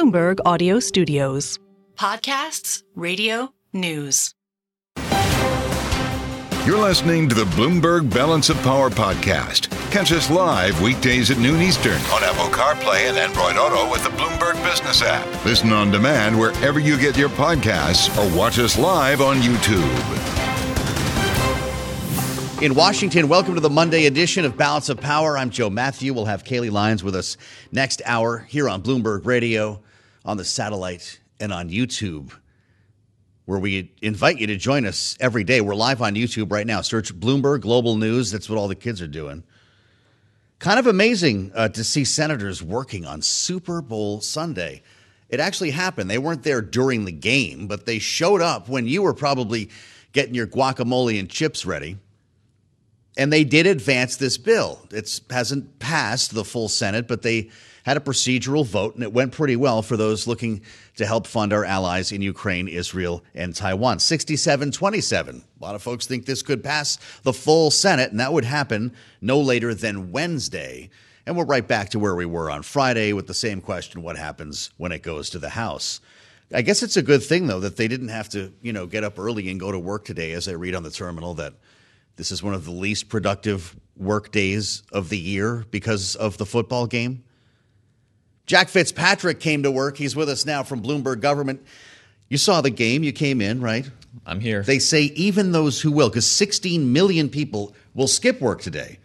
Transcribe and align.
Bloomberg 0.00 0.38
Audio 0.46 0.80
Studios. 0.80 1.58
Podcasts, 1.94 2.82
radio, 2.94 3.52
news. 3.74 4.32
You're 6.64 6.78
listening 6.78 7.28
to 7.28 7.34
the 7.34 7.44
Bloomberg 7.44 8.10
Balance 8.10 8.48
of 8.48 8.56
Power 8.62 8.88
podcast. 8.88 9.70
Catch 9.90 10.12
us 10.12 10.30
live 10.30 10.80
weekdays 10.80 11.30
at 11.30 11.36
noon 11.36 11.60
Eastern 11.60 12.00
on 12.14 12.24
Apple 12.24 12.46
CarPlay 12.46 13.10
and 13.10 13.18
Android 13.18 13.58
Auto 13.58 13.92
with 13.92 14.02
the 14.02 14.08
Bloomberg 14.10 14.54
Business 14.64 15.02
app. 15.02 15.26
Listen 15.44 15.70
on 15.70 15.90
demand 15.90 16.38
wherever 16.40 16.80
you 16.80 16.98
get 16.98 17.18
your 17.18 17.28
podcasts 17.28 18.08
or 18.16 18.34
watch 18.34 18.58
us 18.58 18.78
live 18.78 19.20
on 19.20 19.36
YouTube. 19.36 20.30
In 22.62 22.74
Washington, 22.74 23.28
welcome 23.28 23.54
to 23.54 23.60
the 23.60 23.68
Monday 23.68 24.06
edition 24.06 24.46
of 24.46 24.56
Balance 24.56 24.88
of 24.88 24.98
Power. 24.98 25.36
I'm 25.36 25.50
Joe 25.50 25.68
Mathieu. 25.68 26.14
We'll 26.14 26.24
have 26.24 26.44
Kailey 26.44 26.70
Leinz 26.70 27.04
with 27.04 27.16
us 27.16 27.36
next 27.70 28.00
hour 28.06 28.38
here 28.48 28.66
on 28.66 28.82
Bloomberg 28.82 29.26
Radio, 29.26 29.82
on 30.24 30.36
the 30.36 30.44
satellite, 30.44 31.20
and 31.40 31.52
on 31.52 31.70
YouTube 31.70 32.32
where 33.50 33.58
we 33.58 33.90
invite 34.00 34.38
you 34.38 34.46
to 34.46 34.56
join 34.56 34.86
us 34.86 35.16
every 35.18 35.42
day. 35.42 35.60
We're 35.60 35.74
live 35.74 36.00
on 36.02 36.14
YouTube 36.14 36.52
right 36.52 36.66
now. 36.66 36.82
Search 36.82 37.12
Bloomberg 37.12 37.62
Global 37.62 37.96
News. 37.96 38.30
That's 38.30 38.48
what 38.48 38.58
all 38.58 38.68
the 38.68 38.76
kids 38.76 39.02
are 39.02 39.08
doing. 39.08 39.42
Kind 40.60 40.78
of 40.78 40.86
amazing 40.86 41.50
uh, 41.54 41.68
to 41.70 41.82
see 41.82 42.04
senators 42.04 42.62
working 42.62 43.06
on 43.06 43.22
Super 43.22 43.82
Bowl 43.82 44.20
Sunday. 44.20 44.82
It 45.28 45.40
actually 45.40 45.72
happened. 45.72 46.08
They 46.08 46.18
weren't 46.18 46.44
there 46.44 46.60
during 46.60 47.06
the 47.06 47.12
game, 47.12 47.66
but 47.66 47.86
they 47.86 47.98
showed 47.98 48.40
up 48.40 48.68
when 48.68 48.86
you 48.86 49.02
were 49.02 49.14
probably 49.14 49.70
getting 50.12 50.34
your 50.34 50.46
guacamole 50.46 51.18
and 51.18 51.28
chips 51.28 51.66
ready. 51.66 51.96
And 53.16 53.32
they 53.32 53.42
did 53.42 53.66
advance 53.66 54.14
this 54.14 54.38
bill. 54.38 54.78
It 54.92 55.20
hasn't 55.28 55.80
passed 55.80 56.34
the 56.34 56.44
full 56.44 56.68
Senate, 56.68 57.08
but 57.08 57.22
they 57.22 57.50
had 57.84 57.96
a 57.96 58.00
procedural 58.00 58.64
vote, 58.64 58.94
and 58.94 59.02
it 59.02 59.12
went 59.12 59.32
pretty 59.32 59.56
well 59.56 59.82
for 59.82 59.96
those 59.96 60.26
looking 60.26 60.62
to 60.96 61.06
help 61.06 61.26
fund 61.26 61.52
our 61.52 61.64
allies 61.64 62.12
in 62.12 62.22
Ukraine, 62.22 62.68
Israel, 62.68 63.24
and 63.34 63.54
Taiwan. 63.54 63.98
67 63.98 64.72
27. 64.72 65.44
A 65.60 65.64
lot 65.64 65.74
of 65.74 65.82
folks 65.82 66.06
think 66.06 66.26
this 66.26 66.42
could 66.42 66.62
pass 66.62 66.98
the 67.22 67.32
full 67.32 67.70
Senate, 67.70 68.10
and 68.10 68.20
that 68.20 68.32
would 68.32 68.44
happen 68.44 68.94
no 69.20 69.40
later 69.40 69.74
than 69.74 70.12
Wednesday. 70.12 70.90
And 71.26 71.36
we're 71.36 71.44
right 71.44 71.66
back 71.66 71.90
to 71.90 71.98
where 71.98 72.14
we 72.14 72.26
were 72.26 72.50
on 72.50 72.62
Friday 72.62 73.12
with 73.12 73.26
the 73.26 73.34
same 73.34 73.60
question 73.60 74.02
what 74.02 74.16
happens 74.16 74.70
when 74.78 74.92
it 74.92 75.02
goes 75.02 75.30
to 75.30 75.38
the 75.38 75.50
House? 75.50 76.00
I 76.52 76.62
guess 76.62 76.82
it's 76.82 76.96
a 76.96 77.02
good 77.02 77.22
thing, 77.22 77.46
though, 77.46 77.60
that 77.60 77.76
they 77.76 77.86
didn't 77.86 78.08
have 78.08 78.28
to, 78.30 78.52
you 78.60 78.72
know, 78.72 78.86
get 78.86 79.04
up 79.04 79.18
early 79.18 79.48
and 79.50 79.60
go 79.60 79.70
to 79.70 79.78
work 79.78 80.04
today, 80.04 80.32
as 80.32 80.48
I 80.48 80.52
read 80.52 80.74
on 80.74 80.82
the 80.82 80.90
terminal, 80.90 81.34
that 81.34 81.54
this 82.16 82.32
is 82.32 82.42
one 82.42 82.54
of 82.54 82.64
the 82.64 82.72
least 82.72 83.08
productive 83.08 83.76
work 83.96 84.32
days 84.32 84.82
of 84.92 85.08
the 85.08 85.18
year 85.18 85.64
because 85.70 86.16
of 86.16 86.38
the 86.38 86.46
football 86.46 86.86
game. 86.86 87.22
Jack 88.50 88.68
Fitzpatrick 88.68 89.38
came 89.38 89.62
to 89.62 89.70
work. 89.70 89.96
He's 89.96 90.16
with 90.16 90.28
us 90.28 90.44
now 90.44 90.64
from 90.64 90.82
Bloomberg 90.82 91.20
Government. 91.20 91.64
You 92.28 92.36
saw 92.36 92.60
the 92.60 92.70
game. 92.70 93.04
You 93.04 93.12
came 93.12 93.40
in, 93.40 93.60
right? 93.60 93.88
I'm 94.26 94.40
here. 94.40 94.64
They 94.64 94.80
say 94.80 95.02
even 95.02 95.52
those 95.52 95.80
who 95.80 95.92
will, 95.92 96.08
because 96.08 96.26
16 96.26 96.92
million 96.92 97.28
people 97.28 97.76
will 97.94 98.08
skip 98.08 98.40
work 98.40 98.60
today. 98.60 98.98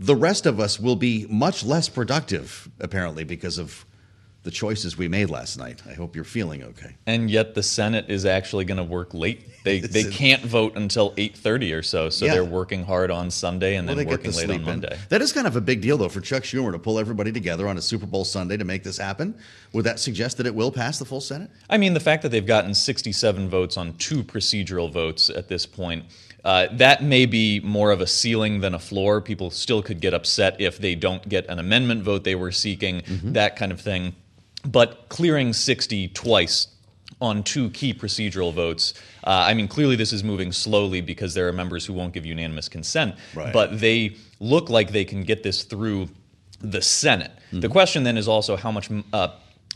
The 0.00 0.16
rest 0.16 0.46
of 0.46 0.58
us 0.58 0.80
will 0.80 0.96
be 0.96 1.26
much 1.28 1.62
less 1.62 1.90
productive, 1.90 2.70
apparently, 2.80 3.24
because 3.24 3.58
of 3.58 3.84
the 4.42 4.50
choices 4.50 4.98
we 4.98 5.06
made 5.06 5.30
last 5.30 5.56
night. 5.56 5.82
I 5.88 5.92
hope 5.92 6.16
you're 6.16 6.24
feeling 6.24 6.64
okay. 6.64 6.96
And 7.06 7.30
yet 7.30 7.54
the 7.54 7.62
Senate 7.62 8.06
is 8.08 8.24
actually 8.26 8.64
going 8.64 8.78
to 8.78 8.84
work 8.84 9.14
late. 9.14 9.62
They 9.64 9.80
they 9.96 10.04
can't 10.04 10.42
vote 10.42 10.76
until 10.76 11.12
8:30 11.12 11.78
or 11.78 11.82
so, 11.82 12.10
so 12.10 12.24
yeah. 12.24 12.34
they're 12.34 12.44
working 12.44 12.84
hard 12.84 13.10
on 13.10 13.30
Sunday 13.30 13.76
and 13.76 13.86
well, 13.86 13.96
then 13.96 14.06
working 14.06 14.32
late 14.32 14.50
on 14.50 14.64
Monday. 14.64 14.98
That 15.10 15.22
is 15.22 15.32
kind 15.32 15.46
of 15.46 15.54
a 15.56 15.60
big 15.60 15.80
deal 15.80 15.96
though 15.96 16.08
for 16.08 16.20
Chuck 16.20 16.42
Schumer 16.42 16.72
to 16.72 16.78
pull 16.78 16.98
everybody 16.98 17.30
together 17.30 17.68
on 17.68 17.78
a 17.78 17.82
Super 17.82 18.06
Bowl 18.06 18.24
Sunday 18.24 18.56
to 18.56 18.64
make 18.64 18.82
this 18.82 18.98
happen. 18.98 19.34
Would 19.72 19.84
that 19.84 20.00
suggest 20.00 20.36
that 20.38 20.46
it 20.46 20.54
will 20.54 20.72
pass 20.72 20.98
the 20.98 21.04
full 21.04 21.20
Senate? 21.20 21.50
I 21.70 21.78
mean, 21.78 21.94
the 21.94 22.00
fact 22.00 22.22
that 22.22 22.30
they've 22.30 22.44
gotten 22.44 22.74
67 22.74 23.48
votes 23.48 23.76
on 23.76 23.94
two 23.94 24.24
procedural 24.24 24.90
votes 24.92 25.30
at 25.30 25.48
this 25.48 25.66
point 25.66 26.04
uh, 26.44 26.66
that 26.72 27.02
may 27.02 27.26
be 27.26 27.60
more 27.60 27.90
of 27.90 28.00
a 28.00 28.06
ceiling 28.06 28.60
than 28.60 28.74
a 28.74 28.78
floor. 28.78 29.20
People 29.20 29.50
still 29.50 29.82
could 29.82 30.00
get 30.00 30.12
upset 30.12 30.60
if 30.60 30.78
they 30.78 30.94
don't 30.94 31.28
get 31.28 31.46
an 31.46 31.58
amendment 31.58 32.02
vote 32.02 32.24
they 32.24 32.34
were 32.34 32.52
seeking, 32.52 33.00
mm-hmm. 33.02 33.32
that 33.32 33.56
kind 33.56 33.70
of 33.70 33.80
thing. 33.80 34.14
But 34.64 35.08
clearing 35.08 35.52
60 35.52 36.08
twice 36.08 36.68
on 37.20 37.42
two 37.44 37.70
key 37.70 37.94
procedural 37.94 38.52
votes. 38.52 38.94
Uh, 39.24 39.44
I 39.46 39.54
mean, 39.54 39.68
clearly 39.68 39.96
this 39.96 40.12
is 40.12 40.24
moving 40.24 40.50
slowly 40.50 41.00
because 41.00 41.34
there 41.34 41.48
are 41.48 41.52
members 41.52 41.86
who 41.86 41.92
won't 41.92 42.12
give 42.12 42.26
unanimous 42.26 42.68
consent, 42.68 43.14
right. 43.34 43.52
but 43.52 43.78
they 43.78 44.16
look 44.40 44.68
like 44.68 44.90
they 44.90 45.04
can 45.04 45.22
get 45.22 45.42
this 45.44 45.62
through 45.62 46.08
the 46.60 46.82
Senate. 46.82 47.30
Mm-hmm. 47.46 47.60
The 47.60 47.68
question 47.68 48.02
then 48.02 48.16
is 48.16 48.28
also 48.28 48.56
how 48.56 48.70
much. 48.70 48.90
Uh, 49.12 49.28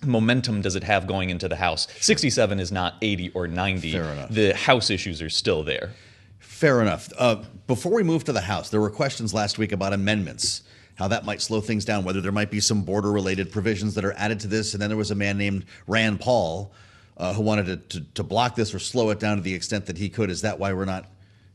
momentum 0.04 0.60
does 0.60 0.76
it 0.76 0.84
have 0.84 1.06
going 1.06 1.30
into 1.30 1.48
the 1.48 1.56
House? 1.56 1.88
67 2.00 2.60
is 2.60 2.70
not 2.70 2.97
80 3.00 3.30
or 3.30 3.48
90. 3.48 3.92
Fair 3.92 4.04
enough. 4.04 4.28
The 4.28 4.54
House 4.54 4.91
issues 4.91 5.22
are 5.22 5.30
still 5.30 5.62
there. 5.62 5.92
Fair 6.38 6.82
enough. 6.82 7.10
Uh, 7.16 7.42
before 7.66 7.92
we 7.92 8.03
move 8.03 8.22
to 8.24 8.32
the 8.32 8.42
House, 8.42 8.68
there 8.68 8.80
were 8.80 8.91
questions 8.91 9.32
last 9.32 9.56
week 9.56 9.72
about 9.72 9.94
amendments 9.94 10.62
how 10.96 11.08
that 11.08 11.24
might 11.24 11.40
slow 11.40 11.60
things 11.60 11.84
down, 11.84 12.04
whether 12.04 12.20
there 12.20 12.32
might 12.32 12.50
be 12.50 12.60
some 12.60 12.82
border 12.82 13.12
related 13.12 13.52
provisions 13.52 13.94
that 13.94 14.04
are 14.04 14.14
added 14.14 14.40
to 14.40 14.48
this. 14.48 14.74
And 14.74 14.82
then 14.82 14.90
there 14.90 14.96
was 14.96 15.10
a 15.10 15.14
man 15.14 15.38
named 15.38 15.64
Rand 15.86 16.20
Paul 16.20 16.72
uh, 17.16 17.32
who 17.32 17.42
wanted 17.42 17.66
to, 17.66 17.76
to, 17.76 18.06
to, 18.14 18.22
block 18.22 18.56
this 18.56 18.74
or 18.74 18.78
slow 18.78 19.10
it 19.10 19.20
down 19.20 19.36
to 19.36 19.42
the 19.42 19.54
extent 19.54 19.86
that 19.86 19.96
he 19.96 20.08
could. 20.08 20.30
Is 20.30 20.42
that 20.42 20.58
why 20.58 20.72
we're 20.72 20.84
not 20.84 21.06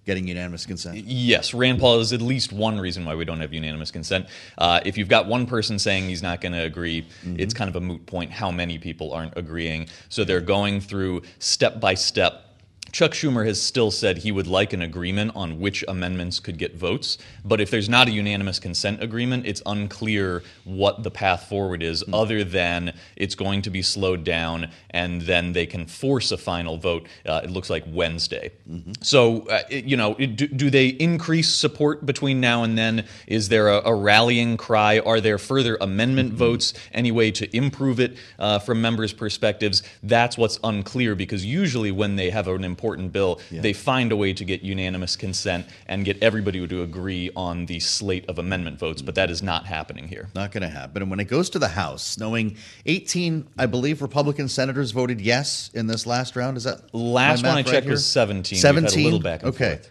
getting 0.06 0.28
unanimous 0.28 0.66
consent? 0.66 0.97
Yes, 0.97 1.53
Rand 1.53 1.80
Paul 1.80 2.00
is 2.00 2.13
at 2.13 2.22
least 2.22 2.51
one 2.51 2.80
reason 2.80 3.06
why 3.06 3.16
we 3.16 3.25
don't 3.25 3.40
have 3.40 3.53
unanimous 3.53 3.91
consent. 3.91 4.28
Uh, 4.57 4.80
if 4.85 4.97
you've 4.97 5.09
got 5.09 5.28
one 5.28 5.46
person 5.46 5.78
saying 5.78 6.07
he's 6.07 6.24
not 6.24 6.41
going 6.41 6.53
to 6.53 6.63
agree, 6.63 7.03
mm-hmm. 7.03 7.35
it's 7.40 7.53
kind 7.53 7.69
of 7.69 7.75
a 7.75 7.81
moot 7.81 8.06
point 8.06 8.31
how 8.31 8.50
many 8.50 8.78
people 8.78 9.13
aren't 9.13 9.38
agreeing. 9.38 9.88
So 10.09 10.24
they're 10.24 10.41
going 10.41 10.81
through 10.81 11.22
step 11.40 11.80
by 11.80 11.94
step 11.94 12.50
Chuck 12.91 13.12
Schumer 13.12 13.46
has 13.46 13.62
still 13.62 13.90
said 13.90 14.18
he 14.18 14.31
would 14.31 14.47
like 14.47 14.74
an 14.74 14.81
agreement 14.81 15.31
on 15.35 15.59
which 15.59 15.84
amendments 15.88 16.40
could 16.40 16.57
get 16.57 16.75
votes. 16.75 17.18
But 17.46 17.62
if 17.62 17.72
there's 17.72 17.88
not 17.88 18.07
a 18.07 18.12
unanimous 18.12 18.59
consent 18.59 19.02
agreement, 19.02 19.46
it's 19.46 19.62
unclear 19.66 20.44
what 20.66 21.03
the 21.03 21.12
path 21.12 21.47
forward 21.47 21.81
is, 21.84 22.03
mm-hmm. 22.03 22.13
other 22.13 22.44
than 22.44 22.94
it's 23.16 23.35
going 23.35 23.62
to 23.63 23.69
be 23.69 23.81
slowed 23.81 24.24
down 24.24 24.72
and 24.90 25.22
then 25.22 25.53
they 25.53 25.66
can 25.66 25.85
force 25.85 26.31
a 26.31 26.38
final 26.38 26.78
vote, 26.78 27.07
uh, 27.25 27.41
it 27.44 27.50
looks 27.50 27.69
like 27.69 27.84
Wednesday. 27.88 28.51
Mm-hmm. 28.69 28.91
So, 29.01 29.47
uh, 29.47 29.62
you 29.69 29.96
know, 29.96 30.13
do, 30.16 30.47
do, 30.47 30.69
they 30.69 30.88
increase 30.88 31.53
support 31.53 32.06
between 32.06 32.41
now 32.41 32.63
and 32.63 32.78
then? 32.78 33.06
Is 33.28 33.50
there 33.50 33.69
a, 33.69 33.81
a 33.85 33.96
rallying 33.96 34.57
cry? 34.57 35.00
Are 35.00 35.22
there 35.22 35.38
further 35.38 35.78
amendment 35.80 36.30
mm-hmm. 36.30 36.38
votes, 36.38 36.74
any 36.94 37.12
way 37.12 37.31
to 37.31 37.56
improve 37.56 38.00
it 38.00 38.18
uh, 38.38 38.59
from 38.59 38.81
members' 38.81 39.13
perspectives? 39.13 39.84
That's 40.03 40.38
what's 40.38 40.59
unclear 40.63 41.16
because 41.16 41.46
usually 41.46 41.91
when 41.91 42.16
they 42.18 42.30
have 42.30 42.47
an 42.47 42.63
important 42.81 43.12
bill, 43.12 43.40
yeah. 43.52 43.62
they 43.62 43.74
find 43.74 44.12
a 44.12 44.16
way 44.16 44.34
to 44.34 44.44
get 44.44 44.62
unanimous 44.62 45.16
consent 45.16 45.68
and 45.88 46.03
get 46.03 46.22
everybody 46.24 46.68
to 46.68 46.81
agree 46.81 47.30
on 47.36 47.68
the 47.68 47.80
slate 47.80 48.28
of 48.28 48.40
amendment 48.40 48.80
votes, 48.80 49.03
but 49.03 49.14
that 49.14 49.30
is 49.30 49.44
not 49.44 49.68
happening 49.68 50.08
here. 50.08 50.30
Not 50.34 50.52
going 50.52 50.64
to 50.64 50.68
happen. 50.68 51.03
And 51.03 51.12
when 51.12 51.19
it 51.19 51.25
goes 51.25 51.52
to 51.52 51.59
the 51.59 51.68
House, 51.68 52.18
knowing 52.18 52.58
18, 52.88 53.47
I 53.59 53.68
believe, 53.68 54.02
Republican 54.02 54.47
senators 54.47 54.90
voted 54.90 55.22
yes 55.22 55.69
in 55.75 55.86
this 55.86 56.08
last 56.08 56.36
round, 56.36 56.58
is 56.58 56.64
that 56.64 56.92
last 56.92 57.46
one 57.46 57.56
I 57.56 57.62
checked 57.62 57.84
here? 57.84 57.92
was 57.92 58.06
17. 58.06 58.58
17. 58.58 59.25
okay. 59.28 59.75
Forth. 59.75 59.90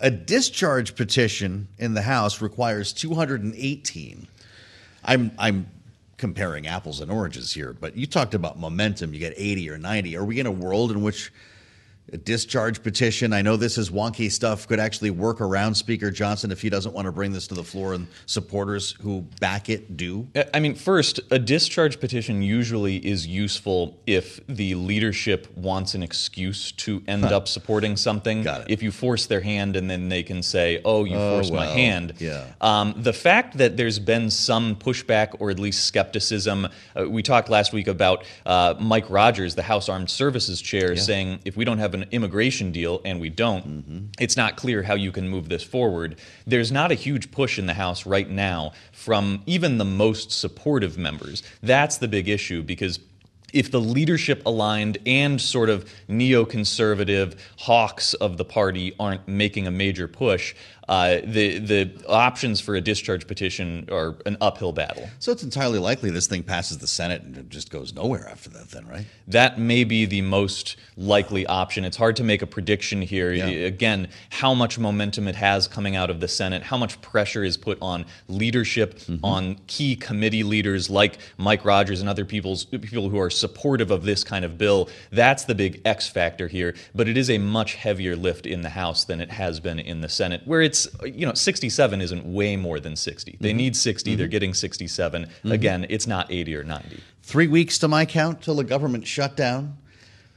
A 0.00 0.12
discharge 0.12 0.94
petition 0.94 1.66
in 1.76 1.94
the 1.94 2.02
House 2.02 2.40
requires 2.40 2.92
218. 2.92 4.28
I'm 5.04 5.32
I'm 5.38 5.66
comparing 6.18 6.66
apples 6.66 7.00
and 7.00 7.10
oranges 7.10 7.54
here, 7.54 7.72
but 7.72 7.96
you 7.96 8.06
talked 8.06 8.34
about 8.34 8.58
momentum. 8.58 9.14
You 9.14 9.20
get 9.20 9.34
80 9.36 9.70
or 9.70 9.78
90. 9.78 10.16
Are 10.16 10.24
we 10.24 10.40
in 10.40 10.46
a 10.46 10.50
world 10.50 10.90
in 10.90 11.02
which 11.02 11.32
a 12.12 12.16
discharge 12.16 12.82
petition. 12.82 13.32
I 13.32 13.42
know 13.42 13.56
this 13.56 13.78
is 13.78 13.90
wonky 13.90 14.30
stuff. 14.30 14.66
Could 14.66 14.80
actually 14.80 15.10
work 15.10 15.40
around 15.40 15.74
Speaker 15.74 16.10
Johnson 16.10 16.50
if 16.50 16.62
he 16.62 16.70
doesn't 16.70 16.94
want 16.94 17.06
to 17.06 17.12
bring 17.12 17.32
this 17.32 17.46
to 17.48 17.54
the 17.54 17.64
floor, 17.64 17.94
and 17.94 18.06
supporters 18.26 18.92
who 19.02 19.22
back 19.40 19.68
it 19.68 19.96
do. 19.96 20.28
I 20.54 20.60
mean, 20.60 20.74
first, 20.74 21.20
a 21.30 21.38
discharge 21.38 22.00
petition 22.00 22.42
usually 22.42 22.96
is 22.96 23.26
useful 23.26 23.98
if 24.06 24.40
the 24.46 24.74
leadership 24.74 25.54
wants 25.56 25.94
an 25.94 26.02
excuse 26.02 26.72
to 26.72 27.02
end 27.06 27.24
huh. 27.24 27.36
up 27.36 27.48
supporting 27.48 27.96
something. 27.96 28.42
Got 28.42 28.62
it. 28.62 28.66
If 28.70 28.82
you 28.82 28.90
force 28.90 29.26
their 29.26 29.40
hand, 29.40 29.76
and 29.76 29.90
then 29.90 30.08
they 30.08 30.22
can 30.22 30.42
say, 30.42 30.80
"Oh, 30.84 31.04
you 31.04 31.16
oh, 31.16 31.36
forced 31.36 31.52
well, 31.52 31.64
my 31.64 31.72
hand." 31.72 32.14
Yeah. 32.18 32.46
Um, 32.60 32.94
the 32.96 33.12
fact 33.12 33.58
that 33.58 33.76
there's 33.76 33.98
been 33.98 34.30
some 34.30 34.76
pushback 34.76 35.36
or 35.38 35.50
at 35.50 35.58
least 35.58 35.86
skepticism. 35.86 36.68
Uh, 36.96 37.08
we 37.08 37.22
talked 37.22 37.48
last 37.48 37.72
week 37.72 37.88
about 37.88 38.24
uh, 38.46 38.74
Mike 38.80 39.08
Rogers, 39.10 39.54
the 39.54 39.62
House 39.62 39.88
Armed 39.88 40.10
Services 40.10 40.60
Chair, 40.60 40.94
yeah. 40.94 41.00
saying 41.00 41.40
if 41.44 41.56
we 41.56 41.64
don't 41.64 41.78
have 41.78 41.97
an 42.02 42.08
immigration 42.10 42.72
deal 42.72 43.00
and 43.04 43.20
we 43.20 43.28
don't, 43.28 43.66
mm-hmm. 43.66 44.06
it's 44.18 44.36
not 44.36 44.56
clear 44.56 44.82
how 44.82 44.94
you 44.94 45.12
can 45.12 45.28
move 45.28 45.48
this 45.48 45.62
forward. 45.62 46.16
There's 46.46 46.72
not 46.72 46.90
a 46.90 46.94
huge 46.94 47.30
push 47.30 47.58
in 47.58 47.66
the 47.66 47.74
House 47.74 48.06
right 48.06 48.28
now 48.28 48.72
from 48.92 49.42
even 49.46 49.78
the 49.78 49.84
most 49.84 50.30
supportive 50.30 50.98
members. 50.98 51.42
That's 51.62 51.98
the 51.98 52.08
big 52.08 52.28
issue 52.28 52.62
because 52.62 53.00
if 53.52 53.70
the 53.70 53.80
leadership 53.80 54.42
aligned 54.44 54.98
and 55.06 55.40
sort 55.40 55.70
of 55.70 55.90
neoconservative 56.08 57.38
hawks 57.58 58.14
of 58.14 58.36
the 58.36 58.44
party 58.44 58.94
aren't 59.00 59.26
making 59.26 59.66
a 59.66 59.70
major 59.70 60.06
push, 60.06 60.54
uh, 60.88 61.18
the 61.24 61.58
the 61.58 61.90
options 62.08 62.60
for 62.60 62.74
a 62.74 62.80
discharge 62.80 63.26
petition 63.26 63.88
are 63.92 64.16
an 64.26 64.36
uphill 64.40 64.72
battle. 64.72 65.08
So 65.18 65.32
it's 65.32 65.42
entirely 65.42 65.78
likely 65.78 66.10
this 66.10 66.26
thing 66.26 66.42
passes 66.42 66.78
the 66.78 66.86
Senate 66.86 67.22
and 67.22 67.36
it 67.36 67.48
just 67.50 67.70
goes 67.70 67.92
nowhere 67.94 68.28
after 68.28 68.48
that, 68.50 68.70
then, 68.70 68.86
right? 68.88 69.06
That 69.26 69.58
may 69.58 69.84
be 69.84 70.06
the 70.06 70.22
most 70.22 70.76
likely 70.96 71.46
option. 71.46 71.84
It's 71.84 71.96
hard 71.96 72.16
to 72.16 72.24
make 72.24 72.42
a 72.42 72.46
prediction 72.46 73.02
here. 73.02 73.32
Yeah. 73.32 73.46
Again, 73.46 74.08
how 74.30 74.54
much 74.54 74.78
momentum 74.78 75.28
it 75.28 75.34
has 75.36 75.68
coming 75.68 75.94
out 75.96 76.10
of 76.10 76.20
the 76.20 76.28
Senate, 76.28 76.62
how 76.62 76.76
much 76.78 77.00
pressure 77.02 77.44
is 77.44 77.56
put 77.56 77.78
on 77.82 78.04
leadership, 78.28 78.88
Mm-hmm. 78.98 79.24
on 79.24 79.56
key 79.66 79.96
committee 79.96 80.42
leaders 80.42 80.88
like 80.90 81.18
Mike 81.36 81.64
Rogers 81.64 82.00
and 82.00 82.08
other 82.08 82.24
people's 82.24 82.64
people 82.64 83.08
who 83.08 83.18
are 83.18 83.30
supportive 83.30 83.90
of 83.90 84.02
this 84.04 84.24
kind 84.24 84.44
of 84.44 84.56
bill. 84.58 84.88
That's 85.10 85.44
the 85.44 85.54
big 85.54 85.80
X 85.84 86.08
factor 86.08 86.48
here. 86.48 86.74
But 86.94 87.08
it 87.08 87.16
is 87.16 87.28
a 87.30 87.38
much 87.38 87.74
heavier 87.74 88.16
lift 88.16 88.46
in 88.46 88.62
the 88.62 88.70
House 88.70 89.04
than 89.04 89.20
it 89.20 89.30
has 89.30 89.60
been 89.60 89.78
in 89.78 90.00
the 90.00 90.08
Senate, 90.08 90.42
where 90.44 90.62
it's 90.62 90.77
you 91.04 91.26
know 91.26 91.34
67 91.34 92.00
isn't 92.00 92.24
way 92.24 92.56
more 92.56 92.78
than 92.80 92.96
60. 92.96 93.36
They 93.40 93.50
Mm-hmm. 93.50 93.56
need 93.56 93.76
60. 93.76 94.14
They're 94.16 94.28
getting 94.28 94.54
67. 94.54 95.26
Again, 95.44 95.86
it's 95.88 96.06
not 96.06 96.30
80 96.30 96.56
or 96.56 96.64
90. 96.64 97.00
Three 97.22 97.48
weeks 97.48 97.78
to 97.80 97.88
my 97.88 98.04
count 98.06 98.42
till 98.42 98.54
the 98.56 98.64
government 98.64 99.06
shut 99.06 99.36
down. 99.36 99.76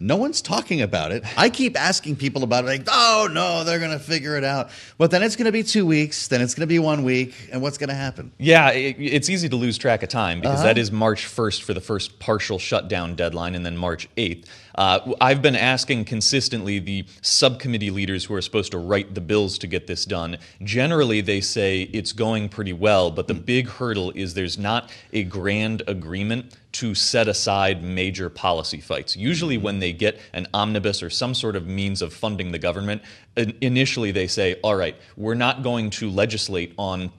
No 0.04 0.16
one's 0.16 0.42
talking 0.42 0.82
about 0.82 1.12
it. 1.12 1.24
I 1.38 1.52
keep 1.52 1.80
asking 1.80 2.16
people 2.16 2.42
about 2.44 2.64
it, 2.64 2.68
like, 2.68 2.88
oh 2.90 3.30
no, 3.32 3.64
they're 3.64 3.78
going 3.78 3.92
to 3.92 4.00
figure 4.04 4.36
it 4.36 4.44
out. 4.44 4.72
But 4.98 5.12
then 5.12 5.22
it's 5.22 5.36
going 5.36 5.46
to 5.46 5.52
be 5.52 5.62
two 5.62 5.86
weeks, 5.86 6.28
then 6.28 6.42
it's 6.42 6.56
going 6.56 6.68
to 6.68 6.74
be 6.74 6.80
one 6.80 7.04
week, 7.04 7.36
and 7.52 7.62
what's 7.62 7.78
going 7.78 7.90
to 7.90 7.96
happen? 7.96 8.32
Yeah, 8.40 8.72
it, 8.72 8.96
it's 9.00 9.30
easy 9.30 9.48
to 9.50 9.56
lose 9.56 9.78
track 9.78 10.02
of 10.02 10.10
time 10.10 10.40
because 10.42 10.56
Uh-huh. 10.62 10.70
that 10.70 10.80
is 10.80 10.92
March 10.92 11.28
1st 11.28 11.62
for 11.62 11.76
the 11.76 11.82
first 11.82 12.18
partial 12.18 12.58
shutdown 12.58 13.14
deadline 13.14 13.54
and 13.54 13.64
then 13.64 13.78
March 13.78 14.08
8th. 14.18 14.46
Uh, 14.76 15.14
I've 15.20 15.42
been 15.42 15.56
asking 15.56 16.06
consistently 16.06 16.80
the 16.80 17.06
subcommittee 17.22 17.92
leaders 17.92 18.26
who 18.26 18.34
are 18.34 18.42
supposed 18.42 18.72
to 18.72 18.78
write 18.78 19.14
the 19.14 19.22
bills 19.22 19.58
to 19.60 19.68
get 19.68 19.88
this 19.88 20.06
done. 20.06 20.38
Generally, 20.64 21.22
they 21.22 21.42
say 21.42 21.84
it's 21.94 22.14
going 22.14 22.50
pretty 22.50 22.74
well, 22.74 23.12
but 23.12 23.28
the 23.28 23.34
big 23.34 23.68
hurdle 23.68 24.12
is 24.12 24.34
there's 24.34 24.58
not 24.58 24.92
a 25.14 25.24
grand 25.24 25.84
agreement 25.88 26.58
to 26.74 26.96
set 26.96 27.28
aside 27.28 27.84
major 27.84 28.30
policy 28.30 28.80
fights. 28.80 29.18
Usually, 29.18 29.58
when 29.58 29.80
they 29.80 29.92
get 29.92 30.20
an 30.34 30.48
omnibus 30.54 31.04
or 31.04 31.10
some 31.10 31.34
sort 31.34 31.56
of 31.56 31.68
means 31.68 32.02
of 32.02 32.14
funding 32.14 32.52
the 32.52 32.60
government, 32.60 33.02
initially 33.36 34.12
they 34.12 34.28
say, 34.28 34.56
all 34.64 34.76
right, 34.76 34.96
we're 35.18 35.36
not 35.36 35.64
going 35.64 35.90
to 35.90 36.10
legislate 36.10 36.74
on 36.78 37.12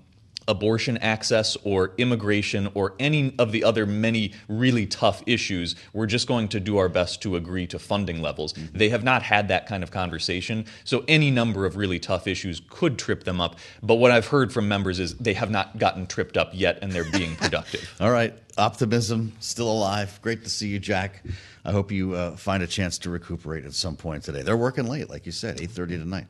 abortion 0.48 0.96
access 0.98 1.56
or 1.64 1.92
immigration 1.98 2.70
or 2.74 2.94
any 2.98 3.34
of 3.38 3.52
the 3.52 3.64
other 3.64 3.86
many 3.86 4.32
really 4.48 4.86
tough 4.86 5.22
issues, 5.26 5.74
we're 5.92 6.06
just 6.06 6.26
going 6.26 6.48
to 6.48 6.60
do 6.60 6.78
our 6.78 6.88
best 6.88 7.22
to 7.22 7.36
agree 7.36 7.66
to 7.66 7.78
funding 7.78 8.22
levels. 8.22 8.54
They 8.72 8.88
have 8.88 9.04
not 9.04 9.22
had 9.22 9.48
that 9.48 9.66
kind 9.66 9.82
of 9.82 9.90
conversation, 9.90 10.66
so 10.84 11.04
any 11.08 11.30
number 11.30 11.66
of 11.66 11.76
really 11.76 11.98
tough 11.98 12.26
issues 12.26 12.60
could 12.68 12.98
trip 12.98 13.24
them 13.24 13.40
up. 13.40 13.56
But 13.82 13.96
what 13.96 14.10
I've 14.10 14.26
heard 14.26 14.52
from 14.52 14.68
members 14.68 14.98
is 14.98 15.14
they 15.16 15.34
have 15.34 15.50
not 15.50 15.78
gotten 15.78 16.06
tripped 16.06 16.36
up 16.36 16.50
yet 16.52 16.78
and 16.82 16.92
they're 16.92 17.10
being 17.10 17.36
productive. 17.40 17.94
All 18.00 18.10
right, 18.10 18.34
optimism 18.56 19.32
still 19.40 19.70
alive. 19.70 20.18
Great 20.22 20.44
to 20.44 20.50
see 20.50 20.68
you, 20.68 20.78
Jack. 20.78 21.22
I 21.64 21.72
hope 21.72 21.92
you 21.92 22.14
uh, 22.14 22.36
find 22.36 22.62
a 22.62 22.66
chance 22.66 22.98
to 22.98 23.10
recuperate 23.10 23.64
at 23.64 23.74
some 23.74 23.96
point 23.96 24.24
today. 24.24 24.42
They're 24.42 24.56
working 24.56 24.86
late, 24.86 25.08
like 25.08 25.26
you 25.26 25.32
said, 25.32 25.58
8.30 25.58 25.88
tonight. 26.00 26.26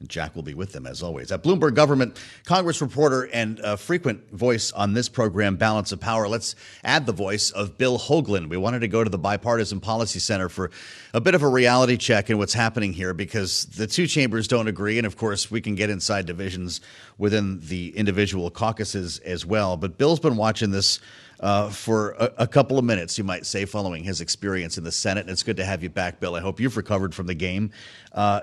And 0.00 0.08
Jack 0.08 0.34
will 0.34 0.42
be 0.42 0.54
with 0.54 0.72
them 0.72 0.86
as 0.86 1.02
always. 1.02 1.30
At 1.30 1.42
Bloomberg 1.42 1.74
Government, 1.74 2.20
Congress 2.44 2.80
reporter 2.80 3.28
and 3.32 3.60
uh, 3.60 3.76
frequent 3.76 4.30
voice 4.32 4.72
on 4.72 4.92
this 4.92 5.08
program, 5.08 5.56
Balance 5.56 5.92
of 5.92 6.00
Power. 6.00 6.28
Let's 6.28 6.56
add 6.82 7.06
the 7.06 7.12
voice 7.12 7.50
of 7.50 7.78
Bill 7.78 7.98
Hoagland. 7.98 8.48
We 8.48 8.56
wanted 8.56 8.80
to 8.80 8.88
go 8.88 9.04
to 9.04 9.10
the 9.10 9.18
Bipartisan 9.18 9.80
Policy 9.80 10.18
Center 10.18 10.48
for 10.48 10.70
a 11.12 11.20
bit 11.20 11.34
of 11.34 11.42
a 11.42 11.48
reality 11.48 11.96
check 11.96 12.28
in 12.28 12.38
what's 12.38 12.54
happening 12.54 12.92
here 12.92 13.14
because 13.14 13.66
the 13.66 13.86
two 13.86 14.06
chambers 14.06 14.48
don't 14.48 14.68
agree. 14.68 14.98
And 14.98 15.06
of 15.06 15.16
course, 15.16 15.50
we 15.50 15.60
can 15.60 15.74
get 15.74 15.90
inside 15.90 16.26
divisions 16.26 16.80
within 17.16 17.60
the 17.60 17.96
individual 17.96 18.50
caucuses 18.50 19.18
as 19.20 19.46
well. 19.46 19.76
But 19.76 19.96
Bill's 19.96 20.20
been 20.20 20.36
watching 20.36 20.70
this 20.70 21.00
uh, 21.40 21.68
for 21.68 22.12
a, 22.12 22.32
a 22.38 22.46
couple 22.46 22.78
of 22.78 22.84
minutes, 22.84 23.18
you 23.18 23.24
might 23.24 23.46
say, 23.46 23.64
following 23.64 24.02
his 24.02 24.20
experience 24.20 24.78
in 24.78 24.84
the 24.84 24.92
Senate. 24.92 25.20
And 25.20 25.30
it's 25.30 25.42
good 25.42 25.56
to 25.58 25.64
have 25.64 25.82
you 25.82 25.90
back, 25.90 26.20
Bill. 26.20 26.34
I 26.34 26.40
hope 26.40 26.60
you've 26.60 26.76
recovered 26.76 27.14
from 27.14 27.26
the 27.26 27.34
game. 27.34 27.70
Uh, 28.12 28.40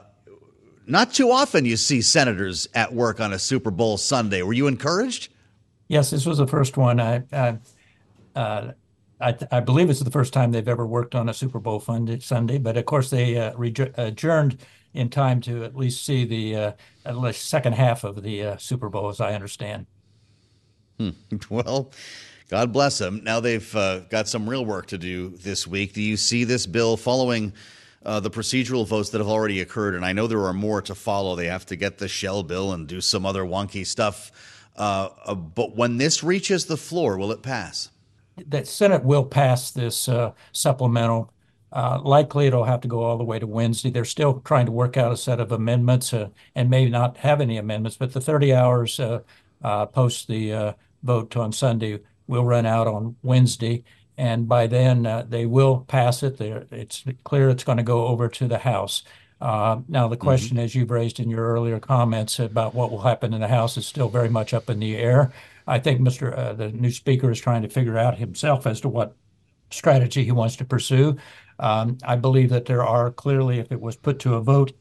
not 0.91 1.13
too 1.13 1.31
often 1.31 1.65
you 1.65 1.77
see 1.77 2.01
senators 2.01 2.67
at 2.73 2.93
work 2.93 3.19
on 3.19 3.33
a 3.33 3.39
Super 3.39 3.71
Bowl 3.71 3.97
Sunday. 3.97 4.41
Were 4.41 4.53
you 4.53 4.67
encouraged? 4.67 5.29
Yes, 5.87 6.09
this 6.09 6.25
was 6.25 6.37
the 6.37 6.47
first 6.47 6.77
one. 6.77 6.99
I, 6.99 7.23
I, 7.31 7.57
uh, 8.35 8.71
I, 9.19 9.37
I 9.51 9.59
believe 9.59 9.89
it's 9.89 10.01
the 10.01 10.11
first 10.11 10.33
time 10.33 10.51
they've 10.51 10.67
ever 10.67 10.85
worked 10.85 11.15
on 11.15 11.29
a 11.29 11.33
Super 11.33 11.59
Bowl 11.59 11.79
fund 11.79 12.21
Sunday. 12.21 12.57
But 12.57 12.77
of 12.77 12.85
course, 12.85 13.09
they 13.09 13.37
uh, 13.37 13.53
reju- 13.55 13.93
adjourned 13.95 14.57
in 14.93 15.09
time 15.09 15.41
to 15.41 15.63
at 15.63 15.75
least 15.75 16.05
see 16.05 16.25
the 16.25 16.55
uh, 16.55 16.71
at 17.05 17.17
least 17.17 17.47
second 17.47 17.73
half 17.73 18.03
of 18.03 18.21
the 18.21 18.43
uh, 18.43 18.57
Super 18.57 18.89
Bowl, 18.89 19.09
as 19.09 19.21
I 19.21 19.33
understand. 19.33 19.85
Well, 21.49 21.91
God 22.49 22.71
bless 22.71 22.99
them. 22.99 23.23
Now 23.23 23.39
they've 23.39 23.75
uh, 23.75 24.01
got 24.01 24.27
some 24.27 24.47
real 24.47 24.65
work 24.65 24.85
to 24.87 24.97
do 24.97 25.29
this 25.29 25.65
week. 25.65 25.93
Do 25.93 26.01
you 26.01 26.15
see 26.15 26.43
this 26.43 26.67
bill 26.67 26.95
following 26.95 27.53
uh, 28.05 28.19
the 28.19 28.31
procedural 28.31 28.85
votes 28.85 29.09
that 29.09 29.19
have 29.19 29.27
already 29.27 29.61
occurred? 29.61 29.95
And 29.95 30.05
I 30.05 30.13
know 30.13 30.27
there 30.27 30.45
are 30.45 30.53
more 30.53 30.81
to 30.83 30.95
follow. 30.95 31.35
They 31.35 31.47
have 31.47 31.65
to 31.67 31.75
get 31.75 31.97
the 31.97 32.07
shell 32.07 32.43
bill 32.43 32.73
and 32.73 32.87
do 32.87 33.01
some 33.01 33.25
other 33.25 33.43
wonky 33.43 33.85
stuff. 33.85 34.31
Uh, 34.75 35.09
uh, 35.25 35.35
but 35.35 35.75
when 35.75 35.97
this 35.97 36.23
reaches 36.23 36.65
the 36.65 36.77
floor, 36.77 37.17
will 37.17 37.31
it 37.31 37.41
pass? 37.41 37.89
The 38.47 38.65
Senate 38.65 39.03
will 39.03 39.25
pass 39.25 39.71
this 39.71 40.07
uh, 40.07 40.31
supplemental. 40.51 41.31
Uh, 41.71 41.99
likely, 42.03 42.47
it'll 42.47 42.63
have 42.63 42.81
to 42.81 42.87
go 42.87 43.03
all 43.03 43.17
the 43.17 43.23
way 43.23 43.39
to 43.39 43.47
Wednesday. 43.47 43.89
They're 43.89 44.05
still 44.05 44.41
trying 44.41 44.65
to 44.65 44.71
work 44.71 44.97
out 44.97 45.11
a 45.11 45.17
set 45.17 45.39
of 45.39 45.51
amendments 45.51 46.13
and 46.13 46.69
may 46.69 46.89
not 46.89 47.17
have 47.17 47.39
any 47.39 47.57
amendments, 47.57 47.97
but 47.97 48.13
the 48.13 48.19
30 48.19 48.53
hours 48.53 48.99
post 49.93 50.27
the 50.27 50.75
vote 51.03 51.37
on 51.37 51.51
Sunday 51.51 51.99
will 52.27 52.45
run 52.45 52.65
out 52.65 52.87
on 52.87 53.15
Wednesday. 53.23 53.83
And 54.21 54.47
by 54.47 54.67
then, 54.67 55.07
uh, 55.07 55.25
they 55.27 55.47
will 55.47 55.79
pass 55.87 56.21
it. 56.21 56.37
They're, 56.37 56.67
it's 56.69 57.03
clear 57.23 57.49
it's 57.49 57.63
going 57.63 57.79
to 57.79 57.83
go 57.83 58.05
over 58.05 58.29
to 58.29 58.47
the 58.47 58.59
House. 58.59 59.01
Uh, 59.41 59.79
now, 59.87 60.07
the 60.07 60.15
question, 60.15 60.59
as 60.59 60.75
you've 60.75 60.91
raised 60.91 61.19
in 61.19 61.27
your 61.27 61.43
earlier 61.43 61.79
comments 61.79 62.37
about 62.37 62.75
what 62.75 62.91
will 62.91 63.01
happen 63.01 63.33
in 63.33 63.41
the 63.41 63.47
House, 63.47 63.77
is 63.77 63.87
still 63.87 64.09
very 64.09 64.29
much 64.29 64.53
up 64.53 64.69
in 64.69 64.79
the 64.79 64.95
air. 64.95 65.33
I 65.65 65.79
think 65.79 66.01
Mr. 66.01 66.37
Uh, 66.37 66.53
the 66.53 66.69
new 66.71 66.91
Speaker 66.91 67.31
is 67.31 67.41
trying 67.41 67.63
to 67.63 67.67
figure 67.67 67.97
out 67.97 68.19
himself 68.19 68.67
as 68.67 68.79
to 68.81 68.89
what 68.89 69.15
strategy 69.71 70.23
he 70.23 70.31
wants 70.31 70.55
to 70.57 70.65
pursue. 70.65 71.17
Um, 71.57 71.97
I 72.03 72.15
believe 72.15 72.51
that 72.51 72.65
there 72.65 72.85
are 72.85 73.09
clearly, 73.09 73.57
if 73.57 73.71
it 73.71 73.81
was 73.81 73.95
put 73.95 74.19
to 74.19 74.35
a 74.35 74.41
vote 74.41 74.71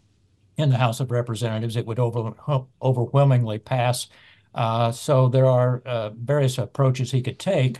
in 0.58 0.68
the 0.68 0.76
House 0.76 1.00
of 1.00 1.10
Representatives, 1.10 1.76
it 1.76 1.86
would 1.86 1.98
over, 1.98 2.34
overwhelmingly 2.82 3.58
pass. 3.58 4.06
Uh, 4.54 4.92
so 4.92 5.28
there 5.28 5.46
are 5.46 5.80
uh, 5.86 6.10
various 6.10 6.58
approaches 6.58 7.10
he 7.10 7.22
could 7.22 7.38
take, 7.38 7.78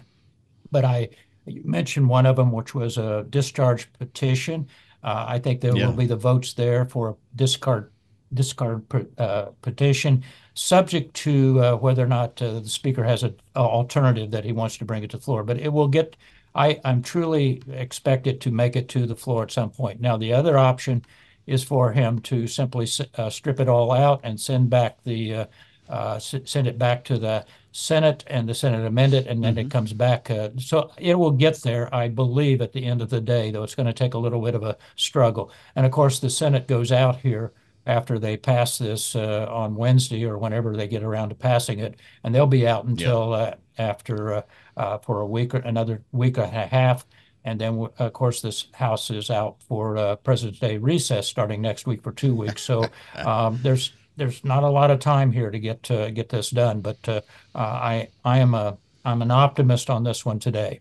but 0.73 0.87
I 0.87 1.11
you 1.51 1.63
mentioned 1.65 2.09
one 2.09 2.27
of 2.27 2.37
them, 2.37 2.53
which 2.53 2.75
was 2.75 2.99
a 2.99 3.25
discharge 3.31 3.93
petition. 3.95 4.69
Uh, 5.03 5.25
I 5.29 5.39
think 5.39 5.61
there 5.61 5.77
Yeah. 5.77 5.87
will 5.87 5.95
be 5.95 6.07
the 6.07 6.17
votes 6.17 6.55
there 6.55 6.87
for 6.87 7.11
a 7.11 7.17
discard 7.37 7.93
discard 8.33 8.85
uh, 9.19 9.47
petition, 9.61 10.23
subject 10.55 11.15
to 11.15 11.61
uh, 11.65 11.77
whether 11.77 12.05
or 12.05 12.07
not 12.07 12.41
uh, 12.41 12.61
the 12.61 12.69
speaker 12.69 13.03
has 13.03 13.25
an 13.25 13.35
alternative 13.57 14.31
that 14.31 14.45
he 14.45 14.53
wants 14.53 14.79
to 14.79 14.85
bring 14.85 15.03
it 15.03 15.11
to 15.11 15.17
the 15.17 15.23
floor. 15.23 15.43
But 15.43 15.59
it 15.59 15.73
will 15.73 15.89
get. 15.89 16.17
I, 16.55 16.81
I'm 16.85 17.03
truly 17.03 17.63
expect 17.69 18.27
it 18.27 18.41
to 18.43 18.51
make 18.51 18.77
it 18.77 18.89
to 18.91 19.07
the 19.07 19.17
floor 19.17 19.43
at 19.45 19.51
some 19.53 19.71
point. 19.71 20.01
Now, 20.01 20.17
the 20.17 20.33
other 20.33 20.57
option 20.59 21.05
is 21.47 21.65
for 21.65 21.93
him 21.93 22.21
to 22.21 22.47
simply 22.47 22.87
uh, 23.17 23.31
strip 23.31 23.61
it 23.61 23.69
all 23.69 23.93
out 23.93 24.21
and 24.25 24.39
send 24.41 24.71
back 24.71 25.03
the 25.05 25.47
uh, 25.91 26.19
send 26.19 26.67
it 26.67 26.79
back 26.79 27.05
to 27.05 27.19
the 27.19 27.45
Senate 27.73 28.25
and 28.29 28.49
the 28.49 28.55
Senate 28.55 28.87
amend 28.87 29.13
it, 29.13 29.27
and 29.27 29.43
then 29.43 29.59
it 29.59 29.71
comes 29.71 29.93
back. 29.93 30.31
Uh, 30.31 30.51
so 30.59 30.91
it 30.97 31.19
will 31.19 31.31
get 31.31 31.63
there, 31.63 31.93
I 31.95 32.09
believe, 32.09 32.63
at 32.63 32.73
the 32.73 32.85
end 32.85 33.03
of 33.03 33.11
the 33.11 33.21
day, 33.21 33.51
though 33.51 33.63
it's 33.63 33.75
going 33.75 33.87
to 33.87 33.93
take 33.93 34.15
a 34.15 34.19
little 34.19 34.41
bit 34.41 34.55
of 34.55 34.63
a 34.63 34.77
struggle. 34.97 35.53
And 35.77 35.85
of 35.85 35.93
course, 35.93 36.21
the 36.21 36.31
Senate 36.31 36.69
goes 36.69 36.93
out 36.93 37.17
here 37.17 37.53
after 37.87 38.19
they 38.19 38.37
pass 38.37 38.79
this 38.79 39.17
uh, 39.17 39.47
on 39.51 39.75
Wednesday 39.75 40.25
or 40.25 40.39
whenever 40.39 40.77
they 40.77 40.87
get 40.87 41.03
around 41.03 41.31
to 41.31 41.35
passing 41.35 41.81
it, 41.81 41.99
and 42.23 42.35
they'll 42.35 42.47
be 42.47 42.67
out 42.67 42.85
until 42.85 43.33
uh, 43.33 43.55
after 43.79 44.35
uh, 44.35 44.43
uh, 44.77 44.99
for 44.99 45.21
a 45.21 45.27
week 45.27 45.55
or 45.55 45.59
another 45.59 46.03
week 46.13 46.37
and 46.39 46.55
a 46.55 46.67
half. 46.67 47.07
And 47.45 47.61
then, 47.61 47.89
of 47.99 48.13
course, 48.13 48.43
this 48.43 48.67
House 48.75 49.11
is 49.11 49.31
out 49.31 49.63
for 49.63 49.97
uh, 49.97 50.17
President's 50.17 50.61
Day 50.61 50.77
recess 50.77 51.27
starting 51.27 51.63
next 51.63 51.87
week 51.87 52.03
for 52.03 52.13
two 52.13 52.35
weeks. 52.35 52.63
So 52.63 52.85
um, 53.15 53.59
there's 53.63 53.93
there's 54.21 54.45
not 54.45 54.63
a 54.63 54.69
lot 54.69 54.91
of 54.91 55.01
time 55.01 55.33
here 55.33 55.51
to 55.51 55.59
get 55.59 55.83
to 55.85 56.11
get 56.11 56.29
this 56.29 56.51
done. 56.51 56.83
But 56.83 57.09
uh, 57.09 57.23
I 57.55 58.09
I 58.23 58.39
am 58.39 58.55
a 58.55 58.77
I'm 59.05 59.23
an 59.23 59.31
optimist 59.31 59.89
on 59.89 60.05
this 60.05 60.27
one 60.27 60.39
today. 60.39 60.81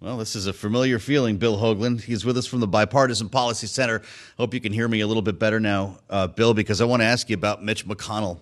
Well, 0.00 0.16
this 0.16 0.34
is 0.34 0.46
a 0.46 0.52
familiar 0.52 0.98
feeling, 0.98 1.36
Bill 1.36 1.58
Hoagland. 1.58 2.00
He's 2.00 2.24
with 2.24 2.36
us 2.36 2.46
from 2.46 2.60
the 2.60 2.66
Bipartisan 2.66 3.28
Policy 3.28 3.68
Center. 3.68 4.02
Hope 4.36 4.52
you 4.52 4.60
can 4.60 4.72
hear 4.72 4.88
me 4.88 5.00
a 5.00 5.06
little 5.06 5.22
bit 5.22 5.38
better 5.38 5.60
now, 5.60 5.98
uh, 6.08 6.26
Bill, 6.26 6.54
because 6.54 6.80
I 6.80 6.86
want 6.86 7.02
to 7.02 7.06
ask 7.06 7.28
you 7.28 7.34
about 7.34 7.62
Mitch 7.62 7.86
McConnell. 7.86 8.40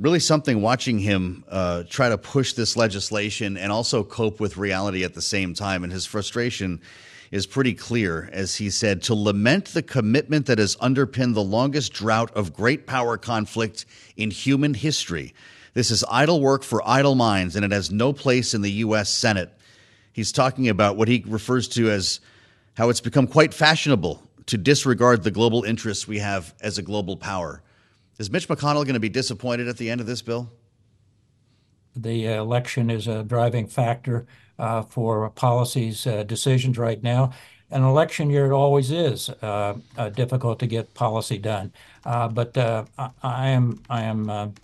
Really, 0.00 0.18
something 0.18 0.60
watching 0.62 0.98
him 0.98 1.44
uh, 1.48 1.84
try 1.88 2.08
to 2.08 2.18
push 2.18 2.54
this 2.54 2.76
legislation 2.76 3.56
and 3.56 3.70
also 3.70 4.02
cope 4.02 4.40
with 4.40 4.56
reality 4.56 5.04
at 5.04 5.14
the 5.14 5.22
same 5.22 5.54
time. 5.54 5.84
And 5.84 5.92
his 5.92 6.06
frustration 6.06 6.80
is 7.30 7.46
pretty 7.46 7.74
clear 7.74 8.28
as 8.32 8.56
he 8.56 8.70
said 8.70 9.02
to 9.02 9.14
lament 9.14 9.66
the 9.66 9.82
commitment 9.82 10.46
that 10.46 10.58
has 10.58 10.76
underpinned 10.80 11.34
the 11.34 11.42
longest 11.42 11.92
drought 11.92 12.30
of 12.32 12.52
great 12.52 12.86
power 12.86 13.16
conflict 13.16 13.86
in 14.16 14.30
human 14.30 14.74
history. 14.74 15.34
This 15.74 15.90
is 15.90 16.04
idle 16.10 16.40
work 16.40 16.62
for 16.62 16.86
idle 16.88 17.14
minds, 17.14 17.56
and 17.56 17.64
it 17.64 17.72
has 17.72 17.90
no 17.90 18.12
place 18.12 18.54
in 18.54 18.62
the 18.62 18.70
U.S. 18.70 19.10
Senate. 19.10 19.52
He's 20.12 20.32
talking 20.32 20.68
about 20.68 20.96
what 20.96 21.08
he 21.08 21.22
refers 21.26 21.68
to 21.68 21.90
as 21.90 22.20
how 22.74 22.88
it's 22.88 23.00
become 23.00 23.26
quite 23.26 23.52
fashionable 23.52 24.22
to 24.46 24.56
disregard 24.56 25.22
the 25.22 25.30
global 25.30 25.64
interests 25.64 26.08
we 26.08 26.18
have 26.18 26.54
as 26.60 26.78
a 26.78 26.82
global 26.82 27.16
power. 27.16 27.62
Is 28.18 28.30
Mitch 28.30 28.48
McConnell 28.48 28.84
going 28.84 28.94
to 28.94 29.00
be 29.00 29.08
disappointed 29.08 29.68
at 29.68 29.76
the 29.76 29.90
end 29.90 30.00
of 30.00 30.06
this 30.06 30.22
bill? 30.22 30.50
The 31.94 32.26
election 32.26 32.90
is 32.90 33.06
a 33.06 33.22
driving 33.22 33.66
factor 33.66 34.26
for 34.88 35.30
policies 35.30 36.06
uh, 36.06 36.22
decisions 36.22 36.78
right 36.78 37.02
now. 37.02 37.32
An 37.70 37.82
election 37.82 38.30
year, 38.30 38.46
it 38.46 38.52
always 38.52 38.90
is 38.92 39.28
uh, 39.28 39.74
uh 39.96 40.08
difficult 40.10 40.60
to 40.60 40.66
get 40.66 40.94
policy 40.94 41.38
done. 41.38 41.72
Uh, 42.04 42.28
but 42.28 42.56
uh, 42.56 42.84
I 43.22 43.48
am 43.48 43.82
I 43.90 44.02
am 44.02 44.54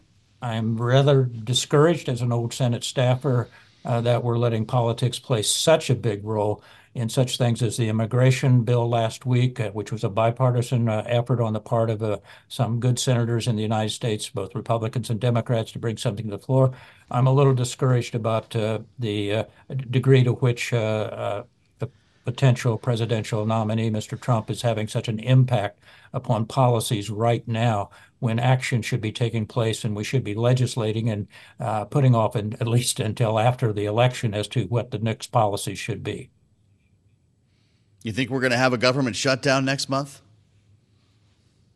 I 0.41 0.55
am 0.55 0.77
rather 0.77 1.25
discouraged 1.25 2.09
as 2.09 2.23
an 2.23 2.33
old 2.33 2.55
Senate 2.55 2.85
staffer 2.85 3.49
that 3.85 4.23
we're 4.23 4.39
letting 4.39 4.65
politics 4.67 5.19
play 5.19 5.43
such 5.43 5.91
a 5.91 5.95
big 5.95 6.25
role 6.25 6.63
in 6.95 7.09
such 7.09 7.39
things 7.39 7.63
as 7.63 7.77
the 7.77 7.89
immigration 7.89 8.65
bill 8.65 8.89
last 8.89 9.25
week, 9.25 9.59
uh, 9.59 9.71
which 9.71 9.91
was 9.91 10.05
a 10.05 10.11
bipartisan 10.11 10.89
uh, 10.89 11.03
effort 11.07 11.41
on 11.41 11.55
the 11.55 11.61
part 11.61 11.89
of 11.89 12.03
uh, 12.03 12.19
some 12.49 12.81
good 12.81 12.99
senators 12.99 13.49
in 13.49 13.57
the 13.57 13.63
United 13.63 13.91
States, 13.91 14.29
both 14.29 14.55
Republicans 14.55 15.09
and 15.09 15.19
Democrats, 15.19 15.73
to 15.73 15.79
bring 15.79 15.97
something 15.97 16.27
to 16.27 16.37
the 16.37 16.43
floor. 16.43 16.73
I'm 17.11 17.27
a 17.27 17.33
little 17.33 17.55
discouraged 17.55 18.15
about 18.15 18.55
uh, 18.55 18.81
the 18.99 19.33
uh, 19.33 19.45
degree 19.91 20.23
to 20.25 20.35
which 20.35 20.71
the 20.71 21.47
potential 22.25 22.79
presidential 22.79 23.45
nominee, 23.47 23.91
Mr. 23.91 24.21
Trump, 24.21 24.49
is 24.51 24.63
having 24.63 24.87
such 24.87 25.09
an 25.09 25.19
impact 25.19 25.81
upon 26.13 26.47
policies 26.47 27.11
right 27.11 27.47
now 27.49 27.91
when 28.21 28.39
action 28.39 28.81
should 28.81 29.01
be 29.01 29.11
taking 29.11 29.45
place 29.45 29.83
and 29.83 29.97
we 29.97 30.05
should 30.05 30.23
be 30.23 30.35
legislating 30.35 31.09
and 31.09 31.27
putting 31.91 32.15
off 32.15 32.37
in, 32.37 32.53
at 32.61 32.69
least 32.69 33.01
until 33.01 33.41
after 33.41 33.73
the 33.73 33.87
election 33.87 34.35
as 34.35 34.47
to 34.47 34.65
what 34.67 34.91
the 34.91 34.99
next 34.99 35.29
policy 35.29 35.75
should 35.75 36.05
be. 36.05 36.31
You 38.03 38.13
think 38.13 38.31
we're 38.31 38.41
going 38.41 38.53
to 38.53 38.59
have 38.59 38.73
a 38.73 38.79
government 38.79 39.17
shutdown 39.17 39.65
next 39.65 39.89
month? 39.89 40.21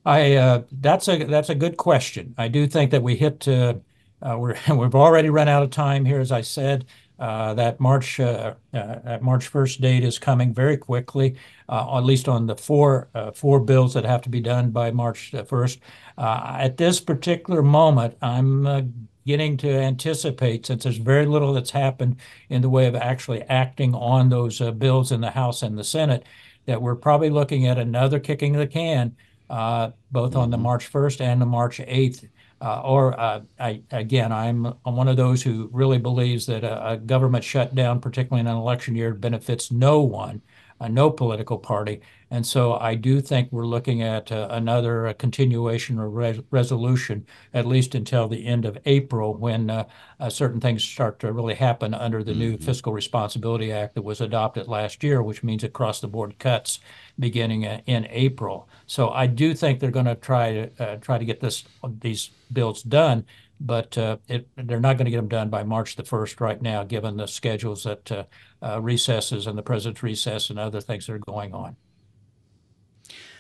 I 0.04 0.34
uh, 0.34 0.62
that's 0.70 1.08
a 1.08 1.24
that's 1.24 1.48
a 1.48 1.54
good 1.54 1.76
question. 1.76 2.34
I 2.38 2.48
do 2.48 2.66
think 2.68 2.92
that 2.92 3.02
we 3.02 3.16
hit 3.16 3.46
uh, 3.48 3.74
uh, 4.22 4.36
we're 4.38 4.56
we've 4.74 4.94
already 4.94 5.30
run 5.30 5.48
out 5.48 5.62
of 5.62 5.70
time 5.70 6.04
here, 6.04 6.20
as 6.20 6.32
I 6.32 6.40
said. 6.40 6.86
Uh, 7.18 7.54
that 7.54 7.80
March 7.80 8.20
uh, 8.20 8.54
uh, 8.74 8.98
that 9.04 9.22
March 9.22 9.46
first 9.48 9.80
date 9.80 10.04
is 10.04 10.18
coming 10.18 10.52
very 10.52 10.76
quickly, 10.76 11.34
at 11.68 12.00
least 12.00 12.28
on 12.28 12.46
the 12.46 12.54
four 12.54 13.08
four 13.34 13.58
bills 13.58 13.94
that 13.94 14.04
have 14.04 14.20
to 14.22 14.28
be 14.28 14.40
done 14.40 14.70
by 14.70 14.90
March 14.90 15.34
first. 15.46 15.80
at 16.18 16.76
this 16.76 17.00
particular 17.00 17.62
moment, 17.62 18.16
I'm 18.20 19.08
beginning 19.26 19.56
to 19.56 19.68
anticipate, 19.68 20.64
since 20.64 20.84
there's 20.84 20.98
very 20.98 21.26
little 21.26 21.52
that's 21.52 21.72
happened 21.72 22.16
in 22.48 22.62
the 22.62 22.68
way 22.68 22.86
of 22.86 22.94
actually 22.94 23.42
acting 23.42 23.92
on 23.92 24.28
those 24.28 24.60
uh, 24.60 24.70
bills 24.70 25.10
in 25.10 25.20
the 25.20 25.30
House 25.30 25.64
and 25.64 25.76
the 25.76 25.82
Senate, 25.82 26.24
that 26.66 26.80
we're 26.80 26.94
probably 26.94 27.28
looking 27.28 27.66
at 27.66 27.76
another 27.76 28.20
kicking 28.20 28.54
of 28.54 28.60
the 28.60 28.68
can, 28.68 29.16
uh, 29.50 29.90
both 30.12 30.30
mm-hmm. 30.30 30.38
on 30.38 30.50
the 30.50 30.56
mm-hmm. 30.56 30.62
March 30.62 30.92
1st 30.92 31.20
and 31.22 31.42
the 31.42 31.46
March 31.46 31.78
8th. 31.78 32.28
Uh, 32.60 32.80
or 32.82 33.18
uh, 33.18 33.40
I, 33.58 33.82
again, 33.90 34.30
I'm, 34.30 34.72
I'm 34.86 34.94
one 34.94 35.08
of 35.08 35.16
those 35.16 35.42
who 35.42 35.68
really 35.72 35.98
believes 35.98 36.46
that 36.46 36.62
a, 36.62 36.92
a 36.92 36.96
government 36.96 37.42
shutdown, 37.42 38.00
particularly 38.00 38.42
in 38.42 38.46
an 38.46 38.56
election 38.56 38.94
year, 38.94 39.12
benefits 39.12 39.72
no 39.72 40.02
one 40.02 40.40
uh, 40.80 40.88
no 40.88 41.10
political 41.10 41.58
party. 41.58 42.00
And 42.30 42.44
so 42.44 42.74
I 42.74 42.96
do 42.96 43.20
think 43.20 43.52
we're 43.52 43.66
looking 43.66 44.02
at 44.02 44.32
uh, 44.32 44.48
another 44.50 45.06
uh, 45.06 45.12
continuation 45.12 45.98
or 45.98 46.10
res- 46.10 46.40
resolution, 46.50 47.24
at 47.54 47.66
least 47.66 47.94
until 47.94 48.26
the 48.26 48.46
end 48.46 48.64
of 48.64 48.76
April, 48.84 49.34
when 49.34 49.70
uh, 49.70 49.84
uh, 50.18 50.28
certain 50.28 50.60
things 50.60 50.82
start 50.82 51.20
to 51.20 51.32
really 51.32 51.54
happen 51.54 51.94
under 51.94 52.24
the 52.24 52.32
mm-hmm. 52.32 52.40
new 52.40 52.58
Fiscal 52.58 52.92
Responsibility 52.92 53.70
Act 53.70 53.94
that 53.94 54.02
was 54.02 54.20
adopted 54.20 54.66
last 54.66 55.04
year, 55.04 55.22
which 55.22 55.44
means 55.44 55.62
across 55.62 56.00
the 56.00 56.08
board 56.08 56.38
cuts 56.38 56.80
beginning 57.18 57.64
uh, 57.64 57.80
in 57.86 58.08
April. 58.10 58.68
So 58.86 59.10
I 59.10 59.28
do 59.28 59.54
think 59.54 59.78
they're 59.78 59.90
going 59.92 60.06
to 60.06 60.16
try 60.16 60.52
to 60.76 60.98
try 60.98 61.18
to 61.18 61.24
get 61.24 61.40
this 61.40 61.64
these 62.00 62.30
bills 62.52 62.82
done 62.82 63.24
but 63.60 63.96
uh, 63.96 64.18
it, 64.28 64.48
they're 64.56 64.80
not 64.80 64.96
going 64.96 65.06
to 65.06 65.10
get 65.10 65.16
them 65.18 65.28
done 65.28 65.48
by 65.48 65.62
March 65.62 65.96
the 65.96 66.02
1st 66.02 66.40
right 66.40 66.60
now, 66.60 66.84
given 66.84 67.16
the 67.16 67.26
schedules 67.26 67.84
that 67.84 68.12
uh, 68.12 68.24
uh, 68.62 68.80
recesses 68.80 69.46
and 69.46 69.56
the 69.56 69.62
president's 69.62 70.02
recess 70.02 70.50
and 70.50 70.58
other 70.58 70.80
things 70.80 71.06
that 71.06 71.14
are 71.14 71.18
going 71.18 71.54
on. 71.54 71.76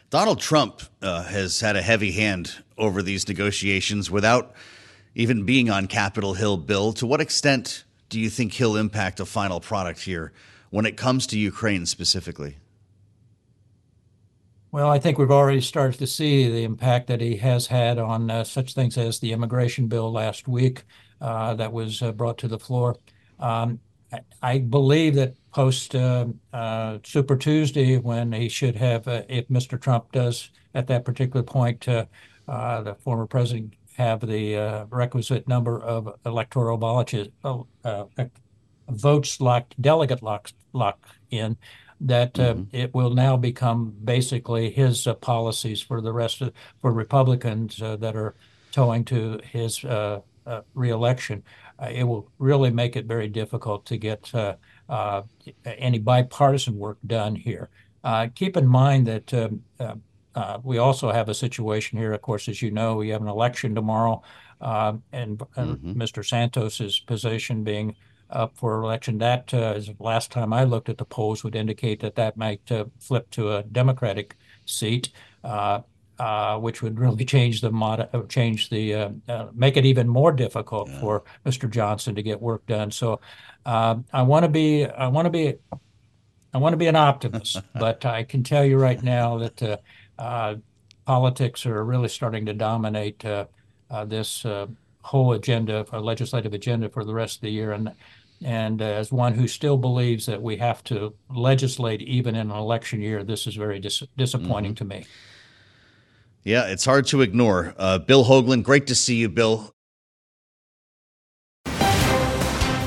Donald 0.08 0.40
Trump 0.40 0.82
uh, 1.02 1.24
has 1.24 1.60
had 1.60 1.76
a 1.76 1.82
heavy 1.82 2.12
hand 2.12 2.62
over 2.78 3.02
these 3.02 3.26
negotiations 3.26 4.10
without 4.10 4.54
even 5.14 5.44
being 5.44 5.68
on 5.68 5.86
Capitol 5.86 6.34
Hill, 6.34 6.56
Bill. 6.56 6.92
To 6.94 7.06
what 7.06 7.20
extent 7.20 7.84
do 8.08 8.20
you 8.20 8.30
think 8.30 8.52
he'll 8.52 8.76
impact 8.76 9.18
a 9.18 9.26
final 9.26 9.60
product 9.60 10.00
here 10.00 10.32
when 10.70 10.86
it 10.86 10.96
comes 10.96 11.26
to 11.28 11.38
Ukraine 11.38 11.86
specifically? 11.86 12.58
Well, 14.72 14.90
I 14.90 14.98
think 14.98 15.16
we've 15.16 15.30
already 15.30 15.60
started 15.60 15.98
to 15.98 16.06
see 16.06 16.50
the 16.50 16.64
impact 16.64 17.06
that 17.06 17.20
he 17.20 17.36
has 17.36 17.66
had 17.66 17.98
on 17.98 18.30
uh, 18.30 18.44
such 18.44 18.74
things 18.74 18.98
as 18.98 19.18
the 19.20 19.32
immigration 19.32 19.86
bill 19.86 20.10
last 20.12 20.48
week 20.48 20.82
uh, 21.20 21.54
that 21.54 21.72
was 21.72 22.02
uh, 22.02 22.12
brought 22.12 22.36
to 22.38 22.48
the 22.48 22.58
floor. 22.58 22.96
Um, 23.38 23.78
I, 24.12 24.20
I, 24.42 24.58
believe 24.58 25.14
that 25.14 25.34
post 25.52 25.94
uh, 25.94 26.26
uh, 26.52 26.98
Super 27.04 27.36
Tuesday, 27.36 27.96
when 27.98 28.32
he 28.32 28.48
should 28.48 28.76
have, 28.76 29.06
uh, 29.08 29.22
if 29.28 29.48
Mr. 29.48 29.80
Trump 29.80 30.10
does 30.12 30.50
at 30.74 30.86
that 30.88 31.04
particular 31.04 31.42
point, 31.42 31.80
the 31.86 32.96
former 33.00 33.26
president 33.26 33.74
have 33.96 34.20
the 34.20 34.86
requisite 34.90 35.48
number 35.48 35.80
of 35.80 36.12
electoral 36.26 36.76
votes 38.88 39.40
locked, 39.40 39.80
delegate 39.80 40.22
locked, 40.22 40.54
locked 40.72 41.10
in, 41.30 41.56
that 42.00 42.38
uh, 42.38 42.54
mm-hmm. 42.54 42.76
it 42.76 42.94
will 42.94 43.10
now 43.10 43.36
become 43.36 43.94
basically 44.04 44.70
his 44.70 45.06
uh, 45.06 45.14
policies 45.14 45.80
for 45.80 46.00
the 46.00 46.12
rest 46.12 46.40
of 46.42 46.52
for 46.80 46.92
Republicans 46.92 47.80
uh, 47.80 47.96
that 47.96 48.16
are 48.16 48.34
towing 48.72 49.04
to 49.04 49.40
his 49.50 49.84
uh, 49.84 50.20
uh, 50.46 50.60
reelection. 50.74 51.42
Uh, 51.78 51.88
it 51.90 52.04
will 52.04 52.30
really 52.38 52.70
make 52.70 52.96
it 52.96 53.06
very 53.06 53.28
difficult 53.28 53.86
to 53.86 53.96
get 53.96 54.32
any 55.64 55.98
bipartisan 55.98 56.78
work 56.78 56.98
done 57.06 57.34
here. 57.34 57.70
keep 58.34 58.56
in 58.56 58.66
mind 58.66 59.06
that. 59.06 59.32
Um, 59.34 60.02
we 60.62 60.76
also 60.76 61.10
have 61.10 61.30
a 61.30 61.34
situation 61.34 61.96
here, 61.96 62.12
of 62.12 62.20
course, 62.20 62.46
as 62.46 62.60
you 62.60 62.70
know, 62.70 62.96
we 62.96 63.08
have 63.08 63.22
an 63.22 63.26
election 63.26 63.74
tomorrow, 63.74 64.20
and, 64.60 65.00
and 65.10 65.38
mm-hmm. 65.40 65.92
Mr. 65.92 66.22
Santos's 66.22 67.00
position 67.00 67.64
being 67.64 67.96
up 68.30 68.56
for 68.56 68.82
election. 68.82 69.18
That, 69.18 69.52
uh, 69.52 69.74
as 69.76 69.90
last 69.98 70.30
time 70.30 70.52
I 70.52 70.64
looked 70.64 70.88
at 70.88 70.98
the 70.98 71.04
polls, 71.04 71.44
would 71.44 71.54
indicate 71.54 72.00
that 72.00 72.16
that 72.16 72.36
might 72.36 72.70
uh, 72.70 72.86
flip 72.98 73.30
to 73.32 73.52
a 73.52 73.62
Democratic 73.62 74.36
seat, 74.64 75.10
uh, 75.44 75.80
uh 76.18 76.58
which 76.58 76.82
would 76.82 76.98
really 76.98 77.24
change 77.36 77.60
the 77.60 77.70
mod- 77.70 78.08
uh, 78.12 78.22
change 78.28 78.70
the 78.70 78.94
uh, 78.94 79.46
make 79.54 79.76
it 79.76 79.84
even 79.84 80.08
more 80.08 80.32
difficult 80.32 80.88
yeah. 80.88 81.00
for 81.00 81.24
Mr. 81.44 81.70
Johnson 81.70 82.14
to 82.14 82.22
get 82.22 82.40
work 82.40 82.66
done. 82.66 82.90
So, 82.90 83.20
I 83.64 84.22
want 84.22 84.44
to 84.44 84.48
be 84.48 84.86
I 84.86 85.08
want 85.08 85.26
to 85.26 85.30
be 85.30 85.54
I 86.54 86.58
want 86.58 86.72
to 86.72 86.78
be 86.78 86.86
an 86.86 86.96
optimist, 86.96 87.60
but 87.74 88.04
I 88.04 88.24
can 88.24 88.42
tell 88.42 88.64
you 88.64 88.78
right 88.78 89.02
now 89.02 89.38
that 89.38 89.80
politics 91.06 91.66
are 91.66 91.84
really 91.84 92.08
starting 92.08 92.46
to 92.46 92.54
dominate 92.54 93.24
this 94.06 94.44
whole 95.06 95.32
agenda, 95.32 95.86
a 95.92 96.00
legislative 96.00 96.52
agenda 96.52 96.88
for 96.88 97.04
the 97.04 97.14
rest 97.14 97.36
of 97.36 97.42
the 97.42 97.50
year. 97.50 97.72
And 97.72 97.92
and 98.44 98.82
as 98.82 99.10
one 99.10 99.32
who 99.32 99.48
still 99.48 99.78
believes 99.78 100.26
that 100.26 100.42
we 100.42 100.56
have 100.58 100.84
to 100.84 101.14
legislate 101.30 102.02
even 102.02 102.34
in 102.34 102.50
an 102.50 102.56
election 102.56 103.00
year, 103.00 103.24
this 103.24 103.46
is 103.46 103.54
very 103.54 103.78
dis- 103.78 104.02
disappointing 104.16 104.74
mm-hmm. 104.74 104.88
to 104.90 104.96
me. 104.98 105.06
Yeah, 106.42 106.66
it's 106.66 106.84
hard 106.84 107.06
to 107.06 107.22
ignore. 107.22 107.74
Uh, 107.78 107.98
Bill 107.98 108.24
Hoagland, 108.24 108.62
great 108.62 108.86
to 108.88 108.94
see 108.94 109.16
you, 109.16 109.28
Bill. 109.28 109.74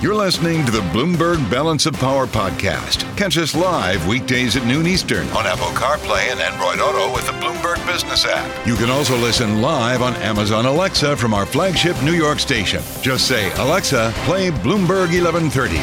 You're 0.01 0.15
listening 0.15 0.65
to 0.65 0.71
the 0.71 0.79
Bloomberg 0.79 1.51
Balance 1.51 1.85
of 1.85 1.93
Power 1.93 2.25
podcast. 2.25 3.01
Catch 3.17 3.37
us 3.37 3.53
live 3.53 4.07
weekdays 4.07 4.55
at 4.55 4.65
noon 4.65 4.87
Eastern 4.87 5.27
on 5.31 5.45
Apple 5.45 5.67
CarPlay 5.75 6.31
and 6.31 6.39
Android 6.39 6.79
Auto 6.79 7.13
with 7.13 7.25
the 7.25 7.33
Bloomberg 7.33 7.85
Business 7.85 8.23
app. 8.23 8.65
You 8.65 8.77
can 8.77 8.89
also 8.89 9.17
listen 9.17 9.61
live 9.61 10.01
on 10.01 10.15
Amazon 10.15 10.65
Alexa 10.65 11.17
from 11.17 11.33
our 11.33 11.45
flagship 11.45 12.01
New 12.01 12.13
York 12.13 12.39
station. 12.39 12.81
Just 13.01 13.27
say, 13.27 13.51
Alexa, 13.55 14.13
play 14.23 14.51
Bloomberg 14.51 15.11
1130. 15.11 15.75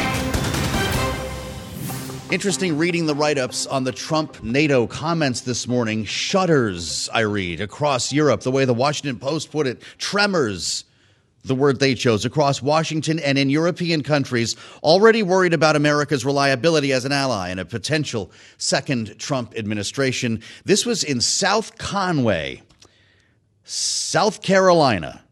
Interesting 2.33 2.75
reading 2.75 3.05
the 3.05 3.13
write 3.13 3.37
ups 3.37 3.67
on 3.67 3.83
the 3.83 3.91
Trump 3.91 4.43
NATO 4.43 4.87
comments 4.87 5.41
this 5.41 5.67
morning. 5.67 6.05
Shudders, 6.05 7.07
I 7.13 7.19
read, 7.19 7.61
across 7.61 8.11
Europe. 8.11 8.41
The 8.41 8.49
way 8.49 8.65
the 8.65 8.73
Washington 8.73 9.19
Post 9.19 9.51
put 9.51 9.67
it, 9.67 9.83
tremors 9.99 10.85
the 11.47 11.55
word 11.55 11.79
they 11.79 11.95
chose, 11.95 12.25
across 12.25 12.61
Washington 12.61 13.19
and 13.19 13.37
in 13.37 13.49
European 13.49 14.03
countries 14.03 14.55
already 14.83 15.23
worried 15.23 15.53
about 15.53 15.75
America's 15.75 16.25
reliability 16.25 16.93
as 16.93 17.05
an 17.05 17.11
ally 17.11 17.49
in 17.49 17.59
a 17.59 17.65
potential 17.65 18.31
second 18.57 19.17
Trump 19.17 19.53
administration. 19.57 20.41
This 20.65 20.85
was 20.85 21.03
in 21.03 21.21
South 21.21 21.77
Conway, 21.77 22.61
South 23.63 24.41
Carolina, 24.41 25.23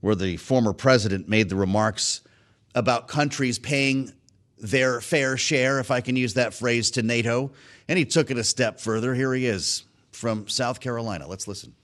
where 0.00 0.14
the 0.14 0.36
former 0.36 0.72
president 0.72 1.28
made 1.28 1.48
the 1.48 1.56
remarks 1.56 2.20
about 2.74 3.08
countries 3.08 3.58
paying 3.58 4.12
their 4.58 5.00
fair 5.00 5.36
share, 5.36 5.78
if 5.80 5.90
I 5.90 6.00
can 6.00 6.16
use 6.16 6.34
that 6.34 6.54
phrase, 6.54 6.90
to 6.92 7.02
NATO. 7.02 7.50
And 7.88 7.98
he 7.98 8.04
took 8.04 8.30
it 8.30 8.38
a 8.38 8.44
step 8.44 8.80
further. 8.80 9.14
Here 9.14 9.34
he 9.34 9.46
is 9.46 9.84
from 10.12 10.48
South 10.48 10.80
Carolina. 10.80 11.26
Let's 11.26 11.46
listen. 11.46 11.74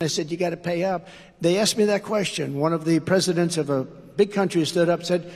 I 0.00 0.06
said, 0.06 0.30
You 0.30 0.36
got 0.36 0.50
to 0.50 0.56
pay 0.56 0.84
up. 0.84 1.08
They 1.40 1.58
asked 1.58 1.76
me 1.76 1.86
that 1.86 2.04
question. 2.04 2.54
One 2.54 2.72
of 2.72 2.84
the 2.84 3.00
presidents 3.00 3.56
of 3.56 3.68
a 3.68 3.82
big 3.82 4.32
country 4.32 4.64
stood 4.64 4.88
up 4.88 5.00
and 5.00 5.06
said, 5.06 5.32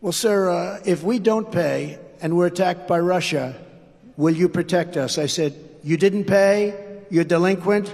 Well, 0.00 0.12
sir, 0.12 0.50
uh, 0.50 0.80
if 0.84 1.02
we 1.02 1.18
don't 1.18 1.50
pay 1.50 1.98
and 2.20 2.36
we're 2.36 2.46
attacked 2.46 2.86
by 2.86 3.00
Russia, 3.00 3.56
will 4.16 4.34
you 4.34 4.48
protect 4.48 4.96
us? 4.96 5.18
I 5.18 5.26
said, 5.26 5.56
You 5.82 5.96
didn't 5.96 6.24
pay? 6.24 7.04
You're 7.10 7.24
delinquent? 7.24 7.92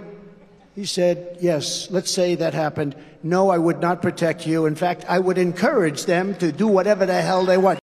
He 0.75 0.85
said, 0.85 1.39
Yes, 1.41 1.91
let's 1.91 2.11
say 2.11 2.35
that 2.35 2.53
happened. 2.53 2.97
No, 3.23 3.49
I 3.49 3.57
would 3.57 3.81
not 3.81 4.03
protect 4.03 4.47
you. 4.47 4.67
In 4.67 4.75
fact, 4.75 5.07
I 5.09 5.19
would 5.19 5.39
encourage 5.39 6.05
them 6.05 6.35
to 6.37 6.53
do 6.53 6.69
whatever 6.69 7.07
the 7.07 7.23
hell 7.23 7.47
they 7.47 7.57
want. 7.57 7.79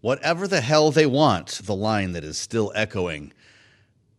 Whatever 0.00 0.48
the 0.48 0.60
hell 0.60 0.90
they 0.90 1.06
want, 1.06 1.60
the 1.62 1.76
line 1.76 2.10
that 2.12 2.24
is 2.24 2.36
still 2.36 2.72
echoing 2.74 3.32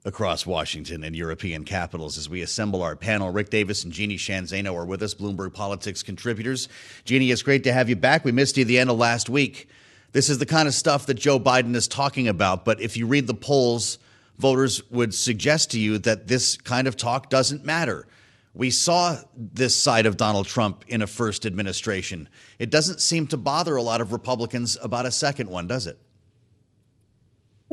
across 0.06 0.46
Washington 0.46 1.04
and 1.04 1.16
European 1.16 1.64
capitals 1.64 2.18
as 2.18 2.30
we 2.30 2.42
assemble 2.42 2.82
our 2.82 2.96
panel. 2.96 3.30
Rick 3.30 3.50
Davis 3.50 3.84
and 3.84 3.94
Jeannie 3.94 4.18
Sheehan 4.18 4.46
Zaino 4.46 4.76
are 4.76 4.86
with 4.86 5.02
us, 5.02 5.14
Bloomberg 5.14 5.54
Politics 5.54 6.04
contributors. 6.04 6.68
Jeannie, 7.06 7.32
it's 7.32 7.42
great 7.42 7.64
to 7.64 7.74
have 7.74 7.90
you 7.90 7.96
back. 7.96 8.26
We 8.26 8.32
missed 8.32 8.58
you 8.58 8.64
at 8.64 8.68
the 8.68 8.80
end 8.80 8.90
of 8.90 8.98
last 8.98 9.30
week. 9.30 9.70
This 10.12 10.30
is 10.30 10.38
the 10.38 10.46
kind 10.46 10.68
of 10.68 10.74
stuff 10.74 11.06
that 11.08 11.16
Joe 11.16 11.40
Biden 11.40 11.76
is 11.76 11.88
talking 11.88 12.28
about, 12.28 12.66
but 12.66 12.82
if 12.82 12.98
you 12.98 13.08
read 13.08 13.28
the 13.28 13.34
polls, 13.34 13.98
voters 14.38 14.84
would 14.92 15.14
suggest 15.14 15.72
to 15.72 15.80
you 15.80 15.98
that 16.00 16.28
this 16.28 16.58
kind 16.58 16.88
of 16.88 16.98
talk 16.98 17.30
doesn't 17.30 17.66
matter. 17.66 18.06
We 18.54 18.70
saw 18.70 19.18
this 19.36 19.76
side 19.76 20.06
of 20.06 20.18
Donald 20.18 20.46
Trump 20.46 20.86
in 20.88 21.02
a 21.02 21.08
first 21.08 21.46
administration. 21.46 22.30
It 22.60 22.70
doesn't 22.70 23.02
seem 23.02 23.26
to 23.28 23.38
bother 23.38 23.76
a 23.76 23.82
lot 23.82 24.02
of 24.02 24.12
Republicans 24.12 24.78
about 24.84 25.08
a 25.08 25.12
second 25.12 25.50
one, 25.50 25.66
does 25.66 25.88
it? 25.88 25.98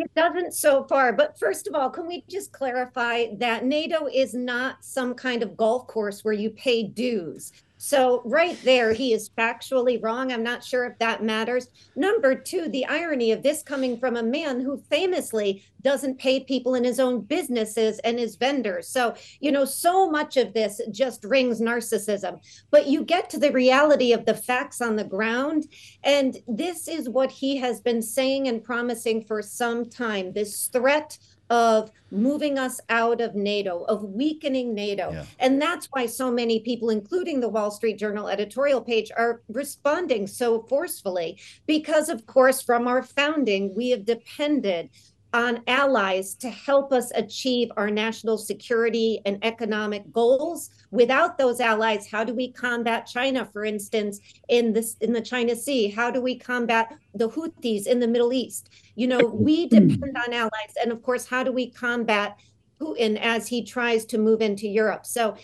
It 0.00 0.14
doesn't 0.14 0.54
so 0.54 0.84
far. 0.84 1.12
But 1.12 1.38
first 1.38 1.68
of 1.68 1.74
all, 1.74 1.90
can 1.90 2.06
we 2.06 2.24
just 2.26 2.52
clarify 2.52 3.34
that 3.36 3.66
NATO 3.66 4.06
is 4.06 4.32
not 4.32 4.82
some 4.82 5.12
kind 5.14 5.42
of 5.42 5.58
golf 5.58 5.86
course 5.88 6.24
where 6.24 6.32
you 6.32 6.48
pay 6.48 6.84
dues? 6.84 7.52
So, 7.82 8.20
right 8.26 8.58
there, 8.62 8.92
he 8.92 9.14
is 9.14 9.30
factually 9.30 10.02
wrong. 10.02 10.30
I'm 10.30 10.42
not 10.42 10.62
sure 10.62 10.84
if 10.84 10.98
that 10.98 11.24
matters. 11.24 11.68
Number 11.96 12.34
two, 12.34 12.68
the 12.68 12.84
irony 12.84 13.32
of 13.32 13.42
this 13.42 13.62
coming 13.62 13.98
from 13.98 14.18
a 14.18 14.22
man 14.22 14.60
who 14.60 14.82
famously 14.90 15.64
doesn't 15.80 16.18
pay 16.18 16.40
people 16.40 16.74
in 16.74 16.84
his 16.84 17.00
own 17.00 17.22
businesses 17.22 17.98
and 18.00 18.18
his 18.18 18.36
vendors. 18.36 18.86
So, 18.86 19.14
you 19.40 19.50
know, 19.50 19.64
so 19.64 20.10
much 20.10 20.36
of 20.36 20.52
this 20.52 20.82
just 20.90 21.24
rings 21.24 21.58
narcissism. 21.58 22.40
But 22.70 22.86
you 22.86 23.02
get 23.02 23.30
to 23.30 23.38
the 23.38 23.50
reality 23.50 24.12
of 24.12 24.26
the 24.26 24.34
facts 24.34 24.82
on 24.82 24.96
the 24.96 25.04
ground. 25.04 25.64
And 26.04 26.36
this 26.46 26.86
is 26.86 27.08
what 27.08 27.30
he 27.30 27.56
has 27.56 27.80
been 27.80 28.02
saying 28.02 28.48
and 28.48 28.62
promising 28.62 29.24
for 29.24 29.40
some 29.40 29.88
time 29.88 30.34
this 30.34 30.66
threat 30.66 31.16
of 31.50 31.90
moving 32.12 32.58
us 32.58 32.80
out 32.88 33.20
of 33.20 33.34
NATO, 33.34 33.84
of 33.84 34.02
weakening 34.02 34.72
NATO. 34.72 35.12
Yeah. 35.12 35.24
And 35.38 35.60
that's 35.60 35.86
why 35.90 36.06
so 36.06 36.30
many 36.30 36.60
people, 36.60 36.90
including 36.90 37.40
the 37.40 37.48
Wall 37.48 37.70
Street 37.70 37.98
Journal 37.98 38.28
editorial 38.28 38.80
page, 38.80 39.10
are 39.16 39.42
responding 39.48 40.26
so 40.26 40.62
forcefully. 40.62 41.38
Because, 41.66 42.08
of 42.08 42.24
course, 42.26 42.62
from 42.62 42.88
our 42.88 43.02
founding, 43.02 43.74
we 43.74 43.90
have 43.90 44.04
depended 44.04 44.90
on 45.32 45.60
allies 45.66 46.34
to 46.34 46.50
help 46.50 46.92
us 46.92 47.12
achieve 47.14 47.70
our 47.76 47.90
national 47.90 48.38
security 48.38 49.20
and 49.24 49.38
economic 49.44 50.10
goals. 50.12 50.70
Without 50.92 51.38
those 51.38 51.60
allies, 51.60 52.08
how 52.08 52.24
do 52.24 52.34
we 52.34 52.50
combat 52.50 53.06
China, 53.06 53.44
for 53.44 53.64
instance, 53.64 54.20
in 54.48 54.72
this 54.72 54.96
in 55.00 55.12
the 55.12 55.20
China 55.20 55.54
Sea? 55.54 55.88
How 55.88 56.10
do 56.10 56.20
we 56.20 56.36
combat 56.36 56.96
the 57.14 57.28
Houthis 57.28 57.86
in 57.86 58.00
the 58.00 58.08
Middle 58.08 58.32
East? 58.32 58.70
You 58.96 59.06
know, 59.06 59.20
mm. 59.20 59.34
we 59.34 59.66
depend 59.68 60.16
on 60.16 60.32
allies, 60.32 60.74
and 60.82 60.90
of 60.90 61.02
course, 61.02 61.26
how 61.26 61.44
do 61.44 61.52
we 61.52 61.70
combat 61.70 62.36
Putin 62.80 63.18
as 63.20 63.46
he 63.46 63.64
tries 63.64 64.04
to 64.06 64.18
move 64.18 64.40
into 64.40 64.68
Europe? 64.68 65.06
So. 65.06 65.36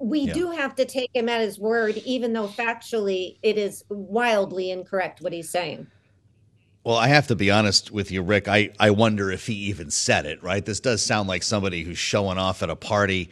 We 0.00 0.22
yeah. 0.22 0.34
do 0.34 0.50
have 0.50 0.74
to 0.74 0.84
take 0.84 1.10
him 1.14 1.28
at 1.28 1.40
his 1.40 1.58
word, 1.58 1.96
even 1.98 2.32
though 2.32 2.48
factually 2.48 3.38
it 3.42 3.56
is 3.56 3.84
wildly 3.88 4.72
incorrect 4.72 5.22
what 5.22 5.32
he's 5.32 5.48
saying. 5.48 5.86
Well, 6.84 6.96
I 6.96 7.08
have 7.08 7.28
to 7.28 7.36
be 7.36 7.50
honest 7.50 7.92
with 7.92 8.10
you, 8.10 8.20
Rick. 8.20 8.46
I, 8.46 8.70
I 8.78 8.90
wonder 8.90 9.30
if 9.30 9.46
he 9.46 9.54
even 9.54 9.90
said 9.90 10.26
it, 10.26 10.42
right? 10.42 10.62
This 10.62 10.80
does 10.80 11.02
sound 11.02 11.28
like 11.28 11.42
somebody 11.42 11.82
who's 11.82 11.96
showing 11.96 12.36
off 12.36 12.62
at 12.62 12.68
a 12.68 12.76
party, 12.76 13.30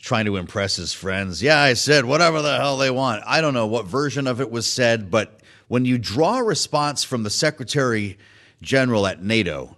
trying 0.00 0.24
to 0.24 0.36
impress 0.36 0.76
his 0.76 0.92
friends. 0.92 1.42
Yeah, 1.42 1.60
I 1.60 1.74
said 1.74 2.04
whatever 2.04 2.42
the 2.42 2.56
hell 2.56 2.76
they 2.76 2.90
want. 2.90 3.22
I 3.26 3.40
don't 3.40 3.54
know 3.54 3.66
what 3.66 3.86
version 3.86 4.26
of 4.26 4.40
it 4.40 4.50
was 4.50 4.70
said, 4.70 5.10
but 5.10 5.40
when 5.68 5.84
you 5.84 5.98
draw 5.98 6.38
a 6.38 6.44
response 6.44 7.04
from 7.04 7.22
the 7.22 7.30
Secretary 7.30 8.18
General 8.62 9.06
at 9.06 9.22
NATO, 9.22 9.76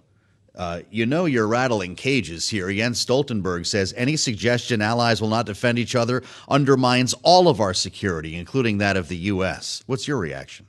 uh, 0.55 0.81
you 0.91 1.05
know 1.05 1.25
you're 1.25 1.47
rattling 1.47 1.95
cages 1.95 2.49
here. 2.49 2.71
Jens 2.71 3.03
Stoltenberg 3.03 3.65
says 3.65 3.93
any 3.97 4.15
suggestion 4.15 4.81
allies 4.81 5.21
will 5.21 5.29
not 5.29 5.45
defend 5.45 5.79
each 5.79 5.95
other 5.95 6.23
undermines 6.47 7.13
all 7.23 7.47
of 7.47 7.59
our 7.59 7.73
security, 7.73 8.35
including 8.35 8.77
that 8.77 8.95
of 8.95 9.09
the 9.09 9.17
U.S. 9.17 9.83
What's 9.87 10.07
your 10.07 10.17
reaction? 10.17 10.67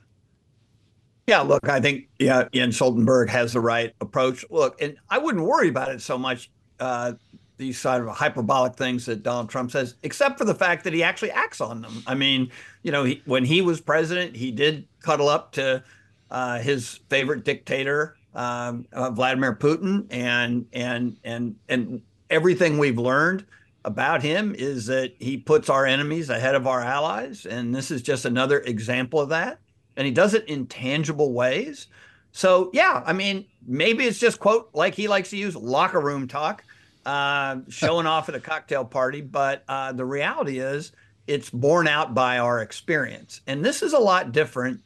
Yeah, 1.27 1.41
look, 1.41 1.67
I 1.67 1.79
think 1.79 2.07
yeah, 2.19 2.47
Jens 2.53 2.79
Stoltenberg 2.79 3.29
has 3.29 3.53
the 3.53 3.59
right 3.59 3.93
approach. 4.01 4.45
Look, 4.49 4.81
and 4.81 4.97
I 5.09 5.17
wouldn't 5.17 5.45
worry 5.45 5.69
about 5.69 5.89
it 5.89 6.01
so 6.01 6.17
much. 6.17 6.51
Uh, 6.79 7.13
these 7.57 7.79
sort 7.79 8.01
of 8.01 8.09
hyperbolic 8.09 8.75
things 8.75 9.05
that 9.05 9.23
Donald 9.23 9.49
Trump 9.49 9.71
says, 9.71 9.95
except 10.03 10.37
for 10.37 10.45
the 10.45 10.55
fact 10.55 10.83
that 10.83 10.93
he 10.93 11.03
actually 11.03 11.31
acts 11.31 11.61
on 11.61 11.81
them. 11.81 12.03
I 12.05 12.15
mean, 12.15 12.51
you 12.83 12.91
know, 12.91 13.03
he, 13.03 13.21
when 13.25 13.45
he 13.45 13.61
was 13.61 13.81
president, 13.81 14.35
he 14.35 14.51
did 14.51 14.87
cuddle 14.99 15.29
up 15.29 15.51
to 15.53 15.83
uh, 16.31 16.59
his 16.59 16.99
favorite 17.09 17.45
dictator, 17.45 18.17
um, 18.33 18.85
uh, 18.91 19.09
Vladimir 19.11 19.55
Putin, 19.55 20.07
and 20.11 20.65
and 20.73 21.17
and 21.23 21.55
and 21.69 22.01
everything 22.29 22.77
we've 22.77 22.97
learned 22.97 23.45
about 23.85 24.21
him 24.23 24.55
is 24.57 24.87
that 24.87 25.13
he 25.19 25.37
puts 25.37 25.69
our 25.69 25.85
enemies 25.85 26.29
ahead 26.29 26.55
of 26.55 26.67
our 26.67 26.81
allies, 26.81 27.45
and 27.45 27.73
this 27.73 27.91
is 27.91 28.01
just 28.01 28.25
another 28.25 28.59
example 28.61 29.19
of 29.19 29.29
that 29.29 29.59
and 29.97 30.05
he 30.05 30.11
does 30.11 30.33
it 30.33 30.47
in 30.47 30.67
tangible 30.67 31.33
ways. 31.33 31.87
So 32.31 32.69
yeah, 32.73 33.01
I 33.05 33.13
mean, 33.13 33.45
maybe 33.65 34.05
it's 34.05 34.19
just 34.19 34.39
quote 34.39 34.69
like 34.73 34.93
he 34.93 35.07
likes 35.07 35.29
to 35.29 35.37
use 35.37 35.55
locker 35.55 35.99
room 35.99 36.27
talk, 36.27 36.63
uh, 37.05 37.57
showing 37.69 38.07
off 38.07 38.29
at 38.29 38.35
a 38.35 38.39
cocktail 38.39 38.85
party. 38.85 39.21
But 39.21 39.63
uh, 39.67 39.93
the 39.93 40.05
reality 40.05 40.59
is, 40.59 40.91
it's 41.27 41.49
borne 41.49 41.87
out 41.87 42.13
by 42.13 42.37
our 42.37 42.61
experience, 42.61 43.41
and 43.47 43.65
this 43.65 43.81
is 43.81 43.93
a 43.93 43.99
lot 43.99 44.31
different 44.31 44.81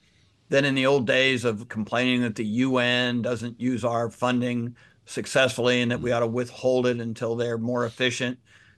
than 0.49 0.65
in 0.65 0.75
the 0.75 0.86
old 0.86 1.05
days 1.05 1.45
of 1.45 1.67
complaining 1.69 2.21
that 2.21 2.36
the 2.36 2.45
UN 2.45 3.21
doesn't 3.21 3.60
use 3.60 3.86
our 3.86 4.10
funding 4.10 4.75
successfully 5.05 5.82
and 5.82 5.91
that 5.91 6.01
we 6.01 6.12
ought 6.12 6.19
to 6.19 6.27
withhold 6.27 6.88
it 6.88 6.99
until 6.99 7.36
they're 7.36 7.58
more 7.58 7.86
efficient. 7.86 8.38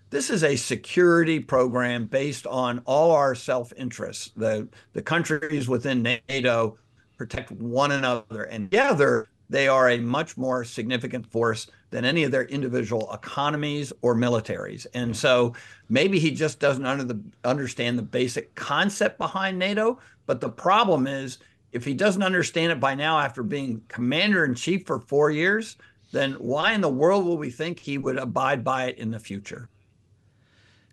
This 0.10 0.30
is 0.30 0.44
a 0.44 0.56
security 0.56 1.40
program 1.40 2.06
based 2.06 2.46
on 2.46 2.80
all 2.86 3.12
our 3.12 3.34
self 3.34 3.72
interests. 3.78 4.32
The, 4.36 4.68
the 4.94 5.02
countries 5.02 5.70
within 5.70 6.20
NATO 6.28 6.78
protect 7.18 7.52
one 7.52 7.92
another, 7.92 8.44
and 8.44 8.70
together 8.70 9.30
they 9.50 9.68
are 9.68 9.90
a 9.90 9.98
much 9.98 10.38
more 10.38 10.64
significant 10.66 11.26
force 11.32 11.68
than 11.92 12.06
any 12.06 12.24
of 12.24 12.32
their 12.32 12.46
individual 12.46 13.12
economies 13.14 13.94
or 14.02 14.16
militaries. 14.16 14.88
And 14.94 15.16
so 15.16 15.54
maybe 15.90 16.20
he 16.20 16.32
just 16.32 16.60
doesn't 16.60 16.86
under 16.86 17.04
the, 17.04 17.22
understand 17.44 18.00
the 18.00 18.04
basic 18.04 18.56
concept 18.56 19.18
behind 19.18 19.60
NATO. 19.60 20.00
But 20.26 20.42
the 20.42 20.50
problem 20.50 21.06
is, 21.06 21.38
if 21.72 21.86
he 21.86 21.94
doesn't 21.94 22.24
understand 22.24 22.72
it 22.72 22.80
by 22.80 22.96
now 22.96 23.20
after 23.20 23.44
being 23.44 23.82
commander 23.88 24.44
in 24.46 24.56
chief 24.56 24.86
for 24.86 25.00
four 25.00 25.30
years, 25.30 25.78
then 26.12 26.34
why 26.34 26.74
in 26.74 26.82
the 26.82 26.90
world 26.90 27.26
will 27.26 27.38
we 27.38 27.50
think 27.50 27.80
he 27.80 27.98
would 27.98 28.18
abide 28.18 28.64
by 28.64 28.86
it 28.86 28.98
in 28.98 29.12
the 29.12 29.20
future? 29.20 29.70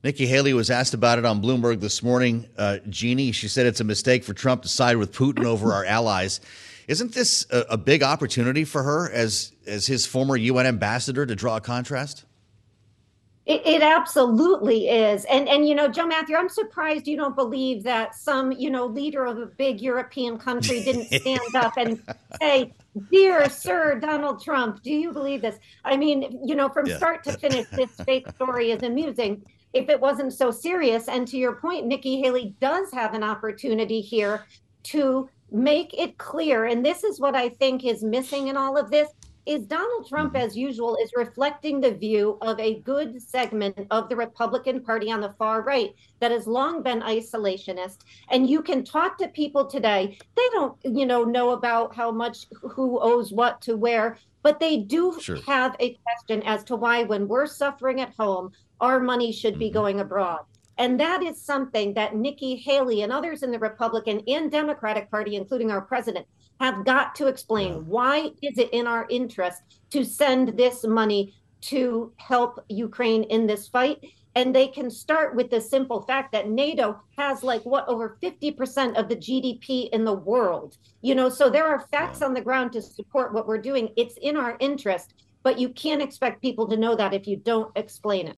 Nikki 0.04 0.26
Haley 0.26 0.54
was 0.54 0.70
asked 0.70 0.94
about 0.94 1.18
it 1.18 1.24
on 1.24 1.42
Bloomberg 1.42 1.80
this 1.80 2.04
morning. 2.04 2.48
Uh, 2.56 2.78
Jeannie, 2.88 3.32
she 3.32 3.48
said 3.48 3.66
it's 3.66 3.80
a 3.80 3.84
mistake 3.84 4.22
for 4.22 4.32
Trump 4.32 4.62
to 4.62 4.68
side 4.68 4.96
with 4.96 5.12
Putin 5.12 5.44
over 5.44 5.72
our 5.72 5.84
allies. 5.84 6.40
Isn't 6.88 7.12
this 7.12 7.46
a, 7.50 7.66
a, 7.70 7.76
big 7.76 8.02
opportunity 8.02 8.64
for 8.64 8.82
her 8.82 9.12
as 9.12 9.52
as 9.66 9.86
his 9.86 10.06
former 10.06 10.36
UN 10.36 10.66
ambassador 10.66 11.26
to 11.26 11.36
draw 11.36 11.58
a 11.58 11.60
contrast? 11.60 12.24
It, 13.44 13.66
it, 13.66 13.82
absolutely 13.82 14.88
is, 14.88 15.24
and 15.26 15.48
and 15.48 15.68
you 15.68 15.74
know, 15.74 15.88
Joe 15.88 16.06
Mathieu, 16.06 16.36
I'm 16.36 16.48
surprised 16.48 17.06
you 17.06 17.16
don't 17.16 17.36
believe 17.36 17.82
that 17.84 18.14
some 18.14 18.52
you 18.52 18.70
know 18.70 18.86
leader 18.86 19.26
of 19.26 19.38
a 19.38 19.46
big 19.46 19.82
European 19.82 20.38
country 20.38 20.82
didn't 20.82 21.06
stand 21.20 21.54
up 21.54 21.76
and 21.76 22.02
say, 22.40 22.72
"Dear 23.10 23.50
Sir 23.50 24.00
Donald 24.00 24.42
Trump, 24.42 24.82
do 24.82 24.90
you 24.90 25.12
believe 25.12 25.42
this?" 25.42 25.58
I 25.84 25.96
mean, 25.96 26.40
you 26.42 26.54
know, 26.54 26.70
from 26.70 26.86
yeah. 26.86 26.96
start 26.96 27.22
to 27.24 27.32
finish, 27.38 27.66
this 27.68 27.90
fake 28.06 28.28
story 28.34 28.70
is 28.70 28.82
amusing 28.82 29.44
if 29.74 29.90
it 29.90 30.00
wasn't 30.00 30.32
so 30.32 30.50
serious. 30.50 31.08
And 31.08 31.28
to 31.28 31.36
your 31.36 31.56
point, 31.56 31.86
Nikki 31.86 32.20
Haley 32.20 32.54
does 32.60 32.90
have 32.92 33.12
an 33.14 33.22
opportunity 33.22 34.00
here 34.00 34.44
to 34.84 35.28
make 35.50 35.98
it 35.98 36.18
clear. 36.18 36.66
And 36.66 36.84
this 36.84 37.04
is 37.04 37.20
what 37.20 37.34
I 37.34 37.48
think 37.48 37.84
is 37.84 38.02
missing 38.02 38.48
in 38.48 38.56
all 38.56 38.76
of 38.76 38.90
this 38.90 39.08
is 39.48 39.64
Donald 39.64 40.06
Trump, 40.06 40.36
as 40.36 40.54
usual, 40.54 40.98
is 41.02 41.10
reflecting 41.16 41.80
the 41.80 41.94
view 41.94 42.36
of 42.42 42.60
a 42.60 42.80
good 42.80 43.20
segment 43.22 43.78
of 43.90 44.10
the 44.10 44.16
Republican 44.16 44.82
Party 44.82 45.10
on 45.10 45.22
the 45.22 45.34
far 45.38 45.62
right 45.62 45.94
that 46.20 46.30
has 46.30 46.46
long 46.46 46.82
been 46.82 47.00
isolationist. 47.00 48.00
And 48.30 48.48
you 48.48 48.60
can 48.60 48.84
talk 48.84 49.16
to 49.18 49.28
people 49.28 49.64
today; 49.64 50.18
they 50.36 50.48
don't, 50.52 50.76
you 50.84 51.06
know, 51.06 51.24
know 51.24 51.50
about 51.50 51.96
how 51.96 52.10
much 52.12 52.44
who 52.60 53.00
owes 53.00 53.32
what 53.32 53.62
to 53.62 53.74
where, 53.74 54.18
but 54.42 54.60
they 54.60 54.76
do 54.76 55.18
sure. 55.18 55.40
have 55.46 55.74
a 55.80 55.96
question 56.04 56.42
as 56.42 56.62
to 56.64 56.76
why, 56.76 57.04
when 57.04 57.26
we're 57.26 57.46
suffering 57.46 58.02
at 58.02 58.12
home, 58.18 58.52
our 58.82 59.00
money 59.00 59.32
should 59.32 59.58
be 59.58 59.68
mm-hmm. 59.68 59.74
going 59.74 60.00
abroad. 60.00 60.40
And 60.78 60.98
that 61.00 61.22
is 61.22 61.42
something 61.42 61.94
that 61.94 62.14
Nikki 62.14 62.56
Haley 62.56 63.02
and 63.02 63.12
others 63.12 63.42
in 63.42 63.50
the 63.50 63.58
Republican 63.58 64.22
and 64.28 64.50
Democratic 64.50 65.10
Party, 65.10 65.36
including 65.36 65.70
our 65.70 65.80
president, 65.80 66.26
have 66.60 66.84
got 66.84 67.14
to 67.16 67.26
explain 67.26 67.86
why 67.86 68.30
is 68.42 68.58
it 68.58 68.70
in 68.72 68.86
our 68.86 69.06
interest 69.10 69.62
to 69.90 70.04
send 70.04 70.56
this 70.56 70.84
money 70.84 71.34
to 71.60 72.12
help 72.16 72.64
Ukraine 72.68 73.24
in 73.24 73.46
this 73.46 73.68
fight 73.68 73.98
and 74.38 74.54
they 74.54 74.68
can 74.68 74.88
start 74.88 75.34
with 75.34 75.50
the 75.50 75.60
simple 75.60 76.02
fact 76.02 76.30
that 76.30 76.48
NATO 76.48 77.00
has 77.16 77.42
like 77.42 77.62
what 77.62 77.88
over 77.88 78.18
50% 78.22 78.96
of 78.96 79.08
the 79.08 79.16
GDP 79.16 79.88
in 79.90 80.04
the 80.04 80.14
world. 80.14 80.76
You 81.02 81.16
know, 81.16 81.28
so 81.28 81.50
there 81.50 81.66
are 81.66 81.88
facts 81.90 82.22
on 82.22 82.34
the 82.34 82.40
ground 82.40 82.72
to 82.74 82.82
support 82.82 83.34
what 83.34 83.48
we're 83.48 83.58
doing. 83.58 83.88
It's 83.96 84.16
in 84.22 84.36
our 84.36 84.56
interest, 84.60 85.14
but 85.42 85.58
you 85.58 85.70
can't 85.70 86.00
expect 86.00 86.40
people 86.40 86.68
to 86.68 86.76
know 86.76 86.94
that 86.94 87.14
if 87.14 87.26
you 87.26 87.36
don't 87.36 87.76
explain 87.76 88.28
it. 88.28 88.36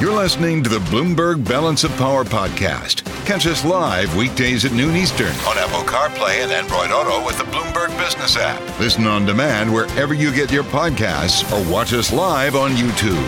You're 0.00 0.14
listening 0.14 0.62
to 0.62 0.70
the 0.70 0.78
Bloomberg 0.78 1.44
Balance 1.44 1.82
of 1.82 1.90
Power 1.96 2.22
podcast. 2.22 3.04
Catch 3.26 3.48
us 3.48 3.64
live 3.64 4.14
weekdays 4.14 4.64
at 4.64 4.70
noon 4.70 4.94
Eastern 4.94 5.34
on 5.44 5.58
Apple 5.58 5.80
CarPlay 5.80 6.44
and 6.44 6.52
Android 6.52 6.92
Auto 6.92 7.26
with 7.26 7.36
the 7.36 7.42
Bloomberg 7.42 7.88
Business 7.98 8.36
app. 8.36 8.60
Listen 8.78 9.08
on 9.08 9.26
demand 9.26 9.74
wherever 9.74 10.14
you 10.14 10.32
get 10.32 10.52
your 10.52 10.62
podcasts 10.62 11.42
or 11.50 11.68
watch 11.68 11.92
us 11.92 12.12
live 12.12 12.54
on 12.54 12.70
YouTube. 12.76 13.18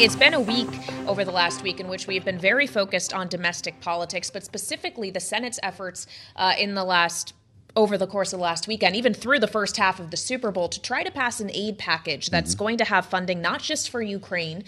It's 0.00 0.14
been 0.14 0.34
a 0.34 0.40
week 0.40 0.68
over 1.08 1.24
the 1.24 1.32
last 1.32 1.64
week 1.64 1.80
in 1.80 1.88
which 1.88 2.06
we've 2.06 2.24
been 2.24 2.38
very 2.38 2.68
focused 2.68 3.12
on 3.12 3.26
domestic 3.26 3.80
politics, 3.80 4.30
but 4.30 4.44
specifically 4.44 5.10
the 5.10 5.18
Senate's 5.18 5.58
efforts 5.64 6.06
uh, 6.36 6.54
in 6.56 6.74
the 6.74 6.84
last 6.84 7.34
over 7.76 7.98
the 7.98 8.06
course 8.06 8.32
of 8.32 8.38
the 8.38 8.42
last 8.42 8.68
weekend, 8.68 8.94
even 8.94 9.12
through 9.12 9.40
the 9.40 9.46
first 9.46 9.76
half 9.76 9.98
of 9.98 10.10
the 10.10 10.16
Super 10.16 10.50
Bowl, 10.50 10.68
to 10.68 10.80
try 10.80 11.02
to 11.02 11.10
pass 11.10 11.40
an 11.40 11.50
aid 11.52 11.78
package 11.78 12.30
that's 12.30 12.54
mm-hmm. 12.54 12.64
going 12.64 12.78
to 12.78 12.84
have 12.84 13.06
funding 13.06 13.40
not 13.40 13.60
just 13.60 13.90
for 13.90 14.00
Ukraine, 14.00 14.64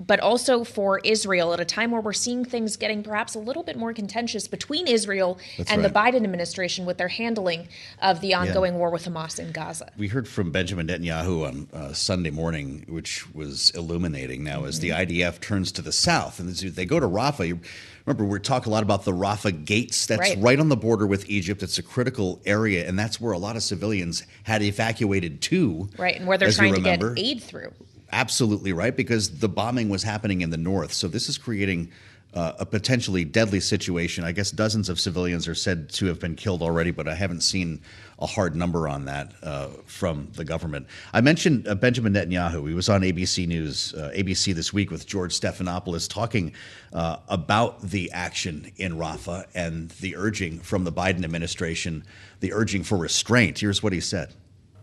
but 0.00 0.20
also 0.20 0.64
for 0.64 1.00
Israel 1.00 1.52
at 1.52 1.60
a 1.60 1.64
time 1.64 1.90
where 1.90 2.00
we're 2.00 2.12
seeing 2.12 2.44
things 2.44 2.76
getting 2.76 3.02
perhaps 3.02 3.34
a 3.34 3.38
little 3.38 3.62
bit 3.62 3.76
more 3.76 3.92
contentious 3.92 4.46
between 4.46 4.86
Israel 4.86 5.38
That's 5.56 5.70
and 5.70 5.82
right. 5.82 5.92
the 5.92 5.98
Biden 5.98 6.24
administration 6.24 6.86
with 6.86 6.98
their 6.98 7.08
handling 7.08 7.68
of 8.00 8.20
the 8.20 8.34
ongoing 8.34 8.74
yeah. 8.74 8.78
war 8.78 8.90
with 8.90 9.04
Hamas 9.04 9.38
in 9.38 9.52
Gaza. 9.52 9.90
We 9.96 10.08
heard 10.08 10.28
from 10.28 10.50
Benjamin 10.50 10.86
Netanyahu 10.86 11.46
on 11.46 11.68
uh, 11.72 11.92
Sunday 11.92 12.30
morning, 12.30 12.84
which 12.88 13.32
was 13.34 13.70
illuminating 13.70 14.44
now, 14.44 14.58
mm-hmm. 14.58 14.68
as 14.68 14.80
the 14.80 14.90
mm-hmm. 14.90 15.12
IDF 15.12 15.40
turns 15.40 15.72
to 15.72 15.82
the 15.82 15.92
south 15.92 16.38
and 16.38 16.50
they 16.50 16.84
go 16.86 17.00
to 17.00 17.08
Rafah. 17.08 17.58
Remember, 18.06 18.24
we 18.24 18.38
talk 18.38 18.64
a 18.64 18.70
lot 18.70 18.82
about 18.82 19.04
the 19.04 19.12
Rafah 19.12 19.64
gates. 19.64 20.06
That's 20.06 20.20
right. 20.20 20.38
right. 20.38 20.58
on 20.58 20.70
the 20.70 20.76
border 20.76 21.06
with 21.06 21.28
Egypt. 21.28 21.62
It's 21.62 21.76
a 21.76 21.82
critical 21.82 22.40
area, 22.46 22.88
and 22.88 22.98
that's 22.98 23.20
where 23.20 23.32
a 23.32 23.38
lot 23.38 23.54
of 23.54 23.62
civilians 23.62 24.22
had 24.44 24.62
evacuated 24.62 25.42
to. 25.42 25.90
Right, 25.98 26.16
and 26.16 26.26
where 26.26 26.38
they're 26.38 26.50
trying 26.50 26.74
to 26.74 26.80
get 26.80 27.02
aid 27.18 27.42
through. 27.42 27.72
Absolutely 28.10 28.72
right, 28.72 28.96
because 28.96 29.38
the 29.38 29.48
bombing 29.48 29.88
was 29.88 30.02
happening 30.02 30.40
in 30.40 30.50
the 30.50 30.56
north. 30.56 30.92
So 30.92 31.08
this 31.08 31.28
is 31.28 31.36
creating 31.36 31.90
uh, 32.34 32.52
a 32.58 32.66
potentially 32.66 33.24
deadly 33.24 33.60
situation. 33.60 34.24
I 34.24 34.32
guess 34.32 34.50
dozens 34.50 34.88
of 34.88 35.00
civilians 35.00 35.48
are 35.48 35.54
said 35.54 35.88
to 35.90 36.06
have 36.06 36.20
been 36.20 36.34
killed 36.34 36.62
already, 36.62 36.90
but 36.90 37.08
I 37.08 37.14
haven't 37.14 37.40
seen 37.40 37.80
a 38.18 38.26
hard 38.26 38.54
number 38.54 38.86
on 38.88 39.06
that 39.06 39.32
uh, 39.42 39.68
from 39.86 40.28
the 40.34 40.44
government. 40.44 40.86
I 41.12 41.20
mentioned 41.20 41.66
uh, 41.66 41.74
Benjamin 41.74 42.12
Netanyahu. 42.12 42.68
He 42.68 42.74
was 42.74 42.88
on 42.88 43.00
ABC 43.00 43.46
News, 43.46 43.94
uh, 43.94 44.12
ABC 44.14 44.54
this 44.54 44.72
week 44.72 44.90
with 44.90 45.06
George 45.06 45.38
Stephanopoulos 45.38 46.08
talking 46.08 46.52
uh, 46.92 47.16
about 47.28 47.80
the 47.80 48.10
action 48.12 48.70
in 48.76 48.94
Rafah 48.94 49.46
and 49.54 49.90
the 49.92 50.16
urging 50.16 50.58
from 50.58 50.84
the 50.84 50.92
Biden 50.92 51.24
administration, 51.24 52.04
the 52.40 52.52
urging 52.52 52.84
for 52.84 52.98
restraint. 52.98 53.58
Here's 53.58 53.82
what 53.82 53.92
he 53.92 54.00
said. 54.00 54.34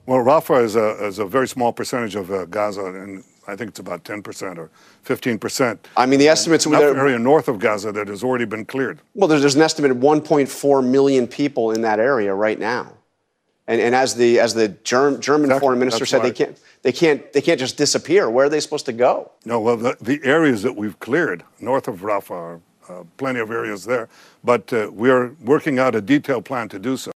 Well, 0.06 0.20
Rafah 0.20 0.64
is 0.64 0.76
a, 0.76 1.06
is 1.06 1.20
a 1.20 1.26
very 1.26 1.48
small 1.48 1.74
percentage 1.74 2.16
of 2.16 2.32
uh, 2.32 2.46
Gaza, 2.46 2.86
and 2.86 3.24
I 3.48 3.56
think 3.56 3.70
it's 3.70 3.80
about 3.80 4.04
10% 4.04 4.58
or 4.58 4.70
15%. 5.06 5.80
I 5.98 6.06
mean, 6.06 6.20
the 6.20 6.28
estimates... 6.28 6.66
Enough 6.66 6.82
area 6.82 7.18
north 7.18 7.48
of 7.48 7.60
Gaza 7.60 7.92
that 7.92 8.08
has 8.08 8.24
already 8.24 8.46
been 8.46 8.66
cleared. 8.66 9.00
Well, 9.16 9.28
there's, 9.28 9.42
there's 9.42 9.56
an 9.56 9.64
estimated 9.64 10.00
1.4 10.00 10.88
million 10.88 11.28
people 11.28 11.72
in 11.72 11.82
that 11.82 12.00
area 12.00 12.34
right 12.34 12.60
now. 12.60 12.94
And, 13.68 13.82
and 13.82 13.96
as 13.96 14.14
the, 14.14 14.40
as 14.40 14.54
the 14.54 14.70
Germ, 14.84 15.20
German 15.20 15.46
exactly. 15.46 15.60
foreign 15.60 15.80
minister 15.80 16.00
That's 16.02 16.12
said, 16.12 16.22
they 16.22 16.32
can't, 16.32 16.60
they, 16.84 16.92
can't, 16.92 17.34
they 17.34 17.42
can't 17.42 17.60
just 17.60 17.78
disappear. 17.78 18.30
Where 18.30 18.46
are 18.46 18.50
they 18.50 18.60
supposed 18.60 18.86
to 18.86 18.94
go? 18.94 19.32
No, 19.44 19.60
well, 19.60 19.76
the, 19.76 19.98
the 20.00 20.20
areas 20.24 20.62
that 20.62 20.76
we've 20.76 21.00
cleared 21.00 21.44
north 21.60 21.88
of 21.88 22.02
Rafah 22.02 22.30
are 22.32 22.62
uh, 22.88 23.04
plenty 23.18 23.40
of 23.40 23.50
areas 23.50 23.84
there, 23.84 24.08
but 24.44 24.72
uh, 24.72 24.92
we 24.94 25.10
are 25.10 25.34
working 25.44 25.80
out 25.80 25.96
a 25.96 26.02
detailed 26.02 26.46
plan 26.46 26.70
to 26.70 26.78
do 26.78 26.96
so. 26.96 27.12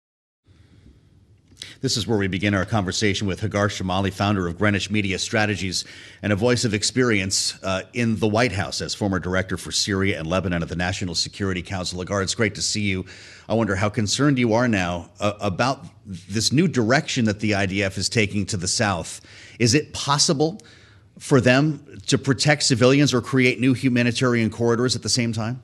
This 1.82 1.96
is 1.96 2.06
where 2.06 2.18
we 2.18 2.28
begin 2.28 2.52
our 2.52 2.66
conversation 2.66 3.26
with 3.26 3.40
Hagar 3.40 3.68
Chemali, 3.68 4.12
founder 4.12 4.46
of 4.46 4.58
Greenwich 4.58 4.90
Media 4.90 5.18
Strategies 5.18 5.86
and 6.22 6.30
a 6.30 6.36
voice 6.36 6.66
of 6.66 6.74
experience 6.74 7.58
uh, 7.62 7.84
in 7.94 8.18
the 8.18 8.28
White 8.28 8.52
House 8.52 8.82
as 8.82 8.94
former 8.94 9.18
director 9.18 9.56
for 9.56 9.72
Syria 9.72 10.18
and 10.18 10.26
Lebanon 10.28 10.62
at 10.62 10.68
the 10.68 10.76
National 10.76 11.14
Security 11.14 11.62
Council. 11.62 11.98
Hagar, 11.98 12.20
it's 12.20 12.34
great 12.34 12.54
to 12.56 12.60
see 12.60 12.82
you. 12.82 13.06
I 13.48 13.54
wonder 13.54 13.76
how 13.76 13.88
concerned 13.88 14.38
you 14.38 14.52
are 14.52 14.68
now 14.68 15.08
uh, 15.20 15.32
about 15.40 15.86
this 16.04 16.52
new 16.52 16.68
direction 16.68 17.24
that 17.24 17.40
the 17.40 17.52
IDF 17.52 17.96
is 17.96 18.10
taking 18.10 18.44
to 18.46 18.58
the 18.58 18.68
south. 18.68 19.22
Is 19.58 19.72
it 19.72 19.94
possible 19.94 20.60
for 21.18 21.40
them 21.40 21.98
to 22.08 22.18
protect 22.18 22.62
civilians 22.64 23.14
or 23.14 23.22
create 23.22 23.58
new 23.58 23.72
humanitarian 23.72 24.50
corridors 24.50 24.96
at 24.96 25.02
the 25.02 25.08
same 25.08 25.32
time? 25.32 25.62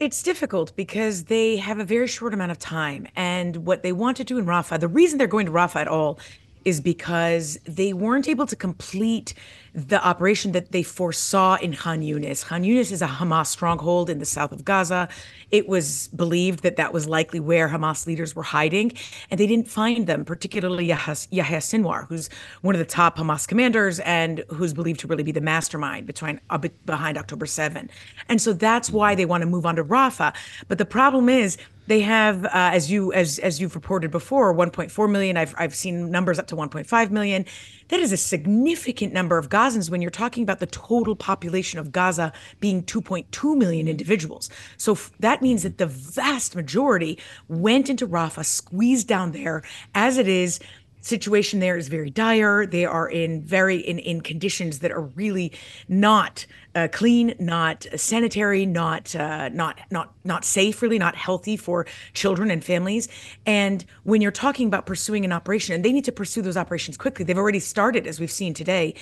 It's 0.00 0.22
difficult 0.22 0.74
because 0.76 1.24
they 1.24 1.58
have 1.58 1.78
a 1.78 1.84
very 1.84 2.06
short 2.06 2.32
amount 2.32 2.52
of 2.52 2.58
time. 2.58 3.06
And 3.16 3.66
what 3.66 3.82
they 3.82 3.92
want 3.92 4.16
to 4.16 4.24
do 4.24 4.38
in 4.38 4.46
Rafah, 4.46 4.80
the 4.80 4.88
reason 4.88 5.18
they're 5.18 5.26
going 5.26 5.44
to 5.44 5.52
Rafah 5.52 5.82
at 5.82 5.88
all 5.88 6.18
is 6.64 6.80
because 6.80 7.58
they 7.66 7.92
weren't 7.92 8.26
able 8.26 8.46
to 8.46 8.56
complete 8.56 9.34
the 9.74 10.04
operation 10.04 10.52
that 10.52 10.72
they 10.72 10.82
foresaw 10.82 11.56
in 11.56 11.74
Khan 11.74 12.00
Yunis. 12.00 12.44
Khan 12.44 12.62
Yunis 12.62 12.90
is 12.90 13.02
a 13.02 13.06
Hamas 13.06 13.46
stronghold 13.46 14.10
in 14.10 14.18
the 14.18 14.24
south 14.24 14.52
of 14.52 14.64
Gaza. 14.64 15.08
It 15.50 15.68
was 15.68 16.08
believed 16.08 16.62
that 16.62 16.76
that 16.76 16.92
was 16.92 17.08
likely 17.08 17.40
where 17.40 17.68
Hamas 17.68 18.06
leaders 18.06 18.34
were 18.34 18.42
hiding, 18.42 18.92
and 19.30 19.38
they 19.38 19.46
didn't 19.46 19.68
find 19.68 20.06
them, 20.06 20.24
particularly 20.24 20.86
Yahya, 20.86 21.60
Sinwar, 21.60 22.06
who's 22.08 22.28
one 22.62 22.74
of 22.74 22.78
the 22.78 22.84
top 22.84 23.18
Hamas 23.18 23.46
commanders 23.46 24.00
and 24.00 24.44
who's 24.48 24.72
believed 24.72 25.00
to 25.00 25.06
really 25.06 25.22
be 25.22 25.32
the 25.32 25.40
mastermind 25.40 26.06
between, 26.06 26.40
uh, 26.50 26.58
behind 26.86 27.18
October 27.18 27.46
7. 27.46 27.90
And 28.28 28.40
so 28.40 28.52
that's 28.52 28.90
why 28.90 29.14
they 29.14 29.24
want 29.24 29.42
to 29.42 29.46
move 29.46 29.66
on 29.66 29.76
to 29.76 29.84
Rafah. 29.84 30.34
But 30.68 30.78
the 30.78 30.84
problem 30.84 31.28
is, 31.28 31.56
they 31.90 32.00
have, 32.02 32.44
uh, 32.44 32.50
as 32.52 32.88
you 32.88 33.12
as 33.12 33.40
as 33.40 33.60
you've 33.60 33.74
reported 33.74 34.12
before, 34.12 34.54
1.4 34.54 35.10
million. 35.10 35.36
I've 35.36 35.54
I've 35.58 35.74
seen 35.74 36.08
numbers 36.08 36.38
up 36.38 36.46
to 36.48 36.56
1.5 36.56 37.10
million. 37.10 37.44
That 37.88 37.98
is 37.98 38.12
a 38.12 38.16
significant 38.16 39.12
number 39.12 39.36
of 39.36 39.48
Gazans 39.48 39.90
when 39.90 40.00
you're 40.00 40.12
talking 40.12 40.44
about 40.44 40.60
the 40.60 40.66
total 40.66 41.16
population 41.16 41.80
of 41.80 41.90
Gaza 41.90 42.32
being 42.60 42.84
2.2 42.84 43.56
million 43.56 43.88
individuals. 43.88 44.48
So 44.76 44.92
f- 44.92 45.10
that 45.18 45.42
means 45.42 45.64
that 45.64 45.78
the 45.78 45.86
vast 45.86 46.54
majority 46.54 47.18
went 47.48 47.90
into 47.90 48.06
Rafah, 48.06 48.44
squeezed 48.44 49.08
down 49.08 49.32
there. 49.32 49.64
As 49.92 50.18
it 50.18 50.28
is, 50.28 50.60
situation 51.00 51.60
there 51.60 51.76
is 51.76 51.88
very 51.88 52.10
dire. 52.10 52.66
They 52.66 52.84
are 52.84 53.08
in 53.08 53.42
very 53.42 53.78
in 53.78 53.98
in 53.98 54.20
conditions 54.20 54.80
that 54.80 54.90
are 54.92 55.02
really 55.02 55.52
not 55.88 56.46
uh, 56.74 56.88
clean, 56.92 57.34
not 57.38 57.86
sanitary, 57.96 58.66
not 58.66 59.14
uh, 59.16 59.48
not 59.48 59.80
not 59.90 60.14
not 60.24 60.44
safe, 60.44 60.82
really 60.82 60.98
not 60.98 61.16
healthy 61.16 61.56
for 61.56 61.86
children 62.14 62.50
and 62.50 62.62
families. 62.62 63.08
And 63.46 63.84
when 64.04 64.20
you're 64.20 64.30
talking 64.30 64.66
about 64.66 64.86
pursuing 64.86 65.24
an 65.24 65.32
operation, 65.32 65.74
and 65.74 65.84
they 65.84 65.92
need 65.92 66.04
to 66.04 66.12
pursue 66.12 66.42
those 66.42 66.56
operations 66.56 66.96
quickly, 66.96 67.24
they've 67.24 67.38
already 67.38 67.60
started, 67.60 68.06
as 68.06 68.20
we've 68.20 68.30
seen 68.30 68.54
today. 68.54 68.94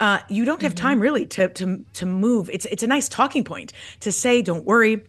Uh, 0.00 0.18
you 0.28 0.44
don't 0.44 0.62
have 0.62 0.74
mm-hmm. 0.74 0.86
time 0.86 1.00
really 1.00 1.26
to 1.26 1.48
to 1.48 1.84
to 1.94 2.06
move. 2.06 2.50
It's 2.50 2.66
it's 2.66 2.82
a 2.82 2.88
nice 2.88 3.08
talking 3.08 3.44
point 3.44 3.72
to 4.00 4.12
say, 4.12 4.42
don't 4.42 4.64
worry 4.64 5.04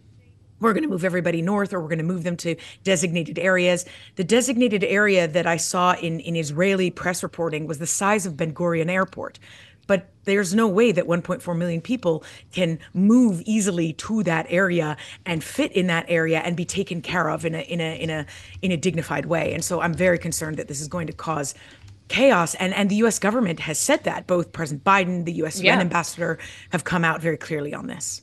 we're 0.60 0.72
going 0.72 0.82
to 0.82 0.88
move 0.88 1.04
everybody 1.04 1.42
north 1.42 1.72
or 1.72 1.80
we're 1.80 1.88
going 1.88 1.98
to 1.98 2.04
move 2.04 2.24
them 2.24 2.36
to 2.38 2.56
designated 2.84 3.38
areas. 3.38 3.84
The 4.16 4.24
designated 4.24 4.84
area 4.84 5.28
that 5.28 5.46
I 5.46 5.56
saw 5.56 5.94
in, 5.94 6.20
in 6.20 6.36
Israeli 6.36 6.90
press 6.90 7.22
reporting 7.22 7.66
was 7.66 7.78
the 7.78 7.86
size 7.86 8.26
of 8.26 8.36
Ben 8.36 8.54
Gurion 8.54 8.90
Airport. 8.90 9.38
But 9.86 10.08
there's 10.24 10.54
no 10.54 10.66
way 10.66 10.90
that 10.92 11.06
1.4 11.06 11.56
million 11.56 11.80
people 11.80 12.24
can 12.52 12.80
move 12.92 13.40
easily 13.46 13.92
to 13.94 14.24
that 14.24 14.46
area 14.48 14.96
and 15.24 15.44
fit 15.44 15.72
in 15.72 15.86
that 15.86 16.06
area 16.08 16.40
and 16.40 16.56
be 16.56 16.64
taken 16.64 17.00
care 17.02 17.28
of 17.28 17.44
in 17.44 17.54
a 17.54 17.60
in 17.60 17.80
a 17.80 17.96
in 18.00 18.10
a 18.10 18.26
in 18.62 18.72
a 18.72 18.76
dignified 18.76 19.26
way. 19.26 19.54
And 19.54 19.64
so 19.64 19.80
I'm 19.80 19.94
very 19.94 20.18
concerned 20.18 20.56
that 20.56 20.66
this 20.68 20.80
is 20.80 20.88
going 20.88 21.06
to 21.06 21.12
cause 21.12 21.54
chaos 22.08 22.54
and 22.56 22.74
and 22.74 22.90
the 22.90 22.96
US 22.96 23.18
government 23.20 23.60
has 23.60 23.78
said 23.78 24.04
that 24.04 24.26
both 24.26 24.52
President 24.52 24.84
Biden 24.84 25.24
the 25.24 25.34
US 25.44 25.60
Yeah. 25.60 25.74
UN 25.74 25.80
ambassador 25.82 26.38
have 26.70 26.84
come 26.84 27.04
out 27.04 27.20
very 27.22 27.36
clearly 27.36 27.72
on 27.74 27.86
this 27.86 28.22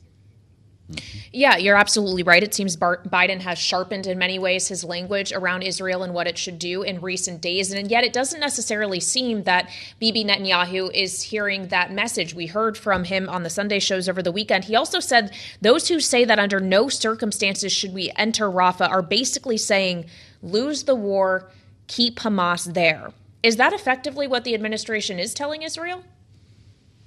Mm-hmm. 0.92 1.20
Yeah, 1.32 1.58
you're 1.58 1.78
absolutely 1.78 2.24
right. 2.24 2.44
It 2.44 2.54
seems 2.54 2.76
Bar- 2.76 3.02
Biden 3.08 3.40
has 3.42 3.58
sharpened 3.58 4.06
in 4.06 4.18
many 4.18 4.38
ways 4.38 4.68
his 4.68 4.84
language 4.84 5.32
around 5.32 5.62
Israel 5.62 6.04
and 6.04 6.14
what 6.14 6.28
it 6.28 6.38
should 6.38 6.60
do 6.60 6.84
in 6.84 7.00
recent 7.00 7.42
days. 7.42 7.72
And 7.72 7.90
yet, 7.90 8.04
it 8.04 8.12
doesn't 8.12 8.40
necessarily 8.40 9.00
seem 9.00 9.44
that 9.44 9.70
Bibi 10.00 10.26
Netanyahu 10.26 10.94
is 10.94 11.22
hearing 11.24 11.70
that 11.70 11.92
message. 11.92 12.34
We 12.34 12.48
heard 12.48 12.78
from 12.78 13.06
him 13.06 13.30
on 13.30 13.44
the 13.44 13.50
Sunday 13.50 13.80
shows 13.80 14.10
over 14.10 14.22
the 14.22 14.32
weekend. 14.32 14.66
He 14.66 14.76
also 14.76 15.00
said 15.00 15.34
those 15.62 15.88
who 15.88 16.00
say 16.00 16.26
that 16.26 16.40
under 16.40 16.60
no 16.60 16.90
circumstances 16.90 17.72
should 17.72 17.94
we 17.94 18.12
enter 18.18 18.50
Rafah 18.50 18.90
are 18.90 19.02
basically 19.02 19.58
saying 19.58 20.06
lose 20.42 20.84
the 20.84 20.96
war, 20.96 21.50
keep 21.88 22.20
Hamas 22.20 22.74
there. 22.74 23.12
Is 23.42 23.56
that 23.56 23.74
effectively 23.74 24.28
what 24.28 24.44
the 24.44 24.54
administration 24.54 25.18
is 25.18 25.34
telling 25.34 25.62
Israel? 25.62 26.04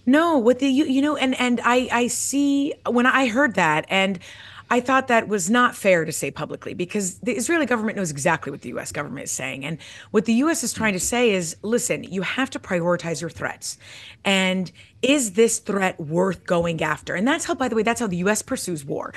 No, 0.07 0.38
what 0.38 0.61
the 0.61 0.69
you, 0.69 0.85
you 0.85 1.03
know, 1.03 1.16
and 1.16 1.38
and 1.40 1.61
I 1.64 1.88
I 1.90 2.07
see 2.07 2.73
when 2.88 3.07
I 3.07 3.27
heard 3.27 3.55
that, 3.55 3.87
and 3.88 4.21
I 4.71 4.81
thought 4.81 5.09
that 5.09 5.29
was 5.29 5.51
not 5.51 5.77
fair 5.77 6.05
to 6.05 6.12
say 6.12 6.31
publicly 6.31 6.75
because 6.75 7.19
the 7.19 7.33
Israeli 7.33 7.66
government 7.66 7.97
knows 7.97 8.11
exactly 8.11 8.51
what 8.51 8.62
the 8.62 8.71
U.S. 8.71 8.92
government 8.92 9.25
is 9.25 9.33
saying, 9.33 9.64
and 9.64 9.79
what 10.12 10.25
the 10.25 10.33
U.S. 10.35 10.64
is 10.64 10.73
trying 10.73 10.92
to 10.92 11.01
say 11.01 11.31
is, 11.31 11.57
listen, 11.62 12.05
you 12.05 12.23
have 12.23 12.51
to 12.51 12.59
prioritize 12.61 13.21
your 13.21 13.31
threats, 13.31 13.79
and 14.25 14.71
is 15.03 15.33
this 15.33 15.59
threat 15.59 16.01
worth 16.01 16.47
going 16.47 16.83
after? 16.83 17.14
And 17.14 17.27
that's 17.27 17.45
how, 17.45 17.55
by 17.55 17.69
the 17.69 17.77
way, 17.77 17.83
that's 17.83 18.01
how 18.01 18.07
the 18.07 18.19
U.S. 18.19 18.42
pursues 18.42 18.85
war. 18.85 19.12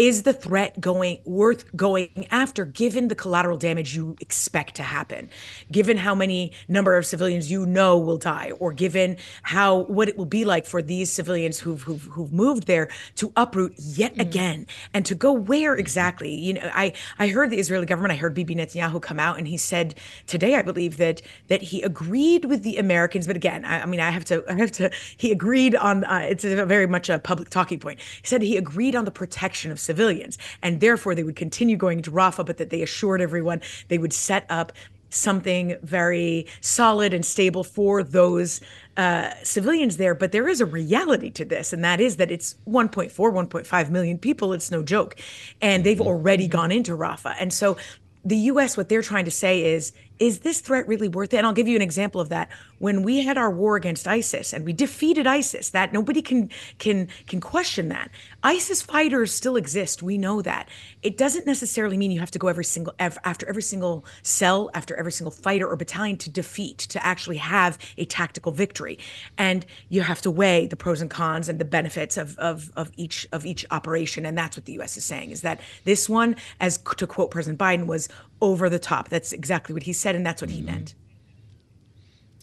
Is 0.00 0.22
the 0.22 0.32
threat 0.32 0.80
going 0.80 1.18
worth 1.26 1.76
going 1.76 2.26
after 2.30 2.64
given 2.64 3.08
the 3.08 3.14
collateral 3.14 3.58
damage 3.58 3.94
you 3.94 4.16
expect 4.18 4.76
to 4.76 4.82
happen? 4.82 5.28
Given 5.70 5.98
how 5.98 6.14
many 6.14 6.52
number 6.68 6.96
of 6.96 7.04
civilians 7.04 7.50
you 7.50 7.66
know 7.66 7.98
will 7.98 8.16
die 8.16 8.52
or 8.58 8.72
given 8.72 9.18
how 9.42 9.80
what 9.80 10.08
it 10.08 10.16
will 10.16 10.24
be 10.24 10.46
like 10.46 10.64
for 10.64 10.80
these 10.80 11.12
civilians 11.12 11.60
who've 11.60 11.82
who've, 11.82 12.04
who've 12.04 12.32
moved 12.32 12.66
there 12.66 12.88
to 13.16 13.30
uproot 13.36 13.74
yet 13.76 14.18
again 14.18 14.66
and 14.94 15.04
to 15.04 15.14
go 15.14 15.34
where 15.34 15.74
exactly? 15.74 16.34
You 16.34 16.54
know, 16.54 16.70
I 16.72 16.94
I 17.18 17.28
heard 17.28 17.50
the 17.50 17.58
Israeli 17.58 17.84
government, 17.84 18.12
I 18.12 18.16
heard 18.16 18.32
Bibi 18.32 18.54
Netanyahu 18.54 19.02
come 19.02 19.20
out 19.20 19.36
and 19.36 19.46
he 19.46 19.58
said 19.58 19.96
today 20.26 20.54
I 20.54 20.62
believe 20.62 20.96
that 20.96 21.20
that 21.48 21.60
he 21.60 21.82
agreed 21.82 22.46
with 22.46 22.62
the 22.62 22.78
Americans, 22.78 23.26
but 23.26 23.36
again, 23.36 23.66
I, 23.66 23.82
I 23.82 23.84
mean 23.84 24.00
I 24.00 24.08
have 24.08 24.24
to 24.24 24.42
I 24.48 24.54
have 24.54 24.72
to 24.72 24.90
he 25.18 25.30
agreed 25.30 25.74
on 25.74 26.04
uh, 26.04 26.26
it's 26.26 26.46
a 26.46 26.64
very 26.64 26.86
much 26.86 27.10
a 27.10 27.18
public 27.18 27.50
talking 27.50 27.78
point. 27.78 28.00
He 28.00 28.26
said 28.26 28.40
he 28.40 28.56
agreed 28.56 28.96
on 28.96 29.04
the 29.04 29.10
protection 29.10 29.70
of 29.70 29.78
civilians, 29.90 30.38
and 30.62 30.80
therefore 30.80 31.14
they 31.14 31.24
would 31.24 31.36
continue 31.36 31.76
going 31.76 32.02
to 32.02 32.10
Rafah, 32.10 32.46
but 32.46 32.58
that 32.58 32.70
they 32.70 32.82
assured 32.82 33.20
everyone 33.20 33.60
they 33.88 33.98
would 33.98 34.12
set 34.12 34.44
up 34.48 34.72
something 35.10 35.76
very 35.82 36.46
solid 36.60 37.12
and 37.12 37.24
stable 37.24 37.64
for 37.64 38.02
those 38.02 38.60
uh, 38.96 39.30
civilians 39.42 39.96
there. 39.96 40.14
But 40.14 40.30
there 40.32 40.48
is 40.48 40.60
a 40.60 40.66
reality 40.66 41.30
to 41.30 41.44
this, 41.44 41.72
and 41.72 41.82
that 41.84 42.00
is 42.00 42.16
that 42.16 42.30
it's 42.30 42.54
1.4, 42.68 43.10
1.5 43.10 43.90
million 43.90 44.18
people. 44.18 44.52
It's 44.52 44.70
no 44.70 44.82
joke. 44.82 45.16
And 45.60 45.84
they've 45.84 46.00
already 46.00 46.46
gone 46.46 46.70
into 46.70 46.92
Rafah. 46.92 47.34
And 47.40 47.52
so 47.52 47.76
the 48.24 48.36
US, 48.36 48.76
what 48.76 48.88
they're 48.88 49.02
trying 49.02 49.24
to 49.24 49.30
say 49.30 49.64
is, 49.64 49.92
is 50.18 50.40
this 50.40 50.60
threat 50.60 50.86
really 50.86 51.08
worth 51.08 51.32
it? 51.32 51.38
And 51.38 51.46
I'll 51.46 51.54
give 51.54 51.66
you 51.66 51.76
an 51.76 51.82
example 51.82 52.20
of 52.20 52.28
that. 52.28 52.50
When 52.78 53.02
we 53.02 53.24
had 53.24 53.38
our 53.38 53.50
war 53.50 53.76
against 53.76 54.06
ISIS 54.06 54.52
and 54.52 54.66
we 54.66 54.74
defeated 54.74 55.26
ISIS, 55.26 55.70
that 55.70 55.92
nobody 55.92 56.20
can 56.20 56.50
can 56.78 57.08
can 57.26 57.40
question 57.40 57.88
that. 57.88 58.10
ISIS 58.42 58.82
fighters 58.82 59.32
still 59.32 59.56
exist. 59.56 60.02
We 60.02 60.18
know 60.18 60.42
that. 60.42 60.68
It 61.02 61.16
doesn't 61.16 61.46
necessarily 61.46 61.96
mean 61.96 62.10
you 62.10 62.20
have 62.20 62.30
to 62.32 62.38
go 62.38 62.48
every 62.48 62.64
single 62.64 62.94
after 62.98 63.48
every 63.48 63.62
single 63.62 64.04
cell, 64.22 64.70
after 64.74 64.96
every 64.96 65.12
single 65.12 65.30
fighter 65.30 65.68
or 65.68 65.76
battalion 65.76 66.16
to 66.18 66.30
defeat, 66.30 66.78
to 66.78 67.04
actually 67.04 67.36
have 67.36 67.78
a 67.98 68.04
tactical 68.04 68.52
victory. 68.52 68.98
And 69.36 69.66
you 69.88 70.02
have 70.02 70.20
to 70.22 70.30
weigh 70.30 70.66
the 70.66 70.76
pros 70.76 71.00
and 71.00 71.10
cons 71.10 71.48
and 71.48 71.58
the 71.58 71.64
benefits 71.64 72.16
of 72.16 72.38
of 72.38 72.70
of 72.76 72.90
each 72.96 73.26
of 73.32 73.44
each 73.44 73.66
operation. 73.70 74.24
And 74.24 74.36
that's 74.36 74.56
what 74.56 74.64
the 74.64 74.72
US 74.80 74.96
is 74.96 75.04
saying 75.04 75.30
is 75.30 75.42
that 75.42 75.60
this 75.84 76.08
one, 76.08 76.36
as 76.60 76.78
to 76.96 77.06
quote 77.06 77.30
President 77.30 77.58
Biden, 77.58 77.86
was 77.86 78.08
over 78.40 78.68
the 78.70 78.78
top. 78.78 79.08
That's 79.08 79.32
exactly 79.32 79.74
what 79.74 79.82
he 79.82 79.92
said, 79.92 80.14
and 80.14 80.24
that's 80.24 80.40
what 80.40 80.50
he 80.50 80.62
meant. 80.62 80.94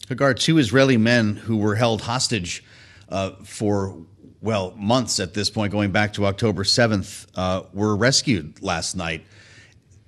Hagar, 0.08 0.32
two 0.34 0.58
Israeli 0.58 0.96
men 0.96 1.36
who 1.36 1.56
were 1.56 1.74
held 1.74 2.02
hostage 2.02 2.64
uh, 3.10 3.32
for, 3.44 3.96
well, 4.40 4.72
months 4.76 5.18
at 5.18 5.34
this 5.34 5.50
point, 5.50 5.72
going 5.72 5.90
back 5.90 6.12
to 6.14 6.26
October 6.26 6.62
7th, 6.62 7.26
uh, 7.34 7.62
were 7.72 7.96
rescued 7.96 8.62
last 8.62 8.96
night. 8.96 9.24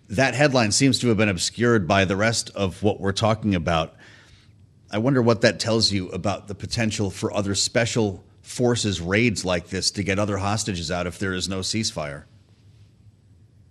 That 0.09 0.35
headline 0.35 0.73
seems 0.73 0.99
to 1.01 1.09
have 1.09 1.16
been 1.16 1.29
obscured 1.29 1.88
by 1.88 2.05
the 2.05 2.16
rest 2.16 2.51
of 2.55 2.83
what 2.83 3.01
we're 3.01 3.12
talking 3.12 3.55
about. 3.55 3.95
I 4.90 4.99
wonder 4.99 5.23
what 5.23 5.40
that 5.43 5.61
tells 5.61 5.93
you 5.93 6.09
about 6.11 6.49
the 6.49 6.55
potential 6.55 7.11
for 7.11 7.33
other 7.33 7.55
special 7.55 8.25
forces 8.43 9.01
raids 9.01 9.45
like 9.45 9.69
this 9.69 9.90
to 9.93 10.03
get 10.03 10.19
other 10.19 10.38
hostages 10.38 10.90
out 10.90 11.07
if 11.07 11.19
there 11.19 11.33
is 11.33 11.49
no 11.49 11.61
ceasefire. 11.61 12.25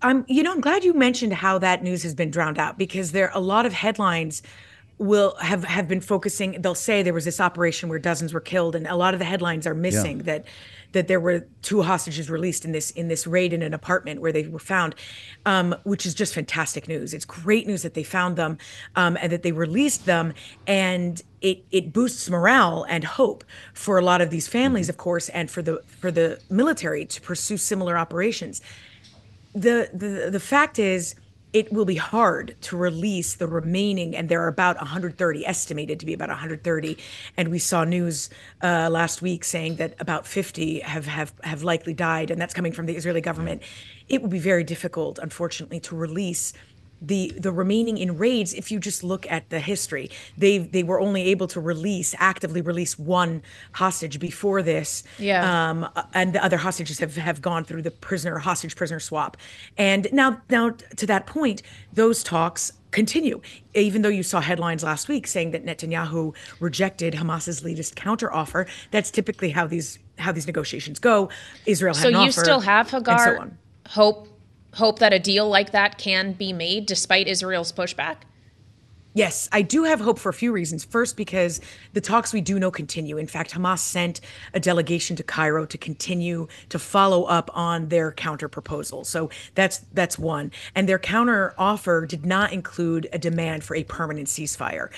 I'm, 0.01 0.23
you 0.29 0.43
know, 0.43 0.51
I'm 0.53 0.61
glad 0.61 0.85
you 0.85 0.93
mentioned 0.93 1.33
how 1.33 1.57
that 1.59 1.83
news 1.83 2.03
has 2.03 2.15
been 2.15 2.31
drowned 2.31 2.57
out 2.57 2.77
because 2.77 3.11
there 3.11 3.29
are 3.29 3.37
a 3.37 3.41
lot 3.41 3.65
of 3.65 3.73
headlines 3.73 4.41
will 4.99 5.35
have 5.39 5.63
have 5.63 5.87
been 5.87 6.01
focusing. 6.01 6.61
They'll 6.61 6.75
say 6.75 7.01
there 7.01 7.13
was 7.13 7.25
this 7.25 7.39
operation 7.39 7.89
where 7.89 7.99
dozens 7.99 8.33
were 8.33 8.41
killed, 8.41 8.75
and 8.75 8.85
a 8.85 8.95
lot 8.95 9.13
of 9.13 9.19
the 9.19 9.25
headlines 9.25 9.65
are 9.65 9.73
missing 9.73 10.19
that 10.19 10.45
that 10.91 11.07
there 11.07 11.19
were 11.19 11.45
two 11.61 11.81
hostages 11.83 12.29
released 12.29 12.65
in 12.65 12.73
this 12.73 12.91
in 12.91 13.07
this 13.07 13.25
raid 13.25 13.53
in 13.53 13.61
an 13.61 13.73
apartment 13.73 14.19
where 14.21 14.33
they 14.33 14.47
were 14.47 14.59
found, 14.59 14.95
um, 15.45 15.73
which 15.83 16.05
is 16.05 16.13
just 16.13 16.33
fantastic 16.33 16.87
news. 16.87 17.13
It's 17.13 17.25
great 17.25 17.65
news 17.65 17.81
that 17.81 17.93
they 17.93 18.03
found 18.03 18.35
them 18.35 18.57
um, 18.95 19.17
and 19.21 19.31
that 19.31 19.41
they 19.41 19.53
released 19.53 20.05
them, 20.05 20.33
and 20.67 21.21
it 21.41 21.63
it 21.71 21.93
boosts 21.93 22.29
morale 22.29 22.85
and 22.89 23.03
hope 23.05 23.45
for 23.73 23.97
a 23.97 24.03
lot 24.03 24.19
of 24.19 24.29
these 24.29 24.47
families, 24.49 24.89
of 24.89 24.97
course, 24.97 25.29
and 25.29 25.49
for 25.49 25.61
the 25.61 25.81
for 25.87 26.11
the 26.11 26.39
military 26.49 27.05
to 27.05 27.21
pursue 27.21 27.57
similar 27.57 27.97
operations 27.97 28.61
the 29.53 29.89
the 29.93 30.29
the 30.31 30.39
fact 30.39 30.77
is 30.77 31.15
it 31.51 31.73
will 31.73 31.85
be 31.85 31.95
hard 31.95 32.55
to 32.61 32.77
release 32.77 33.35
the 33.35 33.47
remaining 33.47 34.15
and 34.15 34.29
there 34.29 34.41
are 34.41 34.47
about 34.47 34.77
130 34.77 35.45
estimated 35.45 35.99
to 35.99 36.05
be 36.05 36.13
about 36.13 36.29
130 36.29 36.97
and 37.37 37.49
we 37.49 37.57
saw 37.57 37.83
news 37.83 38.29
uh, 38.61 38.89
last 38.91 39.21
week 39.21 39.43
saying 39.43 39.77
that 39.77 39.95
about 39.99 40.27
50 40.27 40.79
have 40.81 41.07
have 41.07 41.33
have 41.43 41.63
likely 41.63 41.93
died 41.93 42.29
and 42.29 42.39
that's 42.39 42.53
coming 42.53 42.71
from 42.71 42.85
the 42.85 42.95
israeli 42.95 43.21
government. 43.21 43.63
It 44.07 44.21
will 44.21 44.29
be 44.29 44.39
very 44.39 44.63
difficult 44.63 45.17
unfortunately 45.19 45.79
to 45.81 45.95
release 45.95 46.53
the 47.01 47.31
the 47.37 47.51
remaining 47.51 47.97
in 47.97 48.17
raids 48.17 48.53
if 48.53 48.71
you 48.71 48.79
just 48.79 49.03
look 49.03 49.29
at 49.31 49.49
the 49.49 49.59
history 49.59 50.09
they 50.37 50.57
they 50.57 50.83
were 50.83 50.99
only 50.99 51.23
able 51.23 51.47
to 51.47 51.59
release 51.59 52.13
actively 52.19 52.61
release 52.61 52.99
one 52.99 53.41
hostage 53.73 54.19
before 54.19 54.61
this 54.61 55.03
Yeah. 55.17 55.69
um 55.69 55.87
and 56.13 56.33
the 56.33 56.43
other 56.43 56.57
hostages 56.57 56.99
have 56.99 57.15
have 57.15 57.41
gone 57.41 57.63
through 57.63 57.81
the 57.83 57.91
prisoner 57.91 58.37
hostage 58.39 58.75
prisoner 58.75 58.99
swap 58.99 59.37
and 59.77 60.07
now 60.11 60.41
now 60.49 60.71
to 60.97 61.05
that 61.05 61.25
point 61.25 61.61
those 61.93 62.23
talks 62.23 62.73
continue 62.91 63.39
even 63.75 64.01
though 64.01 64.09
you 64.09 64.23
saw 64.23 64.41
headlines 64.41 64.83
last 64.83 65.07
week 65.07 65.27
saying 65.27 65.51
that 65.51 65.63
Netanyahu 65.65 66.33
rejected 66.59 67.13
Hamas's 67.13 67.63
latest 67.63 67.95
counteroffer 67.95 68.67
that's 68.91 69.11
typically 69.11 69.51
how 69.51 69.67
these 69.67 69.99
how 70.17 70.31
these 70.31 70.47
negotiations 70.47 70.99
go 70.99 71.29
Israel 71.65 71.93
had 71.93 72.01
So 72.03 72.09
you 72.09 72.17
offer, 72.17 72.31
still 72.31 72.59
have 72.61 72.89
so 72.89 72.97
Hagar 72.97 73.37
on. 73.37 73.57
hope 73.87 74.28
hope 74.73 74.99
that 74.99 75.13
a 75.13 75.19
deal 75.19 75.47
like 75.47 75.71
that 75.71 75.97
can 75.97 76.33
be 76.33 76.53
made 76.53 76.85
despite 76.85 77.27
Israel's 77.27 77.71
pushback? 77.71 78.17
Yes, 79.13 79.49
I 79.51 79.63
do 79.63 79.85
have 79.85 79.99
hope 79.99 80.19
for 80.19 80.29
a 80.29 80.33
few 80.33 80.51
reasons. 80.51 80.85
First, 80.85 81.17
because 81.17 81.61
the 81.93 82.01
talks 82.01 82.31
we 82.31 82.41
do 82.41 82.59
know 82.59 82.69
continue. 82.69 83.17
In 83.17 83.25
fact, 83.25 83.51
Hamas 83.51 83.79
sent 83.79 84.21
a 84.53 84.59
delegation 84.59 85.15
to 85.15 85.23
Cairo 85.23 85.65
to 85.65 85.77
continue 85.79 86.47
to 86.69 86.77
follow 86.77 87.23
up 87.23 87.49
on 87.55 87.89
their 87.89 88.11
counter 88.11 88.47
proposal. 88.47 89.03
So 89.03 89.31
that's 89.55 89.79
that's 89.93 90.19
one. 90.19 90.51
And 90.75 90.87
their 90.87 90.99
counter 90.99 91.55
offer 91.57 92.05
did 92.05 92.23
not 92.23 92.53
include 92.53 93.09
a 93.11 93.17
demand 93.17 93.63
for 93.63 93.75
a 93.75 93.83
permanent 93.83 94.27
ceasefire. 94.27 94.89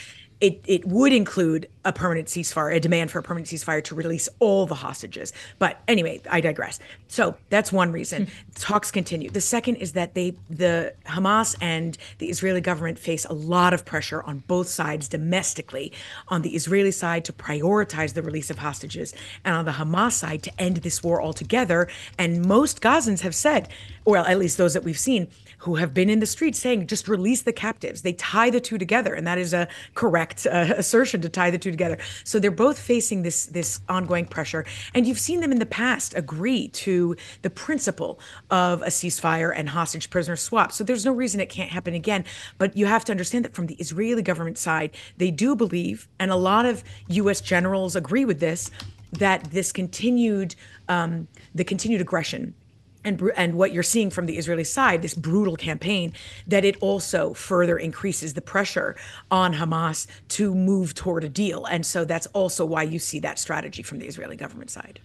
It, 0.41 0.61
it 0.65 0.85
would 0.85 1.13
include 1.13 1.67
a 1.85 1.93
permanent 1.93 2.27
ceasefire, 2.27 2.75
a 2.75 2.79
demand 2.79 3.11
for 3.11 3.19
a 3.19 3.23
permanent 3.23 3.47
ceasefire 3.47 3.83
to 3.85 3.95
release 3.95 4.27
all 4.39 4.65
the 4.65 4.75
hostages. 4.75 5.33
But 5.59 5.79
anyway, 5.87 6.21
I 6.29 6.41
digress. 6.41 6.79
So 7.07 7.35
that's 7.49 7.71
one 7.71 7.91
reason. 7.91 8.27
Talks 8.55 8.91
continue. 8.91 9.29
The 9.29 9.41
second 9.41 9.75
is 9.77 9.93
that 9.93 10.13
they, 10.13 10.35
the 10.49 10.93
Hamas 11.05 11.55
and 11.61 11.97
the 12.17 12.29
Israeli 12.29 12.61
government 12.61 12.99
face 12.99 13.25
a 13.25 13.33
lot 13.33 13.73
of 13.73 13.85
pressure 13.85 14.23
on 14.23 14.39
both 14.47 14.67
sides 14.67 15.07
domestically. 15.07 15.93
On 16.27 16.41
the 16.41 16.55
Israeli 16.55 16.91
side 16.91 17.23
to 17.25 17.33
prioritize 17.33 18.13
the 18.13 18.23
release 18.23 18.49
of 18.49 18.57
hostages, 18.57 19.13
and 19.45 19.55
on 19.55 19.65
the 19.65 19.71
Hamas 19.71 20.13
side 20.13 20.43
to 20.43 20.61
end 20.61 20.77
this 20.77 21.03
war 21.03 21.21
altogether. 21.21 21.87
And 22.17 22.45
most 22.45 22.81
Gazans 22.81 23.21
have 23.21 23.35
said, 23.35 23.69
or 24.05 24.17
at 24.17 24.39
least 24.39 24.57
those 24.57 24.73
that 24.73 24.83
we've 24.83 24.99
seen, 24.99 25.27
who 25.61 25.75
have 25.75 25.93
been 25.93 26.09
in 26.09 26.19
the 26.19 26.25
streets 26.25 26.57
saying, 26.57 26.87
just 26.87 27.07
release 27.07 27.43
the 27.43 27.53
captives. 27.53 28.01
They 28.01 28.13
tie 28.13 28.49
the 28.49 28.59
two 28.59 28.79
together, 28.79 29.13
and 29.13 29.27
that 29.27 29.37
is 29.37 29.53
a 29.53 29.67
correct 29.93 30.47
uh, 30.47 30.73
assertion 30.75 31.21
to 31.21 31.29
tie 31.29 31.51
the 31.51 31.59
two 31.59 31.69
together. 31.69 31.99
So 32.23 32.39
they're 32.39 32.49
both 32.49 32.79
facing 32.79 33.21
this 33.21 33.45
this 33.45 33.79
ongoing 33.87 34.25
pressure, 34.25 34.65
and 34.95 35.05
you've 35.05 35.19
seen 35.19 35.39
them 35.39 35.51
in 35.51 35.59
the 35.59 35.67
past 35.67 36.15
agree 36.15 36.69
to 36.69 37.15
the 37.43 37.51
principle 37.51 38.19
of 38.49 38.81
a 38.81 38.87
ceasefire 38.87 39.53
and 39.55 39.69
hostage 39.69 40.09
prisoner 40.09 40.35
swap. 40.35 40.71
So 40.71 40.83
there's 40.83 41.05
no 41.05 41.13
reason 41.13 41.39
it 41.39 41.49
can't 41.49 41.69
happen 41.69 41.93
again. 41.93 42.25
But 42.57 42.75
you 42.75 42.87
have 42.87 43.05
to 43.05 43.11
understand 43.11 43.45
that 43.45 43.53
from 43.53 43.67
the 43.67 43.75
Israeli 43.75 44.23
government 44.23 44.57
side, 44.57 44.91
they 45.17 45.29
do 45.29 45.55
believe, 45.55 46.07
and 46.17 46.31
a 46.31 46.35
lot 46.35 46.65
of 46.65 46.83
U.S. 47.07 47.39
generals 47.39 47.95
agree 47.95 48.25
with 48.25 48.39
this, 48.39 48.71
that 49.13 49.43
this 49.51 49.71
continued 49.71 50.55
um, 50.89 51.27
the 51.53 51.63
continued 51.63 52.01
aggression 52.01 52.55
and 53.03 53.21
and 53.35 53.55
what 53.55 53.71
you're 53.73 53.83
seeing 53.83 54.09
from 54.09 54.25
the 54.25 54.37
Israeli 54.37 54.63
side, 54.63 55.01
this 55.01 55.13
brutal 55.13 55.55
campaign, 55.55 56.13
that 56.47 56.65
it 56.65 56.77
also 56.81 57.33
further 57.33 57.77
increases 57.77 58.33
the 58.33 58.41
pressure 58.41 58.95
on 59.29 59.53
Hamas 59.53 60.07
to 60.29 60.53
move 60.53 60.93
toward 60.93 61.23
a 61.23 61.29
deal, 61.29 61.65
and 61.65 61.85
so 61.85 62.05
that's 62.05 62.27
also 62.27 62.65
why 62.65 62.83
you 62.83 62.99
see 62.99 63.19
that 63.19 63.39
strategy 63.39 63.83
from 63.83 63.99
the 63.99 64.05
Israeli 64.05 64.35
government 64.35 64.69
side. 64.69 64.99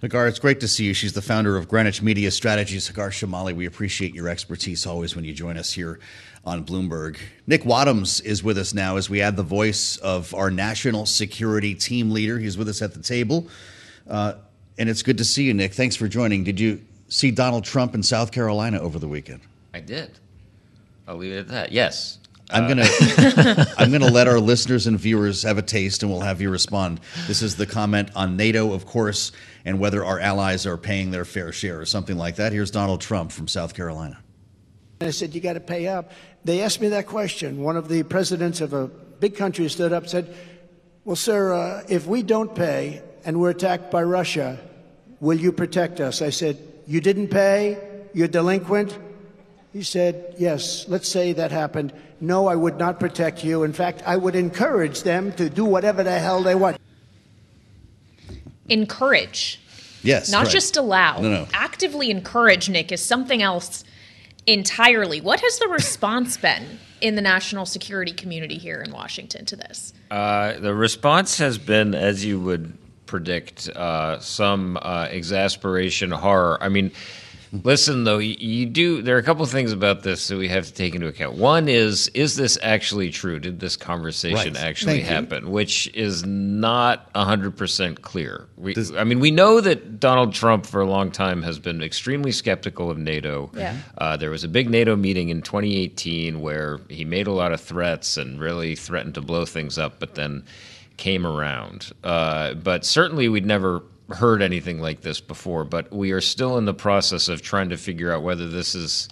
Hagar, 0.00 0.26
it's 0.26 0.38
great 0.38 0.60
to 0.60 0.68
see 0.68 0.84
you. 0.84 0.94
She's 0.94 1.12
the 1.12 1.20
founder 1.20 1.58
of 1.58 1.68
Greenwich 1.68 2.00
Media 2.00 2.30
Strategies. 2.30 2.88
Hagar 2.88 3.10
Chemali, 3.10 3.54
we 3.54 3.66
appreciate 3.66 4.14
your 4.14 4.30
expertise 4.30 4.86
always 4.86 5.14
when 5.14 5.26
you 5.26 5.34
join 5.34 5.58
us 5.58 5.74
here 5.74 6.00
on 6.42 6.64
Bloomberg. 6.64 7.18
Nick 7.46 7.64
Wadhams 7.64 8.24
is 8.24 8.42
with 8.42 8.56
us 8.56 8.72
now 8.72 8.96
as 8.96 9.10
we 9.10 9.20
add 9.20 9.36
the 9.36 9.42
voice 9.42 9.98
of 9.98 10.34
our 10.34 10.50
national 10.50 11.04
security 11.04 11.74
team 11.74 12.12
leader. 12.12 12.38
He's 12.38 12.56
with 12.56 12.70
us 12.70 12.80
at 12.80 12.94
the 12.94 13.02
table. 13.02 13.48
Uh, 14.08 14.34
and 14.80 14.88
it's 14.88 15.02
good 15.02 15.18
to 15.18 15.24
see 15.26 15.44
you, 15.44 15.52
Nick. 15.52 15.74
Thanks 15.74 15.94
for 15.94 16.08
joining. 16.08 16.42
Did 16.42 16.58
you 16.58 16.80
see 17.08 17.30
Donald 17.30 17.64
Trump 17.64 17.94
in 17.94 18.02
South 18.02 18.32
Carolina 18.32 18.80
over 18.80 18.98
the 18.98 19.06
weekend? 19.06 19.42
I 19.74 19.80
did. 19.80 20.18
I'll 21.06 21.16
leave 21.16 21.32
it 21.32 21.38
at 21.40 21.48
that. 21.48 21.70
Yes. 21.70 22.18
I'm 22.52 22.66
gonna 22.66 22.86
uh, 22.88 23.64
I'm 23.78 23.92
gonna 23.92 24.10
let 24.10 24.26
our 24.26 24.40
listeners 24.40 24.88
and 24.88 24.98
viewers 24.98 25.44
have 25.44 25.58
a 25.58 25.62
taste, 25.62 26.02
and 26.02 26.10
we'll 26.10 26.22
have 26.22 26.40
you 26.40 26.50
respond. 26.50 26.98
This 27.28 27.42
is 27.42 27.54
the 27.54 27.66
comment 27.66 28.10
on 28.16 28.36
NATO, 28.36 28.72
of 28.72 28.86
course, 28.86 29.30
and 29.64 29.78
whether 29.78 30.04
our 30.04 30.18
allies 30.18 30.66
are 30.66 30.76
paying 30.76 31.12
their 31.12 31.24
fair 31.24 31.52
share 31.52 31.78
or 31.78 31.84
something 31.84 32.16
like 32.16 32.36
that. 32.36 32.52
Here's 32.52 32.72
Donald 32.72 33.02
Trump 33.02 33.30
from 33.30 33.46
South 33.46 33.74
Carolina. 33.74 34.18
I 35.00 35.10
said, 35.10 35.32
"You 35.32 35.40
got 35.40 35.52
to 35.52 35.60
pay 35.60 35.86
up." 35.86 36.10
They 36.44 36.62
asked 36.62 36.80
me 36.80 36.88
that 36.88 37.06
question. 37.06 37.62
One 37.62 37.76
of 37.76 37.88
the 37.88 38.02
presidents 38.02 38.60
of 38.60 38.72
a 38.72 38.88
big 38.88 39.36
country 39.36 39.68
stood 39.68 39.92
up, 39.92 40.04
and 40.04 40.10
said, 40.10 40.34
"Well, 41.04 41.14
sir, 41.14 41.52
uh, 41.52 41.84
if 41.88 42.06
we 42.08 42.24
don't 42.24 42.52
pay 42.52 43.02
and 43.24 43.38
we're 43.38 43.50
attacked 43.50 43.92
by 43.92 44.02
Russia, 44.02 44.58
will 45.20 45.38
you 45.38 45.52
protect 45.52 46.00
us?" 46.00 46.22
I 46.22 46.30
said, 46.30 46.58
"You 46.86 47.00
didn't 47.00 47.28
pay. 47.28 47.78
You're 48.12 48.28
delinquent." 48.28 48.98
He 49.72 49.82
said, 49.82 50.34
Yes, 50.38 50.86
let's 50.88 51.08
say 51.08 51.32
that 51.34 51.52
happened. 51.52 51.92
No, 52.20 52.48
I 52.48 52.56
would 52.56 52.76
not 52.76 52.98
protect 52.98 53.44
you. 53.44 53.62
In 53.62 53.72
fact, 53.72 54.02
I 54.04 54.16
would 54.16 54.34
encourage 54.34 55.02
them 55.04 55.32
to 55.34 55.48
do 55.48 55.64
whatever 55.64 56.02
the 56.02 56.18
hell 56.18 56.42
they 56.42 56.54
want. 56.54 56.76
Encourage. 58.68 59.60
Yes. 60.02 60.30
Not 60.30 60.42
correct. 60.42 60.52
just 60.52 60.76
allow. 60.76 61.20
No, 61.20 61.30
no. 61.30 61.46
Actively 61.52 62.10
encourage, 62.10 62.68
Nick, 62.68 62.90
is 62.90 63.02
something 63.02 63.42
else 63.42 63.84
entirely. 64.46 65.20
What 65.20 65.40
has 65.40 65.58
the 65.58 65.68
response 65.68 66.36
been 66.48 66.78
in 67.00 67.14
the 67.14 67.22
national 67.22 67.64
security 67.64 68.12
community 68.12 68.58
here 68.58 68.82
in 68.82 68.92
Washington 68.92 69.44
to 69.46 69.56
this? 69.56 69.92
Uh, 70.10 70.54
the 70.58 70.74
response 70.74 71.38
has 71.38 71.58
been, 71.58 71.94
as 71.94 72.24
you 72.24 72.40
would 72.40 72.76
predict, 73.10 73.68
uh, 73.70 74.20
some 74.20 74.78
uh, 74.80 75.08
exasperation, 75.10 76.12
horror. 76.12 76.56
I 76.62 76.68
mean, 76.68 76.92
listen, 77.52 78.04
though, 78.04 78.18
you, 78.18 78.36
you 78.38 78.66
do. 78.66 79.02
There 79.02 79.16
are 79.16 79.18
a 79.18 79.22
couple 79.24 79.42
of 79.42 79.50
things 79.50 79.72
about 79.72 80.04
this 80.04 80.28
that 80.28 80.36
we 80.36 80.46
have 80.46 80.64
to 80.66 80.72
take 80.72 80.94
into 80.94 81.08
account. 81.08 81.34
One 81.36 81.68
is, 81.68 82.06
is 82.14 82.36
this 82.36 82.56
actually 82.62 83.10
true? 83.10 83.40
Did 83.40 83.58
this 83.58 83.76
conversation 83.76 84.54
Right. 84.54 84.62
actually 84.62 85.02
Thank 85.02 85.08
you. 85.08 85.14
happen? 85.16 85.50
Which 85.50 85.88
is 85.92 86.24
not 86.24 87.10
hundred 87.16 87.56
percent 87.56 88.02
clear. 88.02 88.46
We, 88.56 88.74
I 88.96 89.02
mean, 89.02 89.18
we 89.18 89.32
know 89.32 89.60
that 89.60 89.98
Donald 89.98 90.32
Trump 90.32 90.64
for 90.66 90.80
a 90.80 90.86
long 90.86 91.10
time 91.10 91.42
has 91.42 91.58
been 91.58 91.82
extremely 91.82 92.30
skeptical 92.30 92.90
of 92.92 92.96
NATO. 92.98 93.50
Yeah. 93.56 93.76
Uh, 93.98 94.16
there 94.16 94.30
was 94.30 94.44
a 94.44 94.48
big 94.48 94.70
NATO 94.70 94.94
meeting 94.94 95.30
in 95.30 95.42
2018 95.42 96.40
where 96.40 96.78
he 96.88 97.04
made 97.04 97.26
a 97.26 97.32
lot 97.32 97.50
of 97.52 97.60
threats 97.60 98.16
and 98.16 98.40
really 98.40 98.76
threatened 98.76 99.14
to 99.14 99.20
blow 99.20 99.44
things 99.44 99.78
up, 99.78 99.98
but 99.98 100.14
then 100.14 100.44
came 101.00 101.26
around. 101.26 101.90
Uh, 102.04 102.54
but 102.54 102.84
certainly, 102.84 103.28
we'd 103.28 103.46
never 103.46 103.82
heard 104.10 104.42
anything 104.42 104.80
like 104.80 105.00
this 105.00 105.20
before. 105.20 105.64
But 105.64 105.92
we 105.92 106.12
are 106.12 106.20
still 106.20 106.56
in 106.58 106.66
the 106.66 106.74
process 106.74 107.28
of 107.28 107.42
trying 107.42 107.70
to 107.70 107.76
figure 107.76 108.12
out 108.12 108.22
whether 108.22 108.48
this 108.48 108.76
is 108.76 109.08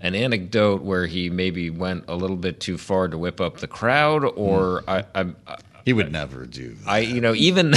an 0.00 0.14
anecdote 0.14 0.82
where 0.82 1.06
he 1.06 1.30
maybe 1.30 1.70
went 1.70 2.04
a 2.08 2.16
little 2.16 2.36
bit 2.36 2.60
too 2.60 2.76
far 2.76 3.08
to 3.08 3.16
whip 3.16 3.40
up 3.40 3.58
the 3.58 3.68
crowd, 3.68 4.24
or 4.24 4.82
I, 4.88 5.04
I'm. 5.14 5.36
He 5.84 5.94
would 5.94 6.12
never 6.12 6.44
do. 6.44 6.76
I, 6.86 6.98
you 6.98 7.22
know, 7.22 7.34
even, 7.34 7.72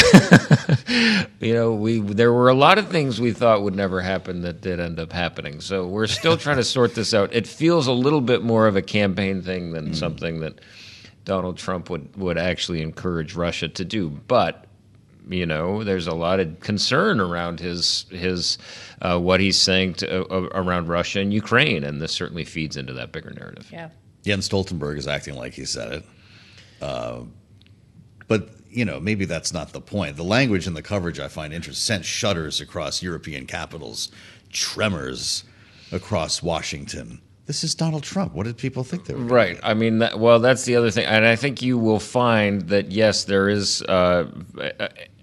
you 1.39 1.53
know, 1.53 1.73
we 1.73 2.01
there 2.01 2.33
were 2.33 2.49
a 2.49 2.53
lot 2.53 2.77
of 2.77 2.89
things 2.89 3.21
we 3.21 3.31
thought 3.31 3.61
would 3.61 3.75
never 3.75 4.01
happen 4.01 4.41
that 4.41 4.59
did 4.59 4.81
end 4.81 4.99
up 4.99 5.13
happening. 5.13 5.61
So 5.61 5.87
we're 5.87 6.07
still 6.07 6.35
trying 6.35 6.57
to 6.57 6.63
sort 6.65 6.93
this 6.93 7.13
out. 7.13 7.33
It 7.33 7.47
feels 7.47 7.87
a 7.87 7.93
little 7.93 8.19
bit 8.19 8.43
more 8.43 8.67
of 8.67 8.75
a 8.75 8.81
campaign 8.81 9.41
thing 9.41 9.71
than 9.71 9.93
something 9.93 10.41
that 10.41 10.59
Donald 11.25 11.57
Trump 11.57 11.89
would 11.89 12.15
would 12.15 12.37
actually 12.37 12.81
encourage 12.81 13.35
Russia 13.35 13.67
to 13.67 13.85
do. 13.85 14.09
But 14.09 14.65
you 15.29 15.45
know, 15.45 15.83
there's 15.83 16.07
a 16.07 16.15
lot 16.15 16.39
of 16.39 16.59
concern 16.59 17.19
around 17.19 17.59
his 17.59 18.05
his 18.09 18.57
uh, 19.01 19.19
what 19.19 19.39
he's 19.39 19.57
saying 19.57 19.95
to, 19.95 20.25
uh, 20.27 20.49
around 20.53 20.87
Russia 20.87 21.19
and 21.19 21.33
Ukraine, 21.33 21.83
and 21.83 22.01
this 22.01 22.11
certainly 22.11 22.45
feeds 22.45 22.77
into 22.77 22.93
that 22.93 23.11
bigger 23.11 23.31
narrative. 23.31 23.69
Yeah. 23.71 23.89
Jens 24.23 24.47
Stoltenberg 24.47 24.97
is 24.97 25.07
acting 25.07 25.35
like 25.35 25.53
he 25.53 25.65
said 25.65 25.91
it. 25.93 26.05
Uh, 26.81 27.21
but, 28.27 28.49
you 28.69 28.85
know, 28.85 28.99
maybe 28.99 29.25
that's 29.25 29.53
not 29.53 29.73
the 29.73 29.81
point. 29.81 30.15
The 30.15 30.23
language 30.23 30.67
and 30.67 30.75
the 30.75 30.81
coverage 30.81 31.19
I 31.19 31.27
find 31.27 31.53
interesting 31.53 31.95
sent 31.95 32.05
shudders 32.05 32.61
across 32.61 33.01
European 33.01 33.45
capitals, 33.45 34.11
tremors 34.51 35.43
across 35.91 36.41
Washington. 36.41 37.21
This 37.51 37.65
is 37.65 37.75
Donald 37.75 38.03
Trump. 38.03 38.33
What 38.33 38.45
did 38.45 38.55
people 38.55 38.85
think 38.85 39.03
they 39.03 39.13
were? 39.13 39.25
Right. 39.25 39.59
I 39.61 39.73
mean, 39.73 39.99
that, 39.99 40.17
well, 40.17 40.39
that's 40.39 40.63
the 40.63 40.77
other 40.77 40.89
thing, 40.89 41.05
and 41.05 41.25
I 41.25 41.35
think 41.35 41.61
you 41.61 41.77
will 41.77 41.99
find 41.99 42.61
that 42.69 42.93
yes, 42.93 43.25
there 43.25 43.49
is 43.49 43.81
uh, 43.81 44.31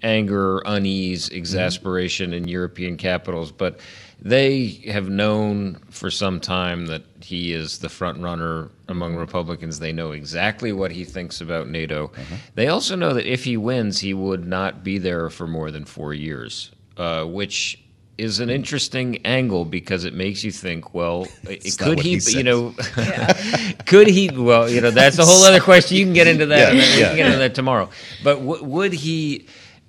anger, 0.03 0.61
unease, 0.63 1.29
exasperation 1.29 2.31
in 2.31 2.47
European 2.47 2.97
capitals, 2.97 3.51
but 3.51 3.79
they 4.21 4.67
have 4.91 5.09
known 5.09 5.79
for 5.89 6.11
some 6.11 6.39
time 6.39 6.85
that 6.85 7.01
he 7.19 7.51
is 7.51 7.79
the 7.79 7.89
front 7.89 8.21
runner 8.21 8.69
among 8.87 9.15
Republicans. 9.15 9.79
They 9.79 9.91
know 9.91 10.11
exactly 10.11 10.71
what 10.71 10.91
he 10.91 11.05
thinks 11.05 11.41
about 11.41 11.67
NATO. 11.67 12.11
They 12.53 12.67
also 12.67 12.95
know 12.95 13.15
that 13.15 13.25
if 13.25 13.43
he 13.43 13.57
wins, 13.57 14.01
he 14.01 14.13
would 14.13 14.45
not 14.45 14.83
be 14.83 14.99
there 14.99 15.31
for 15.31 15.47
more 15.47 15.71
than 15.71 15.83
four 15.83 16.13
years, 16.13 16.69
uh, 16.95 17.23
which 17.25 17.83
is 18.19 18.39
an 18.39 18.49
interesting 18.49 19.25
angle 19.25 19.65
because 19.65 20.03
it 20.05 20.13
makes 20.13 20.43
you 20.43 20.51
think, 20.51 20.93
well, 20.93 21.27
It's 21.43 21.75
could 21.77 21.99
he, 21.99 22.09
he 22.09 22.13
you 22.15 22.19
says. 22.19 22.43
know, 22.43 22.73
could 23.85 24.07
he? 24.07 24.29
Well, 24.29 24.69
you 24.69 24.81
know, 24.81 24.91
that's 24.91 25.17
a 25.17 25.25
whole 25.25 25.43
other 25.43 25.59
question. 25.71 25.97
You 25.97 26.05
can 26.05 26.13
get 26.13 26.27
into 26.27 26.45
that. 26.47 26.73
Yeah, 26.75 26.79
we 26.81 26.85
can 27.07 27.15
get 27.15 27.25
into 27.27 27.39
that 27.39 27.55
tomorrow. 27.55 27.89
But 28.23 28.35
w- 28.35 28.63
would 28.63 28.93
he? 28.93 29.47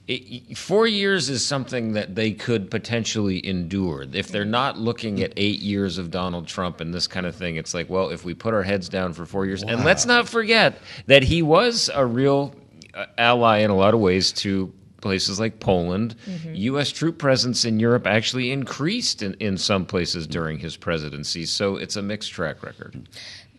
it- 0.09 0.57
Four 0.57 0.87
years 0.87 1.29
is 1.31 1.47
something 1.47 1.93
that 1.93 2.15
they 2.15 2.33
could 2.33 2.71
potentially 2.71 3.45
endure. 3.47 4.05
If 4.13 4.29
they're 4.29 4.45
not 4.45 4.79
looking 4.79 5.23
at 5.23 5.33
eight 5.37 5.61
years 5.61 5.99
of 5.99 6.11
Donald 6.11 6.47
Trump 6.49 6.81
and 6.81 6.93
this 6.95 7.07
kind 7.07 7.27
of 7.27 7.35
thing, 7.37 7.57
it's 7.57 7.75
like, 7.75 7.89
well, 7.91 8.11
if 8.11 8.25
we 8.25 8.35
put 8.35 8.55
our 8.55 8.63
heads 8.63 8.89
down 8.89 9.13
for 9.13 9.25
four 9.27 9.47
years, 9.47 9.63
and 9.63 9.85
let's 9.85 10.07
not 10.07 10.29
forget 10.29 10.79
that 11.07 11.23
he 11.23 11.43
was 11.43 11.91
a 11.95 12.05
real 12.05 12.55
uh, 12.95 13.07
ally 13.19 13.59
in 13.59 13.71
a 13.71 13.77
lot 13.77 13.95
of 13.95 14.01
ways 14.01 14.33
to 14.33 14.73
places 15.01 15.41
like 15.41 15.61
Poland. 15.61 16.15
Mm-hmm. 16.27 16.55
U.S. 16.55 16.91
troop 16.91 17.19
presence 17.19 17.65
in 17.65 17.81
Europe 17.81 18.07
actually 18.07 18.51
increased 18.51 19.23
in, 19.23 19.35
in 19.35 19.57
some 19.57 19.87
places 19.87 20.27
during 20.27 20.59
his 20.59 20.77
presidency. 20.77 21.47
So 21.47 21.77
it's 21.77 21.97
a 21.97 22.03
mixed 22.03 22.33
track 22.33 22.63
record. 22.63 23.09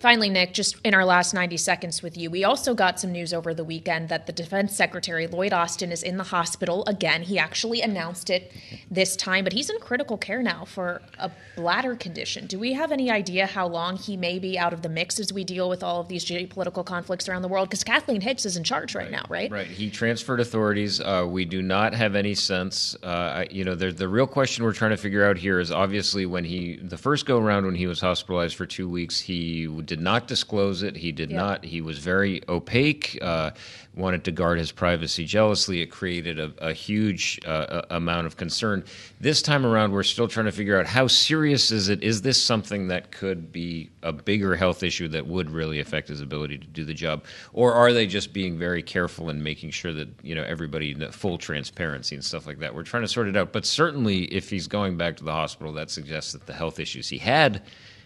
Finally, 0.01 0.31
Nick, 0.31 0.51
just 0.51 0.77
in 0.83 0.95
our 0.95 1.05
last 1.05 1.31
90 1.31 1.57
seconds 1.57 2.01
with 2.01 2.17
you, 2.17 2.31
we 2.31 2.43
also 2.43 2.73
got 2.73 2.99
some 2.99 3.11
news 3.11 3.35
over 3.35 3.53
the 3.53 3.63
weekend 3.63 4.09
that 4.09 4.25
the 4.25 4.33
Defense 4.33 4.75
Secretary, 4.75 5.27
Lloyd 5.27 5.53
Austin, 5.53 5.91
is 5.91 6.01
in 6.01 6.17
the 6.17 6.23
hospital 6.23 6.83
again. 6.87 7.21
He 7.21 7.37
actually 7.37 7.83
announced 7.83 8.31
it 8.31 8.51
this 8.89 9.15
time, 9.15 9.43
but 9.43 9.53
he's 9.53 9.69
in 9.69 9.77
critical 9.79 10.17
care 10.17 10.41
now 10.41 10.65
for 10.65 11.03
a 11.19 11.29
bladder 11.55 11.95
condition. 11.95 12.47
Do 12.47 12.57
we 12.57 12.73
have 12.73 12.91
any 12.91 13.11
idea 13.11 13.45
how 13.45 13.67
long 13.67 13.95
he 13.95 14.17
may 14.17 14.39
be 14.39 14.57
out 14.57 14.73
of 14.73 14.81
the 14.81 14.89
mix 14.89 15.19
as 15.19 15.31
we 15.31 15.43
deal 15.43 15.69
with 15.69 15.83
all 15.83 16.01
of 16.01 16.07
these 16.07 16.25
geopolitical 16.25 16.83
conflicts 16.83 17.29
around 17.29 17.43
the 17.43 17.47
world? 17.47 17.69
Because 17.69 17.83
Kathleen 17.83 18.21
Hicks 18.21 18.43
is 18.47 18.57
in 18.57 18.63
charge 18.63 18.95
right, 18.95 19.11
now, 19.11 19.25
right? 19.29 19.51
Right. 19.51 19.67
He 19.67 19.91
transferred 19.91 20.39
authorities. 20.39 20.99
Uh, 20.99 21.27
we 21.29 21.45
do 21.45 21.61
not 21.61 21.93
have 21.93 22.15
any 22.15 22.33
sense. 22.33 22.95
Uh, 23.03 23.45
you 23.51 23.63
know, 23.63 23.75
the, 23.75 23.91
the 23.91 24.07
real 24.07 24.25
question 24.25 24.63
we're 24.63 24.73
trying 24.73 24.91
to 24.91 24.97
figure 24.97 25.23
out 25.23 25.37
here 25.37 25.59
is 25.59 25.71
obviously 25.71 26.25
when 26.25 26.43
he, 26.43 26.77
the 26.77 26.97
first 26.97 27.27
go 27.27 27.37
around 27.37 27.67
when 27.67 27.75
he 27.75 27.85
was 27.85 28.01
hospitalized 28.01 28.55
for 28.55 28.65
two 28.65 28.89
weeks, 28.89 29.19
he 29.19 29.67
did 29.91 29.99
not 29.99 30.25
disclose 30.25 30.83
it. 30.83 30.95
He 30.95 31.11
did 31.11 31.31
Yeah. 31.31 31.35
not. 31.37 31.65
He 31.65 31.81
was 31.81 31.99
very 31.99 32.41
opaque. 32.47 33.19
Uh, 33.21 33.51
wanted 33.93 34.23
to 34.23 34.31
guard 34.31 34.57
his 34.57 34.71
privacy 34.71 35.25
jealously. 35.25 35.81
It 35.81 35.87
created 35.87 36.39
a, 36.39 36.53
a 36.59 36.71
huge 36.71 37.41
uh, 37.45 37.81
amount 37.89 38.25
of 38.25 38.37
concern. 38.37 38.85
This 39.19 39.41
time 39.41 39.65
around, 39.65 39.91
we're 39.91 40.03
still 40.03 40.29
trying 40.29 40.45
to 40.45 40.53
figure 40.53 40.79
out 40.79 40.85
how 40.85 41.07
serious 41.07 41.71
is 41.71 41.89
it. 41.89 42.01
Is 42.01 42.21
this 42.21 42.41
something 42.41 42.87
that 42.87 43.11
could 43.11 43.51
be 43.51 43.89
a 44.01 44.13
bigger 44.13 44.55
health 44.55 44.81
issue 44.81 45.09
that 45.09 45.27
would 45.27 45.49
really 45.49 45.81
affect 45.81 46.07
his 46.07 46.21
ability 46.21 46.57
to 46.59 46.67
do 46.67 46.85
the 46.85 46.93
job, 46.93 47.25
or 47.51 47.73
are 47.73 47.91
they 47.91 48.07
just 48.07 48.31
being 48.31 48.57
very 48.57 48.81
careful 48.81 49.29
and 49.29 49.43
making 49.43 49.71
sure 49.71 49.91
that 49.91 50.07
you 50.23 50.35
know 50.35 50.43
everybody 50.43 50.93
full 51.11 51.37
transparency 51.37 52.15
and 52.15 52.23
stuff 52.23 52.47
like 52.47 52.59
that? 52.59 52.73
We're 52.73 52.83
trying 52.83 53.03
to 53.03 53.09
sort 53.09 53.27
it 53.27 53.35
out. 53.35 53.51
But 53.51 53.65
certainly, 53.65 54.23
if 54.33 54.49
he's 54.49 54.67
going 54.67 54.95
back 54.95 55.17
to 55.17 55.25
the 55.25 55.33
hospital, 55.33 55.73
that 55.73 55.91
suggests 55.91 56.31
that 56.31 56.45
the 56.45 56.53
health 56.53 56.79
issues 56.79 57.09
he 57.09 57.17
had 57.17 57.61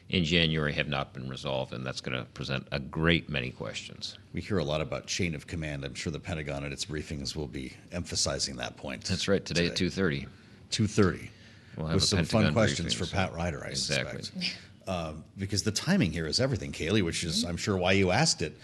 in 0.09 0.23
January 0.23 0.73
have 0.73 0.87
not 0.87 1.13
been 1.13 1.27
resolved, 1.27 1.73
and 1.73 1.85
that's 1.85 2.01
going 2.01 2.17
to 2.17 2.25
present 2.25 2.67
a 2.71 2.79
great 2.79 3.29
many 3.29 3.49
questions. 3.49 4.17
We 4.33 4.41
hear 4.41 4.59
a 4.59 4.63
lot 4.63 4.81
about 4.81 5.07
chain 5.07 5.33
of 5.33 5.47
command. 5.47 5.83
I'm 5.83 5.95
sure 5.95 6.11
the 6.11 6.19
Pentagon 6.19 6.63
at 6.63 6.71
its 6.71 6.85
briefings 6.85 7.35
will 7.35 7.47
be 7.47 7.73
emphasizing 7.91 8.55
that 8.57 8.77
point. 8.77 9.03
That's 9.05 9.27
right. 9.27 9.43
Today, 9.43 9.67
at 9.67 9.75
two 9.75 9.89
thirty. 9.89 10.27
Two 10.69 10.87
thirty. 10.87 11.31
We'll 11.75 11.87
have 11.87 11.95
with 11.95 12.03
a 12.03 12.07
some 12.07 12.25
fun 12.25 12.53
questions 12.53 12.93
briefing, 12.95 13.07
for 13.07 13.13
Pat 13.15 13.33
Ryder, 13.33 13.63
I 13.65 13.69
Exactly. 13.69 14.23
suspect. 14.23 14.57
Um, 14.87 15.23
because 15.39 15.63
the 15.63 15.71
timing 15.71 16.11
here 16.11 16.27
is 16.27 16.39
everything, 16.39 16.71
Kailey, 16.71 17.01
which 17.03 17.23
is. 17.23 17.43
I'm 17.43 17.57
sure, 17.57 17.75
why 17.75 17.93
you 17.93 18.11
asked 18.11 18.43
it. 18.43 18.55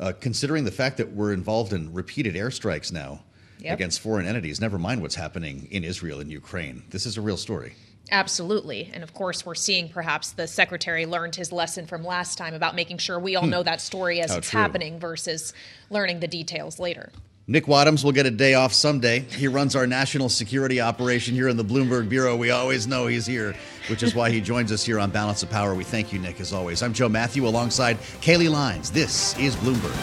Uh, 0.00 0.12
considering 0.18 0.64
the 0.64 0.72
fact 0.72 0.96
that 0.96 1.12
we're 1.12 1.32
involved 1.32 1.72
in 1.72 1.92
repeated 1.92 2.34
airstrikes 2.34 2.90
now 2.90 3.22
Yep. 3.60 3.74
against 3.74 4.00
foreign 4.00 4.26
entities, 4.26 4.60
never 4.60 4.76
mind 4.76 5.02
what's 5.02 5.14
happening 5.14 5.68
in 5.70 5.84
Israel 5.84 6.18
and 6.18 6.32
Ukraine. 6.32 6.82
This 6.90 7.06
is 7.06 7.16
a 7.16 7.20
real 7.20 7.36
story. 7.36 7.74
Absolutely. 8.10 8.90
And 8.94 9.02
of 9.02 9.12
course, 9.14 9.44
we're 9.44 9.54
seeing 9.54 9.88
perhaps 9.88 10.32
the 10.32 10.46
secretary 10.46 11.04
learned 11.06 11.34
his 11.34 11.52
lesson 11.52 11.86
from 11.86 12.04
last 12.04 12.38
time 12.38 12.54
about 12.54 12.74
making 12.74 12.98
sure 12.98 13.18
we 13.18 13.36
all 13.36 13.44
Hmm. 13.44 13.50
know 13.50 13.62
that 13.62 13.80
story 13.80 14.20
as 14.20 14.30
How 14.30 14.38
it's 14.38 14.50
true. 14.50 14.60
happening 14.60 14.98
versus 14.98 15.52
learning 15.90 16.20
the 16.20 16.28
details 16.28 16.78
later. 16.78 17.10
Nick 17.50 17.64
Wadhams 17.64 18.04
will 18.04 18.12
get 18.12 18.26
a 18.26 18.30
day 18.30 18.52
off 18.52 18.74
someday. 18.74 19.20
He 19.20 19.48
runs 19.48 19.74
our 19.74 19.86
national 19.86 20.28
security 20.28 20.82
operation 20.82 21.34
here 21.34 21.48
in 21.48 21.56
the 21.56 21.64
Bloomberg 21.64 22.08
Bureau. 22.10 22.36
We 22.36 22.50
always 22.50 22.86
know 22.86 23.06
he's 23.06 23.24
here, 23.24 23.54
which 23.88 24.02
is 24.02 24.14
why 24.14 24.28
he 24.30 24.42
joins 24.42 24.70
us 24.70 24.84
here 24.84 24.98
on 24.98 25.10
Balance 25.10 25.42
of 25.42 25.48
Power. 25.48 25.74
We 25.74 25.84
thank 25.84 26.12
you, 26.12 26.18
Nick, 26.18 26.40
as 26.40 26.52
always. 26.52 26.82
I'm 26.82 26.92
Joe 26.92 27.08
Mathieu 27.08 27.46
alongside 27.48 27.98
Kailey 28.20 28.50
Leinz. 28.50 28.90
This 28.90 29.34
is 29.38 29.56
Bloomberg. 29.56 29.96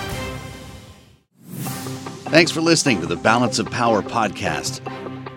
Thanks 2.32 2.50
for 2.52 2.62
listening 2.62 3.00
to 3.02 3.06
the 3.06 3.16
Balance 3.16 3.60
of 3.60 3.68
Power 3.70 4.02
podcast. 4.02 4.82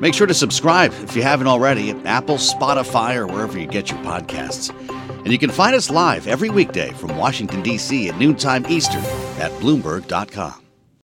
Make 0.01 0.15
sure 0.15 0.27
to 0.27 0.35
subscribe 0.35 0.93
if 1.03 1.17
you 1.17 1.23
haven't 1.23 1.49
already 1.49 1.91
at 1.91 2.07
Apple, 2.07 2.37
Spotify, 2.37 3.17
or 3.17 3.27
wherever 3.27 3.59
you 3.59 3.67
get 3.67 3.91
your 3.91 3.99
podcasts. 4.01 4.73
And 5.09 5.33
you 5.33 5.39
can 5.39 5.51
find 5.51 5.75
us 5.75 5.91
live 5.91 6.27
every 6.29 6.51
weekday 6.51 6.93
from 6.93 7.17
Washington, 7.17 7.63
D.C. 7.63 8.09
at 8.09 8.19
noontime 8.19 8.65
Eastern 8.69 9.03
at 9.41 9.51
Bloomberg.com. 9.61 10.68